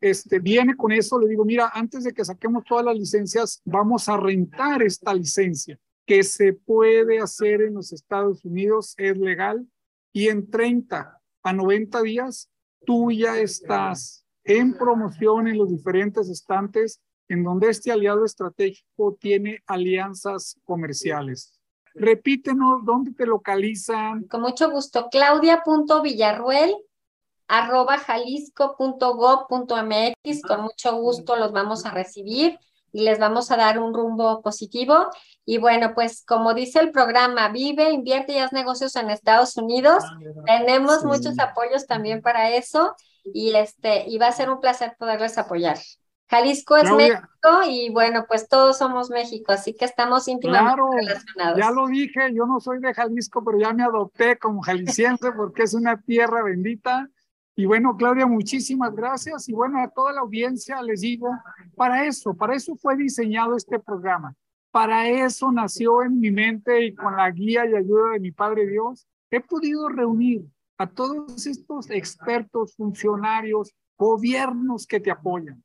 este, 0.00 0.38
viene 0.38 0.76
con 0.76 0.92
eso, 0.92 1.18
le 1.18 1.28
digo, 1.28 1.44
mira, 1.44 1.70
antes 1.72 2.04
de 2.04 2.12
que 2.12 2.24
saquemos 2.24 2.64
todas 2.64 2.84
las 2.84 2.96
licencias, 2.96 3.62
vamos 3.64 4.08
a 4.08 4.16
rentar 4.16 4.82
esta 4.82 5.14
licencia 5.14 5.78
que 6.06 6.22
se 6.22 6.52
puede 6.52 7.20
hacer 7.20 7.62
en 7.62 7.74
los 7.74 7.92
Estados 7.92 8.44
Unidos, 8.44 8.94
es 8.98 9.16
legal, 9.16 9.66
y 10.12 10.28
en 10.28 10.50
30 10.50 11.20
a 11.42 11.52
90 11.52 12.02
días 12.02 12.50
tú 12.84 13.10
ya 13.10 13.38
estás 13.38 14.24
en 14.44 14.74
promoción 14.74 15.48
en 15.48 15.56
los 15.56 15.70
diferentes 15.70 16.28
estantes 16.28 17.00
en 17.28 17.42
donde 17.42 17.70
este 17.70 17.90
aliado 17.90 18.24
estratégico 18.24 19.16
tiene 19.18 19.62
alianzas 19.66 20.60
comerciales. 20.64 21.58
Repítenos 21.94 22.84
dónde 22.84 23.12
te 23.12 23.24
localizan. 23.24 24.24
Con 24.24 24.42
mucho 24.42 24.70
gusto, 24.70 25.08
claudia.villarruel 25.10 26.74
arroba 27.48 27.98
jalisco.gov.mx. 27.98 30.42
Con 30.42 30.60
mucho 30.62 30.96
gusto 30.96 31.36
los 31.36 31.52
vamos 31.52 31.84
a 31.86 31.90
recibir. 31.90 32.58
y 32.96 33.02
les 33.02 33.18
vamos 33.18 33.50
a 33.50 33.56
dar 33.56 33.80
un 33.80 33.92
rumbo 33.92 34.40
positivo. 34.40 35.08
Y 35.44 35.58
bueno, 35.58 35.94
pues 35.94 36.24
como 36.24 36.54
dice 36.54 36.78
el 36.78 36.92
programa, 36.92 37.48
vive, 37.48 37.90
invierte 37.90 38.34
y 38.34 38.38
haz 38.38 38.52
negocios 38.52 38.94
en 38.94 39.10
Estados 39.10 39.56
Unidos. 39.56 40.04
Ah, 40.06 40.16
Tenemos 40.46 41.04
muchos 41.04 41.36
apoyos 41.40 41.86
también 41.86 42.22
para 42.22 42.50
eso 42.50 42.94
y 43.24 43.52
este 43.54 44.04
y 44.08 44.18
va 44.18 44.28
a 44.28 44.32
ser 44.32 44.48
un 44.48 44.60
placer 44.60 44.94
poderles 44.96 45.36
apoyar. 45.38 45.76
Jalisco 46.28 46.76
es 46.76 46.90
México 46.90 47.62
y 47.68 47.90
bueno, 47.90 48.24
pues 48.26 48.48
todos 48.48 48.78
somos 48.78 49.10
México, 49.10 49.52
así 49.52 49.74
que 49.74 49.84
estamos 49.84 50.26
íntimamente 50.26 50.80
relacionados. 50.96 51.58
Ya 51.58 51.70
lo 51.70 51.86
dije, 51.86 52.32
yo 52.32 52.46
no 52.46 52.60
soy 52.60 52.80
de 52.80 52.94
Jalisco, 52.94 53.44
pero 53.44 53.58
ya 53.58 53.72
me 53.72 53.84
adopté 53.84 54.38
como 54.38 54.62
jalisciense 54.62 55.32
porque 55.32 55.64
es 55.64 55.74
una 55.74 56.00
tierra 56.00 56.42
bendita. 56.42 57.08
Y 57.56 57.66
bueno, 57.66 57.96
Claudia, 57.96 58.26
muchísimas 58.26 58.94
gracias. 58.94 59.48
Y 59.48 59.52
bueno, 59.52 59.80
a 59.80 59.88
toda 59.88 60.12
la 60.12 60.20
audiencia 60.20 60.82
les 60.82 61.00
digo, 61.00 61.28
para 61.76 62.06
eso, 62.06 62.34
para 62.34 62.54
eso 62.54 62.74
fue 62.76 62.96
diseñado 62.96 63.56
este 63.56 63.78
programa. 63.78 64.34
Para 64.70 65.08
eso 65.08 65.52
nació 65.52 66.02
en 66.02 66.18
mi 66.18 66.30
mente 66.30 66.84
y 66.84 66.94
con 66.94 67.16
la 67.16 67.30
guía 67.30 67.64
y 67.64 67.76
ayuda 67.76 68.12
de 68.12 68.20
mi 68.20 68.32
Padre 68.32 68.66
Dios, 68.66 69.06
he 69.30 69.40
podido 69.40 69.88
reunir 69.88 70.44
a 70.78 70.88
todos 70.88 71.46
estos 71.46 71.90
expertos, 71.90 72.74
funcionarios, 72.74 73.72
gobiernos 73.96 74.86
que 74.86 74.98
te 74.98 75.12
apoyan 75.12 75.62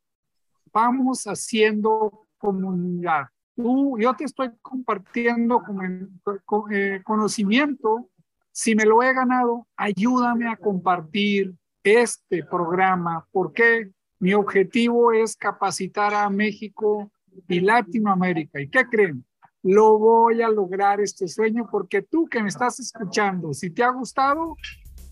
vamos 0.73 1.25
haciendo 1.25 2.27
comunidad. 2.37 3.27
Tú, 3.55 3.97
yo 3.99 4.15
te 4.15 4.23
estoy 4.23 4.51
compartiendo 4.61 5.61
con, 5.61 6.71
eh, 6.71 7.01
conocimiento. 7.03 8.09
Si 8.51 8.75
me 8.75 8.85
lo 8.85 9.03
he 9.03 9.13
ganado, 9.13 9.67
ayúdame 9.75 10.47
a 10.47 10.55
compartir 10.55 11.53
este 11.84 12.43
programa, 12.43 13.25
porque 13.32 13.91
mi 14.19 14.34
objetivo 14.34 15.11
es 15.11 15.36
capacitar 15.36 16.13
a 16.13 16.30
México 16.30 17.11
y 17.47 17.61
Latinoamérica. 17.61 18.61
¿Y 18.61 18.69
qué 18.69 18.86
creen? 18.86 19.25
Lo 19.63 19.97
voy 19.97 20.41
a 20.41 20.49
lograr 20.49 21.01
este 21.01 21.27
sueño 21.27 21.67
porque 21.69 22.01
tú 22.01 22.27
que 22.27 22.41
me 22.41 22.49
estás 22.49 22.80
escuchando, 22.80 23.53
si 23.53 23.69
te 23.69 23.84
ha 23.84 23.89
gustado, 23.89 24.55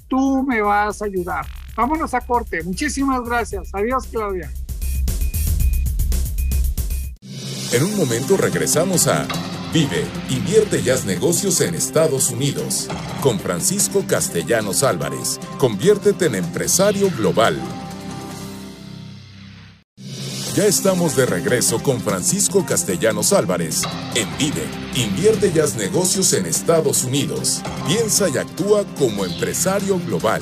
tú 0.08 0.44
me 0.44 0.62
vas 0.62 1.02
a 1.02 1.06
ayudar. 1.06 1.46
Vámonos 1.76 2.14
a 2.14 2.22
corte. 2.22 2.64
Muchísimas 2.64 3.24
gracias. 3.24 3.70
Adiós, 3.74 4.08
Claudia. 4.08 4.50
En 7.74 7.84
un 7.84 7.98
momento 7.98 8.38
regresamos 8.38 9.08
a 9.08 9.28
Vive, 9.74 10.08
invierte 10.30 10.80
y 10.80 10.90
haz 10.90 11.04
negocios 11.04 11.60
en 11.60 11.76
Estados 11.76 12.32
Unidos. 12.32 12.88
Con 13.22 13.38
Francisco 13.38 14.06
Castellanos 14.08 14.82
Álvarez. 14.82 15.40
Conviértete 15.58 16.28
en 16.28 16.36
empresario 16.36 17.12
global. 17.18 17.60
Ya 20.56 20.66
estamos 20.66 21.18
de 21.18 21.26
regreso 21.26 21.84
con 21.84 22.00
Francisco 22.00 22.66
Castellanos 22.66 23.34
Álvarez 23.34 23.84
en 24.16 24.28
Vive, 24.38 24.64
invierte 24.96 25.52
y 25.54 25.60
haz 25.60 25.76
negocios 25.76 26.34
en 26.34 26.46
Estados 26.46 27.04
Unidos. 27.04 27.62
Piensa 27.86 28.30
y 28.30 28.38
actúa 28.38 28.86
como 28.98 29.26
empresario 29.26 30.00
global. 30.00 30.42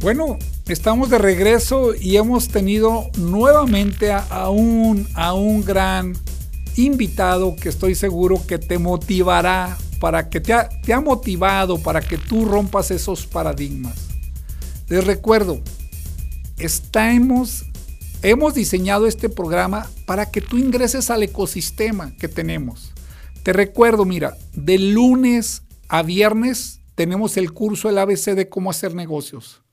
Bueno, 0.00 0.36
estamos 0.68 1.10
de 1.10 1.18
regreso 1.18 1.94
y 1.94 2.16
hemos 2.16 2.48
tenido 2.48 3.10
nuevamente 3.18 4.12
a, 4.12 4.48
un, 4.48 5.06
a 5.14 5.34
un 5.34 5.62
gran 5.62 6.14
invitado 6.76 7.54
que 7.54 7.68
estoy 7.68 7.94
seguro 7.94 8.40
que 8.46 8.58
te 8.58 8.78
motivará, 8.78 9.76
para 10.00 10.28
que 10.28 10.40
te 10.40 10.52
ha, 10.52 10.68
te 10.68 10.92
ha 10.92 11.00
motivado, 11.00 11.78
para 11.78 12.00
que 12.00 12.18
tú 12.18 12.44
rompas 12.44 12.90
esos 12.90 13.26
paradigmas. 13.26 13.94
Les 14.88 15.04
recuerdo, 15.04 15.60
estamos, 16.58 17.64
hemos 18.22 18.54
diseñado 18.54 19.06
este 19.06 19.28
programa 19.28 19.88
para 20.06 20.30
que 20.30 20.40
tú 20.40 20.58
ingreses 20.58 21.10
al 21.10 21.22
ecosistema 21.22 22.14
que 22.16 22.28
tenemos. 22.28 22.92
Te 23.42 23.52
recuerdo, 23.52 24.04
mira, 24.04 24.36
de 24.54 24.78
lunes 24.78 25.62
a 25.88 26.02
viernes 26.02 26.80
tenemos 26.94 27.36
el 27.36 27.52
curso 27.52 27.88
El 27.88 27.98
ABC 27.98 28.34
de 28.34 28.48
cómo 28.48 28.70
hacer 28.70 28.94
negocios 28.94 29.63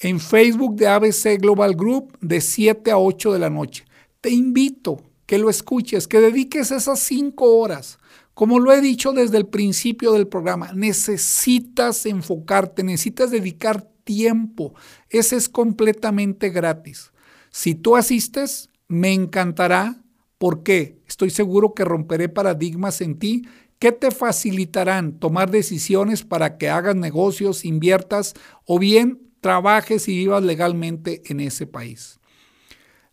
en 0.00 0.20
Facebook 0.20 0.76
de 0.76 0.88
ABC 0.88 1.40
Global 1.40 1.74
Group 1.74 2.16
de 2.20 2.40
7 2.40 2.90
a 2.90 2.98
8 2.98 3.32
de 3.32 3.38
la 3.38 3.50
noche. 3.50 3.84
Te 4.20 4.30
invito 4.30 5.02
que 5.26 5.38
lo 5.38 5.50
escuches, 5.50 6.08
que 6.08 6.20
dediques 6.20 6.70
esas 6.70 7.00
5 7.00 7.58
horas. 7.58 7.98
Como 8.34 8.60
lo 8.60 8.72
he 8.72 8.80
dicho 8.80 9.12
desde 9.12 9.36
el 9.36 9.46
principio 9.46 10.12
del 10.12 10.28
programa, 10.28 10.72
necesitas 10.72 12.06
enfocarte, 12.06 12.84
necesitas 12.84 13.30
dedicar 13.30 13.82
tiempo. 14.04 14.74
Ese 15.10 15.36
es 15.36 15.48
completamente 15.48 16.50
gratis. 16.50 17.12
Si 17.50 17.74
tú 17.74 17.96
asistes, 17.96 18.70
me 18.86 19.12
encantará 19.12 20.02
porque 20.38 21.02
estoy 21.08 21.30
seguro 21.30 21.74
que 21.74 21.84
romperé 21.84 22.28
paradigmas 22.28 23.00
en 23.00 23.18
ti 23.18 23.42
que 23.78 23.92
te 23.92 24.10
facilitarán 24.10 25.18
tomar 25.18 25.50
decisiones 25.50 26.24
para 26.24 26.58
que 26.58 26.68
hagas 26.68 26.96
negocios, 26.96 27.64
inviertas 27.64 28.34
o 28.64 28.78
bien 28.78 29.27
trabajes 29.40 30.08
y 30.08 30.16
vivas 30.16 30.42
legalmente 30.42 31.22
en 31.26 31.40
ese 31.40 31.66
país. 31.66 32.20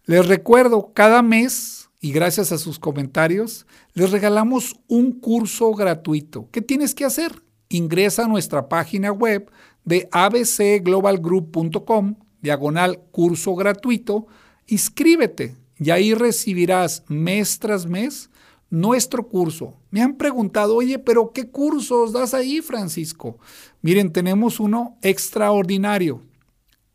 Les 0.06 0.28
recuerdo, 0.28 0.92
cada 0.94 1.22
mes, 1.22 1.90
y 2.00 2.12
gracias 2.12 2.52
a 2.52 2.58
sus 2.58 2.78
comentarios, 2.78 3.66
les 3.94 4.12
regalamos 4.12 4.76
un 4.88 5.20
curso 5.20 5.74
gratuito. 5.74 6.50
¿Qué 6.52 6.62
tienes 6.62 6.94
que 6.94 7.06
hacer? 7.06 7.42
Ingresa 7.70 8.26
a 8.26 8.28
nuestra 8.28 8.70
página 8.70 9.12
web 9.12 9.50
de 9.84 10.08
abcglobalgroup.com, 10.12 12.16
diagonal 12.42 13.00
curso 13.12 13.56
gratuito, 13.56 14.28
inscríbete 14.68 15.56
y 15.78 15.90
ahí 15.90 16.14
recibirás 16.14 17.04
mes 17.08 17.60
tras 17.60 17.86
mes 17.86 18.30
nuestro 18.76 19.30
curso. 19.30 19.78
Me 19.90 20.02
han 20.02 20.18
preguntado, 20.18 20.76
oye, 20.76 21.00
pero 21.00 21.32
¿qué 21.32 21.50
cursos 21.50 22.12
das 22.12 22.34
ahí, 22.34 22.60
Francisco? 22.62 23.40
Miren, 23.82 24.12
tenemos 24.12 24.60
uno 24.60 24.98
extraordinario 25.02 26.22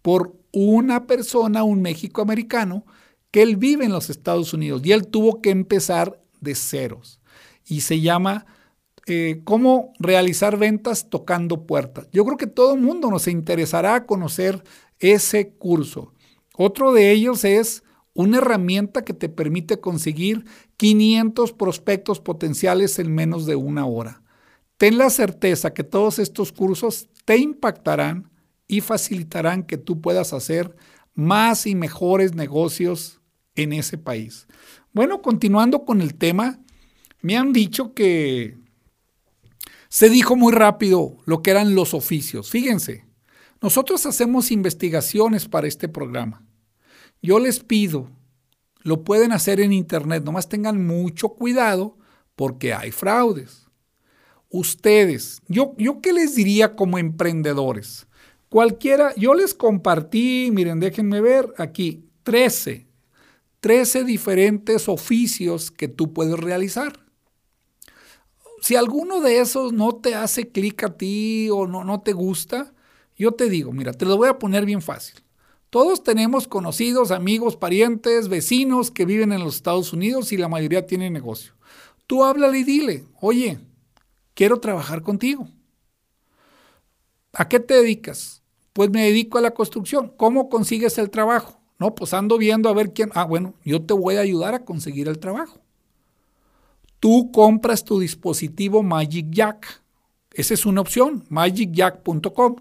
por 0.03 0.37
una 0.53 1.07
persona, 1.07 1.65
un 1.65 1.81
México-americano, 1.81 2.85
que 3.31 3.41
él 3.41 3.57
vive 3.57 3.87
en 3.87 3.93
los 3.93 4.11
Estados 4.11 4.53
Unidos 4.53 4.83
y 4.85 4.93
él 4.93 5.07
tuvo 5.07 5.41
que 5.41 5.49
empezar 5.49 6.21
de 6.41 6.55
ceros. 6.55 7.19
Y 7.67 7.81
se 7.81 8.01
llama 8.01 8.45
eh, 9.07 9.41
Cómo 9.45 9.95
realizar 9.99 10.59
ventas 10.59 11.09
tocando 11.09 11.67
puertas. 11.67 12.09
Yo 12.13 12.27
creo 12.27 12.37
que 12.37 12.47
todo 12.47 12.75
el 12.75 12.83
mundo 12.83 13.11
nos 13.11 13.27
interesará 13.27 14.05
conocer 14.05 14.63
ese 14.99 15.55
curso. 15.55 16.13
Otro 16.57 16.93
de 16.93 17.11
ellos 17.11 17.45
es 17.45 17.85
una 18.13 18.39
herramienta 18.39 19.03
que 19.03 19.15
te 19.15 19.31
permite 19.31 19.81
conseguir 19.81 20.45
500 20.81 21.53
prospectos 21.53 22.21
potenciales 22.21 22.99
en 22.99 23.15
menos 23.15 23.45
de 23.45 23.55
una 23.55 23.85
hora. 23.85 24.23
Ten 24.79 24.97
la 24.97 25.11
certeza 25.11 25.75
que 25.75 25.85
todos 25.85 26.19
estos 26.19 26.53
cursos 26.53 27.11
te 27.27 27.37
impactarán 27.37 28.31
y 28.67 28.81
facilitarán 28.81 29.65
que 29.65 29.77
tú 29.77 30.01
puedas 30.01 30.33
hacer 30.33 30.75
más 31.13 31.67
y 31.67 31.75
mejores 31.75 32.35
negocios 32.35 33.21
en 33.57 33.75
ese 33.75 33.99
país. 33.99 34.47
Bueno, 34.95 35.21
continuando 35.21 35.85
con 35.85 36.01
el 36.01 36.15
tema, 36.15 36.59
me 37.21 37.37
han 37.37 37.53
dicho 37.53 37.93
que 37.93 38.57
se 39.91 40.09
dijo 40.09 40.35
muy 40.35 40.55
rápido 40.55 41.19
lo 41.27 41.43
que 41.43 41.51
eran 41.51 41.75
los 41.75 41.93
oficios. 41.93 42.49
Fíjense, 42.49 43.05
nosotros 43.61 44.07
hacemos 44.07 44.51
investigaciones 44.51 45.47
para 45.47 45.69
este 45.69 45.91
programa. 45.91 46.43
Yo 47.21 47.39
les 47.39 47.61
pido, 47.61 48.11
lo 48.83 49.05
pueden 49.05 49.33
hacer 49.33 49.61
en 49.61 49.73
internet, 49.73 50.25
nomás 50.25 50.49
tengan 50.49 50.87
mucho 50.87 51.31
cuidado 51.31 51.97
porque 52.37 52.73
hay 52.73 52.91
fraudes. 52.91 53.67
Ustedes, 54.49 55.43
yo, 55.47 55.75
yo 55.79 56.01
qué 56.01 56.13
les 56.13 56.35
diría 56.35 56.75
como 56.75 56.99
emprendedores? 56.99 58.07
Cualquiera, 58.49 59.15
yo 59.17 59.35
les 59.35 59.55
compartí, 59.55 60.51
miren, 60.53 60.81
déjenme 60.81 61.21
ver 61.21 61.55
aquí, 61.57 62.05
13, 62.25 62.87
13 63.61 64.05
diferentes 64.05 64.89
oficios 64.89 65.71
que 65.71 65.87
tú 65.87 66.13
puedes 66.13 66.39
realizar. 66.39 67.07
Si 68.61 68.77
alguno 68.77 69.21
de 69.21 69.41
esos 69.41 69.73
no 69.73 69.97
te 69.97 70.15
hace 70.15 70.51
clic 70.51 70.83
a 70.83 70.97
ti 70.97 71.49
o 71.51 71.67
no, 71.67 71.85
no 71.85 72.01
te 72.01 72.13
gusta, 72.13 72.75
yo 73.17 73.33
te 73.33 73.49
digo, 73.49 73.73
mira, 73.73 73.93
te 73.93 74.05
lo 74.05 74.17
voy 74.17 74.29
a 74.29 74.39
poner 74.39 74.67
bien 74.67 74.83
fácil. 74.83 75.23
Todos 75.71 76.03
tenemos 76.03 76.49
conocidos, 76.49 77.13
amigos, 77.13 77.57
parientes, 77.57 78.29
vecinos 78.29 78.91
que 78.91 79.05
viven 79.05 79.33
en 79.33 79.45
los 79.45 79.55
Estados 79.55 79.93
Unidos 79.93 80.33
y 80.33 80.37
la 80.37 80.49
mayoría 80.49 80.85
tienen 80.85 81.13
negocio. 81.13 81.53
Tú 82.09 82.25
háblale 82.25 82.59
y 82.59 82.65
dile, 82.65 83.05
oye, 83.21 83.61
quiero 84.35 84.59
trabajar 84.59 85.03
contigo. 85.03 85.49
¿A 87.33 87.49
qué 87.49 87.61
te 87.61 87.75
dedicas? 87.75 88.43
Pues 88.73 88.91
me 88.91 89.05
dedico 89.05 89.39
a 89.39 89.43
la 89.43 89.53
construcción. 89.53 90.13
¿Cómo 90.17 90.49
consigues 90.49 90.99
el 90.99 91.09
trabajo? 91.09 91.61
No, 91.79 91.95
pues 91.95 92.15
ando 92.15 92.37
viendo 92.37 92.69
a 92.69 92.75
ver 92.75 92.93
quién. 92.93 93.11
Ah, 93.15 93.25
bueno, 93.25 93.55
yo 93.65 93.81
te 93.81 93.95
voy 93.95 94.17
a 94.17 94.21
ayudar 94.21 94.55
a 94.55 94.65
conseguir 94.65 95.07
el 95.07 95.21
trabajo. 95.21 95.61
Tú 96.99 97.31
compras 97.31 97.85
tu 97.85 98.01
dispositivo 98.01 98.83
Magic 98.83 99.27
Jack. 99.31 99.83
Esa 100.33 100.55
es 100.55 100.67
una 100.67 100.81
opción, 100.81 101.25
magicjack.com 101.29 102.57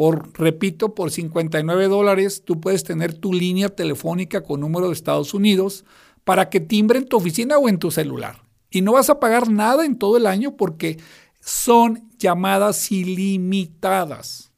por, 0.00 0.32
repito, 0.32 0.94
por 0.94 1.10
59 1.10 1.88
dólares, 1.88 2.42
tú 2.46 2.58
puedes 2.58 2.84
tener 2.84 3.12
tu 3.12 3.34
línea 3.34 3.68
telefónica 3.68 4.42
con 4.42 4.60
número 4.60 4.86
de 4.86 4.94
Estados 4.94 5.34
Unidos 5.34 5.84
para 6.24 6.48
que 6.48 6.58
timbre 6.58 6.98
en 6.98 7.04
tu 7.04 7.18
oficina 7.18 7.58
o 7.58 7.68
en 7.68 7.78
tu 7.78 7.90
celular. 7.90 8.42
Y 8.70 8.80
no 8.80 8.94
vas 8.94 9.10
a 9.10 9.20
pagar 9.20 9.50
nada 9.50 9.84
en 9.84 9.98
todo 9.98 10.16
el 10.16 10.26
año 10.26 10.56
porque 10.56 10.98
son 11.42 12.08
llamadas 12.16 12.90
ilimitadas. 12.90 14.52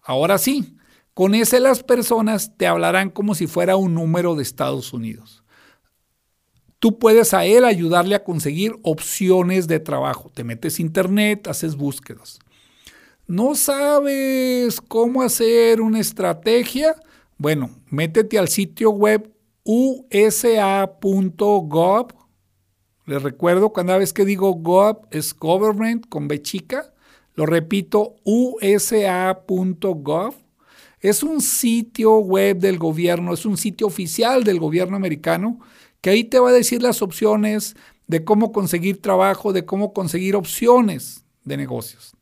Ahora 0.00 0.38
sí, 0.38 0.74
con 1.12 1.34
ese 1.34 1.60
las 1.60 1.82
personas 1.82 2.56
te 2.56 2.66
hablarán 2.66 3.10
como 3.10 3.34
si 3.34 3.46
fuera 3.46 3.76
un 3.76 3.92
número 3.92 4.36
de 4.36 4.42
Estados 4.42 4.94
Unidos. 4.94 5.44
Tú 6.78 6.98
puedes 6.98 7.34
a 7.34 7.44
él 7.44 7.66
ayudarle 7.66 8.14
a 8.14 8.24
conseguir 8.24 8.72
opciones 8.84 9.68
de 9.68 9.80
trabajo. 9.80 10.32
Te 10.32 10.44
metes 10.44 10.80
internet, 10.80 11.46
haces 11.46 11.76
búsquedas. 11.76 12.38
¿No 13.30 13.54
sabes 13.54 14.80
cómo 14.80 15.22
hacer 15.22 15.80
una 15.80 16.00
estrategia? 16.00 16.96
Bueno, 17.38 17.70
métete 17.88 18.40
al 18.40 18.48
sitio 18.48 18.90
web 18.90 19.32
usa.gov. 19.62 20.88
Les 23.06 23.22
recuerdo, 23.22 23.72
cada 23.72 23.98
vez 23.98 24.12
que 24.12 24.24
digo 24.24 24.52
gov 24.54 25.06
es 25.12 25.32
government 25.32 26.08
con 26.08 26.26
B 26.26 26.42
chica. 26.42 26.92
Lo 27.36 27.46
repito, 27.46 28.16
usa.gov. 28.24 28.64
Es 30.98 31.22
un 31.22 31.40
sitio 31.40 32.18
web 32.18 32.58
del 32.58 32.78
gobierno, 32.78 33.32
es 33.32 33.46
un 33.46 33.56
sitio 33.56 33.86
oficial 33.86 34.42
del 34.42 34.58
gobierno 34.58 34.96
americano 34.96 35.60
que 36.00 36.10
ahí 36.10 36.24
te 36.24 36.40
va 36.40 36.48
a 36.48 36.52
decir 36.52 36.82
las 36.82 37.00
opciones 37.00 37.76
de 38.08 38.24
cómo 38.24 38.50
conseguir 38.50 39.00
trabajo, 39.00 39.52
de 39.52 39.64
cómo 39.64 39.92
conseguir 39.92 40.34
opciones 40.34 41.22
de 41.44 41.56
negocios. 41.56 42.16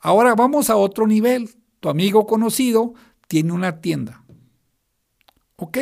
Ahora 0.00 0.34
vamos 0.34 0.70
a 0.70 0.76
otro 0.76 1.06
nivel. 1.06 1.50
Tu 1.80 1.88
amigo 1.88 2.26
conocido 2.26 2.94
tiene 3.26 3.52
una 3.52 3.80
tienda. 3.80 4.24
¿Ok? 5.56 5.78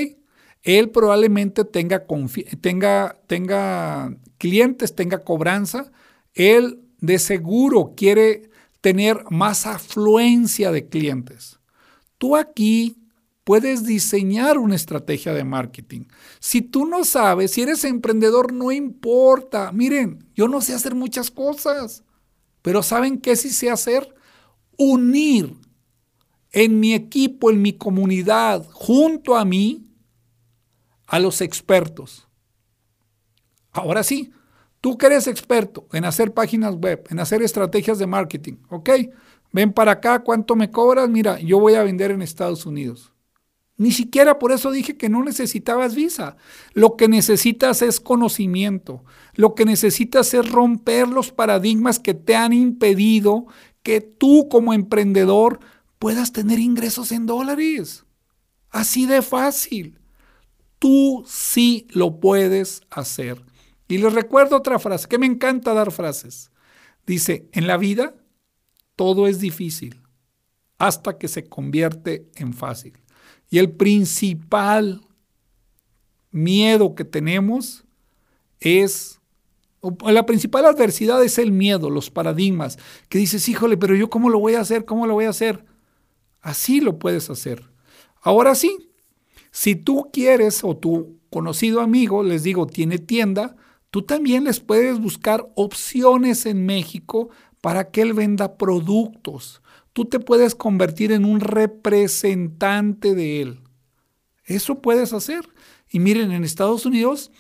Él 0.63 0.91
probablemente 0.91 1.65
tenga, 1.65 2.07
clientes, 4.39 4.95
tenga 4.95 5.25
cobranza. 5.25 5.93
Él 6.35 6.81
de 6.99 7.19
seguro 7.19 7.95
quiere 7.97 8.51
tener 8.81 9.25
más 9.31 9.67
afluencia 9.67 10.73
de 10.73 10.89
clientes. 10.89 11.61
Tú 12.19 12.37
aquí 12.37 12.99
puedes 13.45 13.85
diseñar 13.85 14.59
una 14.59 14.75
estrategia 14.75 15.33
de 15.33 15.45
marketing. 15.45 16.07
Si 16.41 16.63
tú 16.63 16.85
no 16.85 17.05
sabes, 17.05 17.53
si 17.53 17.63
eres 17.63 17.85
emprendedor, 17.85 18.53
no 18.53 18.73
importa. 18.73 19.71
Miren, 19.71 20.27
yo 20.35 20.49
no 20.49 20.61
sé 20.61 20.75
hacer 20.75 20.97
muchas 20.97 21.31
cosas. 21.31 22.03
Pero 22.67 22.83
¿saben 22.83 23.21
qué 23.21 23.37
sí 23.37 23.51
sé 23.51 23.71
hacer? 23.71 24.13
Unir 24.77 25.55
en 26.51 26.81
mi 26.81 26.95
equipo, 26.95 27.53
en 27.53 27.63
mi 27.63 27.75
comunidad, 27.75 28.67
junto 28.73 29.37
a 29.37 29.45
mí, 29.45 29.87
a 31.07 31.21
los 31.21 31.43
expertos. 31.43 32.27
Ahora 33.71 34.03
sí, 34.03 34.33
tú 34.81 34.99
que 34.99 35.07
eres 35.07 35.29
experto 35.29 35.87
en 35.93 36.07
hacer 36.07 36.35
páginas 36.35 36.75
web, 36.75 37.07
en 37.09 37.21
hacer 37.21 37.41
estrategias 37.41 38.01
de 38.01 38.09
marketing, 38.09 38.55
¿ok? 38.69 38.91
Ven 39.53 39.73
para 39.73 39.93
acá, 39.93 40.25
¿cuánto 40.25 40.57
me 40.57 40.73
cobras? 40.73 41.09
Mira, 41.09 41.39
yo 41.39 41.61
voy 41.61 41.75
a 41.75 41.85
vender 41.85 42.11
en 42.11 42.21
Estados 42.21 42.67
Unidos. 42.67 43.13
Ni 43.79 43.93
siquiera 43.93 44.39
por 44.39 44.53
eso 44.53 44.71
dije 44.71 44.97
que 44.97 45.09
no 45.09 45.23
necesitabas 45.23 45.95
visa. 45.95 46.37
Lo 46.73 46.97
que 46.97 47.09
necesitas 47.09 47.83
es 47.83 48.01
conocimiento. 48.01 49.05
Lo 49.35 49.55
que 49.55 49.67
necesitas 49.67 50.33
es 50.33 50.51
romper 50.51 51.09
los 51.09 51.31
paradigmas 51.31 51.99
que 51.99 52.15
te 52.15 52.37
han 52.37 52.53
impedido 52.53 53.47
que 53.83 54.01
tú 54.01 54.49
como 54.49 54.73
emprendedor 54.73 55.61
puedas 55.99 56.33
tener 56.33 56.59
ingresos 56.59 57.13
en 57.13 57.27
dólares. 57.27 58.05
Así 58.71 59.07
de 59.07 59.21
fácil. 59.21 59.99
Tú 60.79 61.25
sí 61.27 61.87
lo 61.91 62.19
puedes 62.19 62.83
hacer. 62.91 63.43
Y 63.89 63.99
les 63.99 64.13
recuerdo 64.13 64.57
otra 64.57 64.79
frase, 64.79 65.07
que 65.07 65.19
me 65.19 65.27
encanta 65.27 65.75
dar 65.75 65.93
frases. 65.93 66.51
Dice, 67.07 67.49
en 67.53 67.67
la 67.67 67.77
vida 67.77 68.15
todo 68.97 69.27
es 69.27 69.39
difícil 69.39 70.01
hasta 70.79 71.19
que 71.19 71.29
se 71.29 71.45
convierte 71.45 72.29
en 72.35 72.53
fácil. 72.53 72.99
Y 73.51 73.59
el 73.59 73.71
principal 73.71 75.03
miedo 76.31 76.95
que 76.95 77.05
tenemos 77.05 77.85
es, 78.61 79.21
la 80.05 80.27
principal 80.27 80.67
adversidad 80.67 81.23
es 81.23 81.39
el 81.39 81.53
miedo, 81.53 81.91
los 81.91 82.11
paradigmas, 82.11 82.79
que 83.09 83.19
dices, 83.19 83.49
híjole, 83.49 83.77
pero 83.77 83.95
yo 83.95 84.11
cómo 84.11 84.31
lo 84.31 84.39
voy 84.41 84.55
a 84.55 84.61
hacer, 84.61 84.85
cómo 84.85 85.07
lo 85.07 85.15
voy 85.15 85.27
a 85.27 85.31
hacer. 85.31 85.65
Así 86.41 86.81
lo 86.81 86.99
puedes 86.99 87.31
hacer. 87.31 87.65
Ahora 88.21 88.55
sí, 88.55 88.91
si 89.51 89.77
tú 89.77 90.11
quieres 90.13 90.65
o 90.65 90.77
tu 90.77 91.19
conocido 91.31 91.81
amigo, 91.81 92.23
les 92.23 92.43
digo, 92.43 92.67
tiene 92.67 92.99
tienda, 92.99 93.57
tú 93.91 94.03
también 94.03 94.45
les 94.45 94.61
puedes 94.61 95.01
buscar 95.01 95.49
opciones 95.55 96.47
en 96.47 96.67
México 96.67 97.31
para 97.61 97.91
que 97.91 98.03
él 98.03 98.13
venda 98.13 98.57
productos 98.57 99.63
tú 99.97 100.05
te 100.05 100.21
puedes 100.21 100.55
convertir 100.55 101.11
en 101.11 101.25
un 101.25 101.41
representante 101.41 103.15
de 103.15 103.41
Él. 103.41 103.61
Eso 104.45 104.83
puedes 104.83 105.15
hacer. 105.15 105.49
Y 105.89 106.01
miren, 106.01 106.33
en 106.33 106.45
Estados 106.45 106.85
Unidos 106.85 107.33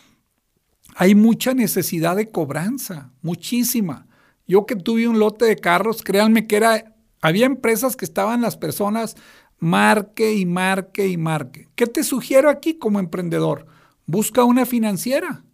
hay 0.94 1.14
mucha 1.14 1.52
necesidad 1.52 2.16
de 2.16 2.30
cobranza, 2.30 3.12
muchísima. 3.20 4.06
Yo 4.46 4.64
que 4.64 4.74
tuve 4.74 5.06
un 5.06 5.18
lote 5.18 5.44
de 5.44 5.56
carros, 5.56 6.00
créanme 6.00 6.46
que 6.46 6.56
era, 6.56 6.94
había 7.20 7.44
empresas 7.44 7.94
que 7.94 8.06
estaban 8.06 8.40
las 8.40 8.56
personas 8.56 9.16
marque 9.58 10.32
y 10.32 10.46
marque 10.46 11.08
y 11.08 11.18
marque. 11.18 11.68
¿Qué 11.74 11.86
te 11.86 12.04
sugiero 12.04 12.48
aquí 12.48 12.78
como 12.78 13.00
emprendedor? 13.00 13.66
Busca 14.06 14.44
una 14.44 14.64
financiera. 14.64 15.44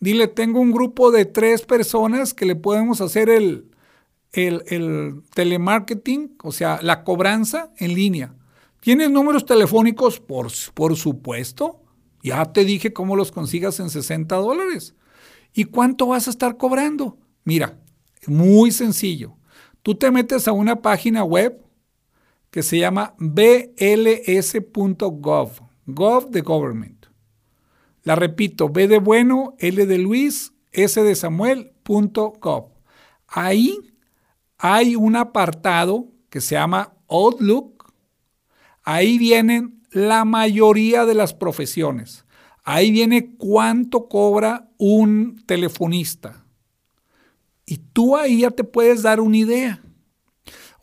Dile, 0.00 0.26
tengo 0.26 0.58
un 0.58 0.72
grupo 0.72 1.12
de 1.12 1.26
tres 1.26 1.62
personas 1.62 2.34
que 2.34 2.44
le 2.44 2.56
podemos 2.56 3.00
hacer 3.00 3.30
el, 3.30 3.69
el, 4.32 5.22
telemarketing, 5.34 6.36
o 6.42 6.52
sea, 6.52 6.80
la 6.82 7.04
cobranza 7.04 7.72
en 7.78 7.94
línea. 7.94 8.34
¿Tienes 8.80 9.10
números 9.10 9.44
telefónicos? 9.44 10.20
Por, 10.20 10.48
por 10.74 10.96
supuesto. 10.96 11.82
Ya 12.22 12.44
te 12.46 12.64
dije 12.64 12.92
cómo 12.92 13.16
los 13.16 13.32
consigas 13.32 13.80
en 13.80 13.90
60 13.90 14.36
dólares. 14.36 14.94
¿Y 15.52 15.64
cuánto 15.64 16.06
vas 16.06 16.28
a 16.28 16.30
estar 16.30 16.56
cobrando? 16.56 17.18
Mira, 17.44 17.78
muy 18.26 18.70
sencillo. 18.70 19.36
Tú 19.82 19.94
te 19.94 20.10
metes 20.10 20.46
a 20.48 20.52
una 20.52 20.82
página 20.82 21.24
web 21.24 21.60
que 22.50 22.62
se 22.62 22.78
llama 22.78 23.14
bls.gov, 23.18 23.90
gov 25.86 26.30
de 26.30 26.40
government. 26.42 27.06
La 28.02 28.14
repito, 28.16 28.68
B 28.68 28.88
de 28.88 28.98
bueno, 28.98 29.54
L 29.58 29.86
de 29.86 29.98
Luis, 29.98 30.52
S 30.72 31.02
de 31.02 31.14
Samuel.gov. 31.14 32.70
Ahí 33.28 33.89
hay 34.62 34.94
un 34.94 35.16
apartado 35.16 36.08
que 36.28 36.42
se 36.42 36.54
llama 36.54 36.92
Outlook. 37.08 37.94
Ahí 38.82 39.16
vienen 39.16 39.82
la 39.90 40.26
mayoría 40.26 41.06
de 41.06 41.14
las 41.14 41.32
profesiones. 41.32 42.26
Ahí 42.62 42.90
viene 42.90 43.36
cuánto 43.36 44.06
cobra 44.06 44.68
un 44.76 45.42
telefonista. 45.46 46.44
Y 47.64 47.78
tú 47.78 48.16
ahí 48.16 48.40
ya 48.40 48.50
te 48.50 48.62
puedes 48.62 49.02
dar 49.02 49.20
una 49.20 49.38
idea. 49.38 49.82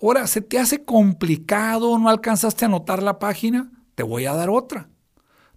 Ahora, 0.02 0.26
¿se 0.26 0.42
te 0.42 0.58
hace 0.58 0.84
complicado? 0.84 2.00
¿No 2.00 2.10
alcanzaste 2.10 2.66
a 2.66 2.70
anotar 2.70 3.04
la 3.04 3.20
página? 3.20 3.72
Te 3.94 4.02
voy 4.02 4.26
a 4.26 4.34
dar 4.34 4.50
otra. 4.50 4.90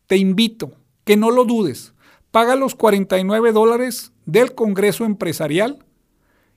te 0.08 0.16
invito 0.16 0.72
que 1.04 1.18
no 1.18 1.30
lo 1.30 1.44
dudes 1.44 1.94
paga 2.34 2.56
los 2.56 2.74
49 2.74 3.52
dólares 3.52 4.12
del 4.26 4.56
Congreso 4.56 5.06
Empresarial 5.06 5.86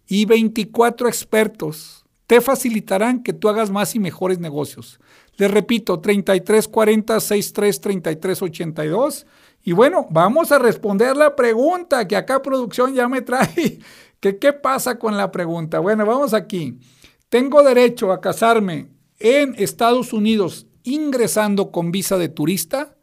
y 0.06 0.24
24 0.24 1.08
expertos 1.08 2.06
te 2.26 2.40
facilitarán 2.40 3.22
que 3.22 3.32
tú 3.32 3.48
hagas 3.48 3.70
más 3.70 3.94
y 3.94 4.00
mejores 4.00 4.40
negocios. 4.40 4.98
Les 5.36 5.48
repito, 5.50 6.00
3340 6.00 7.20
633382 7.20 9.26
Y 9.64 9.72
bueno, 9.72 10.06
vamos 10.10 10.52
a 10.52 10.58
responder 10.58 11.16
la 11.16 11.34
pregunta 11.36 12.08
que 12.08 12.16
acá 12.16 12.42
producción 12.42 12.94
ya 12.94 13.08
me 13.08 13.22
trae. 13.22 13.78
¿Qué, 14.20 14.38
¿Qué 14.38 14.52
pasa 14.52 14.98
con 14.98 15.16
la 15.16 15.30
pregunta? 15.30 15.78
Bueno, 15.78 16.04
vamos 16.06 16.34
aquí. 16.34 16.78
¿Tengo 17.28 17.62
derecho 17.62 18.10
a 18.12 18.20
casarme 18.20 18.88
en 19.18 19.54
Estados 19.58 20.12
Unidos 20.12 20.66
ingresando 20.84 21.70
con 21.70 21.92
visa 21.92 22.18
de 22.18 22.28
turista? 22.28 22.96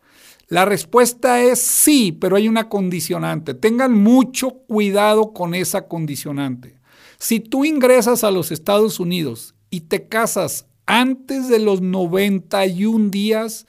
La 0.47 0.66
respuesta 0.66 1.41
es 1.41 1.62
sí, 1.62 2.12
pero 2.12 2.36
hay 2.36 2.47
una 2.47 2.68
condicionante. 2.68 3.54
Tengan 3.54 3.93
mucho 3.93 4.49
cuidado 4.68 5.34
con 5.34 5.56
esa 5.56 5.88
condicionante. 5.88 6.83
Si 7.24 7.39
tú 7.39 7.63
ingresas 7.63 8.26
a 8.26 8.32
los 8.32 8.51
Estados 8.51 8.99
Unidos 8.99 9.55
y 9.69 9.80
te 9.80 10.09
casas 10.09 10.65
antes 10.86 11.47
de 11.47 11.59
los 11.59 11.80
91 11.80 13.11
días, 13.11 13.65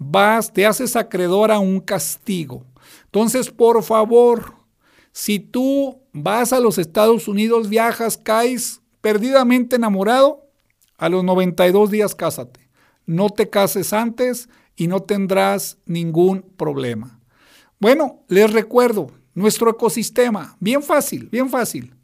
vas, 0.00 0.52
te 0.52 0.66
haces 0.66 0.96
acreedor 0.96 1.52
a 1.52 1.60
un 1.60 1.78
castigo. 1.78 2.66
Entonces, 3.04 3.50
por 3.50 3.84
favor, 3.84 4.54
si 5.12 5.38
tú 5.38 6.00
vas 6.12 6.52
a 6.52 6.58
los 6.58 6.76
Estados 6.76 7.28
Unidos, 7.28 7.68
viajas, 7.68 8.18
caes 8.18 8.80
perdidamente 9.00 9.76
enamorado, 9.76 10.48
a 10.98 11.08
los 11.08 11.22
92 11.22 11.88
días 11.88 12.16
cásate. 12.16 12.68
No 13.06 13.30
te 13.30 13.48
cases 13.48 13.92
antes 13.92 14.48
y 14.74 14.88
no 14.88 15.04
tendrás 15.04 15.78
ningún 15.86 16.42
problema. 16.56 17.20
Bueno, 17.78 18.24
les 18.26 18.52
recuerdo, 18.52 19.12
nuestro 19.34 19.70
ecosistema, 19.70 20.56
bien 20.58 20.82
fácil, 20.82 21.28
bien 21.28 21.48
fácil, 21.48 21.94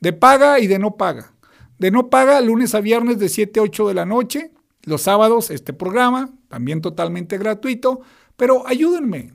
de 0.00 0.12
paga 0.12 0.60
y 0.60 0.66
de 0.66 0.78
no 0.78 0.96
paga. 0.96 1.34
De 1.78 1.90
no 1.90 2.10
paga 2.10 2.40
lunes 2.40 2.74
a 2.74 2.80
viernes 2.80 3.18
de 3.18 3.28
7 3.28 3.60
a 3.60 3.62
8 3.62 3.88
de 3.88 3.94
la 3.94 4.06
noche, 4.06 4.52
los 4.84 5.02
sábados 5.02 5.50
este 5.50 5.72
programa, 5.72 6.30
también 6.48 6.80
totalmente 6.80 7.38
gratuito, 7.38 8.00
pero 8.36 8.66
ayúdenme. 8.66 9.32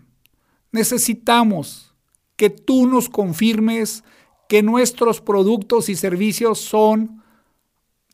Necesitamos 0.71 1.93
que 2.35 2.49
tú 2.49 2.87
nos 2.87 3.09
confirmes 3.09 4.03
que 4.49 4.63
nuestros 4.63 5.21
productos 5.21 5.89
y 5.89 5.95
servicios 5.95 6.59
son 6.59 7.23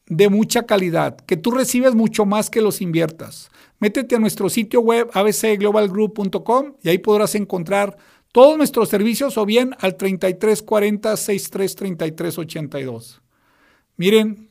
de 0.07 0.29
mucha 0.29 0.65
calidad, 0.65 1.17
que 1.17 1.37
tú 1.37 1.51
recibes 1.51 1.95
mucho 1.95 2.25
más 2.25 2.49
que 2.49 2.61
los 2.61 2.81
inviertas. 2.81 3.49
Métete 3.79 4.15
a 4.15 4.19
nuestro 4.19 4.49
sitio 4.49 4.81
web 4.81 5.09
abcglobalgroup.com 5.13 6.73
y 6.83 6.89
ahí 6.89 6.97
podrás 6.97 7.35
encontrar 7.35 7.97
todos 8.31 8.57
nuestros 8.57 8.89
servicios 8.89 9.37
o 9.37 9.45
bien 9.45 9.75
al 9.79 9.95
3340 9.95 11.17
633382. 11.17 13.21
Miren, 13.97 14.49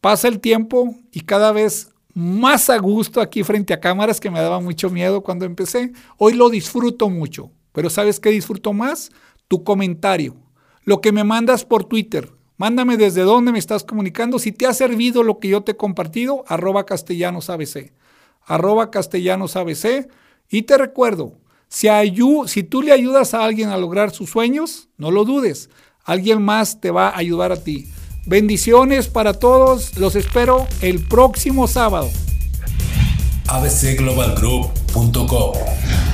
pasa 0.00 0.28
el 0.28 0.40
tiempo 0.40 0.94
y 1.12 1.20
cada 1.20 1.52
vez 1.52 1.90
más 2.14 2.70
a 2.70 2.78
gusto 2.78 3.20
aquí 3.20 3.42
frente 3.42 3.74
a 3.74 3.80
cámaras 3.80 4.20
que 4.20 4.30
me 4.30 4.40
daba 4.40 4.60
mucho 4.60 4.90
miedo 4.90 5.22
cuando 5.22 5.44
empecé. 5.44 5.92
Hoy 6.18 6.34
lo 6.34 6.50
disfruto 6.50 7.10
mucho, 7.10 7.50
pero 7.72 7.90
¿sabes 7.90 8.20
qué 8.20 8.30
disfruto 8.30 8.72
más? 8.72 9.10
Tu 9.48 9.64
comentario, 9.64 10.36
lo 10.84 11.00
que 11.00 11.12
me 11.12 11.24
mandas 11.24 11.64
por 11.64 11.84
Twitter, 11.84 12.30
Mándame 12.56 12.96
desde 12.96 13.22
dónde 13.22 13.50
me 13.50 13.58
estás 13.58 13.82
comunicando. 13.82 14.38
Si 14.38 14.52
te 14.52 14.66
ha 14.66 14.74
servido 14.74 15.22
lo 15.22 15.38
que 15.38 15.48
yo 15.48 15.62
te 15.62 15.72
he 15.72 15.76
compartido, 15.76 16.44
arroba 16.46 16.86
castellanosabc. 16.86 17.92
Arroba 18.44 18.90
castellanosabc. 18.90 20.08
Y 20.48 20.62
te 20.62 20.78
recuerdo, 20.78 21.36
si, 21.74 21.88
si 22.46 22.62
tú 22.62 22.82
le 22.82 22.92
ayudas 22.92 23.34
a 23.34 23.44
alguien 23.44 23.70
a 23.70 23.76
lograr 23.76 24.12
sus 24.12 24.30
sueños, 24.30 24.88
no 24.96 25.10
lo 25.10 25.24
dudes. 25.24 25.70
Alguien 26.04 26.40
más 26.40 26.80
te 26.80 26.92
va 26.92 27.08
a 27.08 27.18
ayudar 27.18 27.50
a 27.50 27.56
ti. 27.56 27.88
Bendiciones 28.26 29.08
para 29.08 29.34
todos. 29.34 29.98
Los 29.98 30.14
espero 30.14 30.68
el 30.82 31.00
próximo 31.00 31.66
sábado. 31.66 32.08
abcglobalgroup.com 33.48 36.13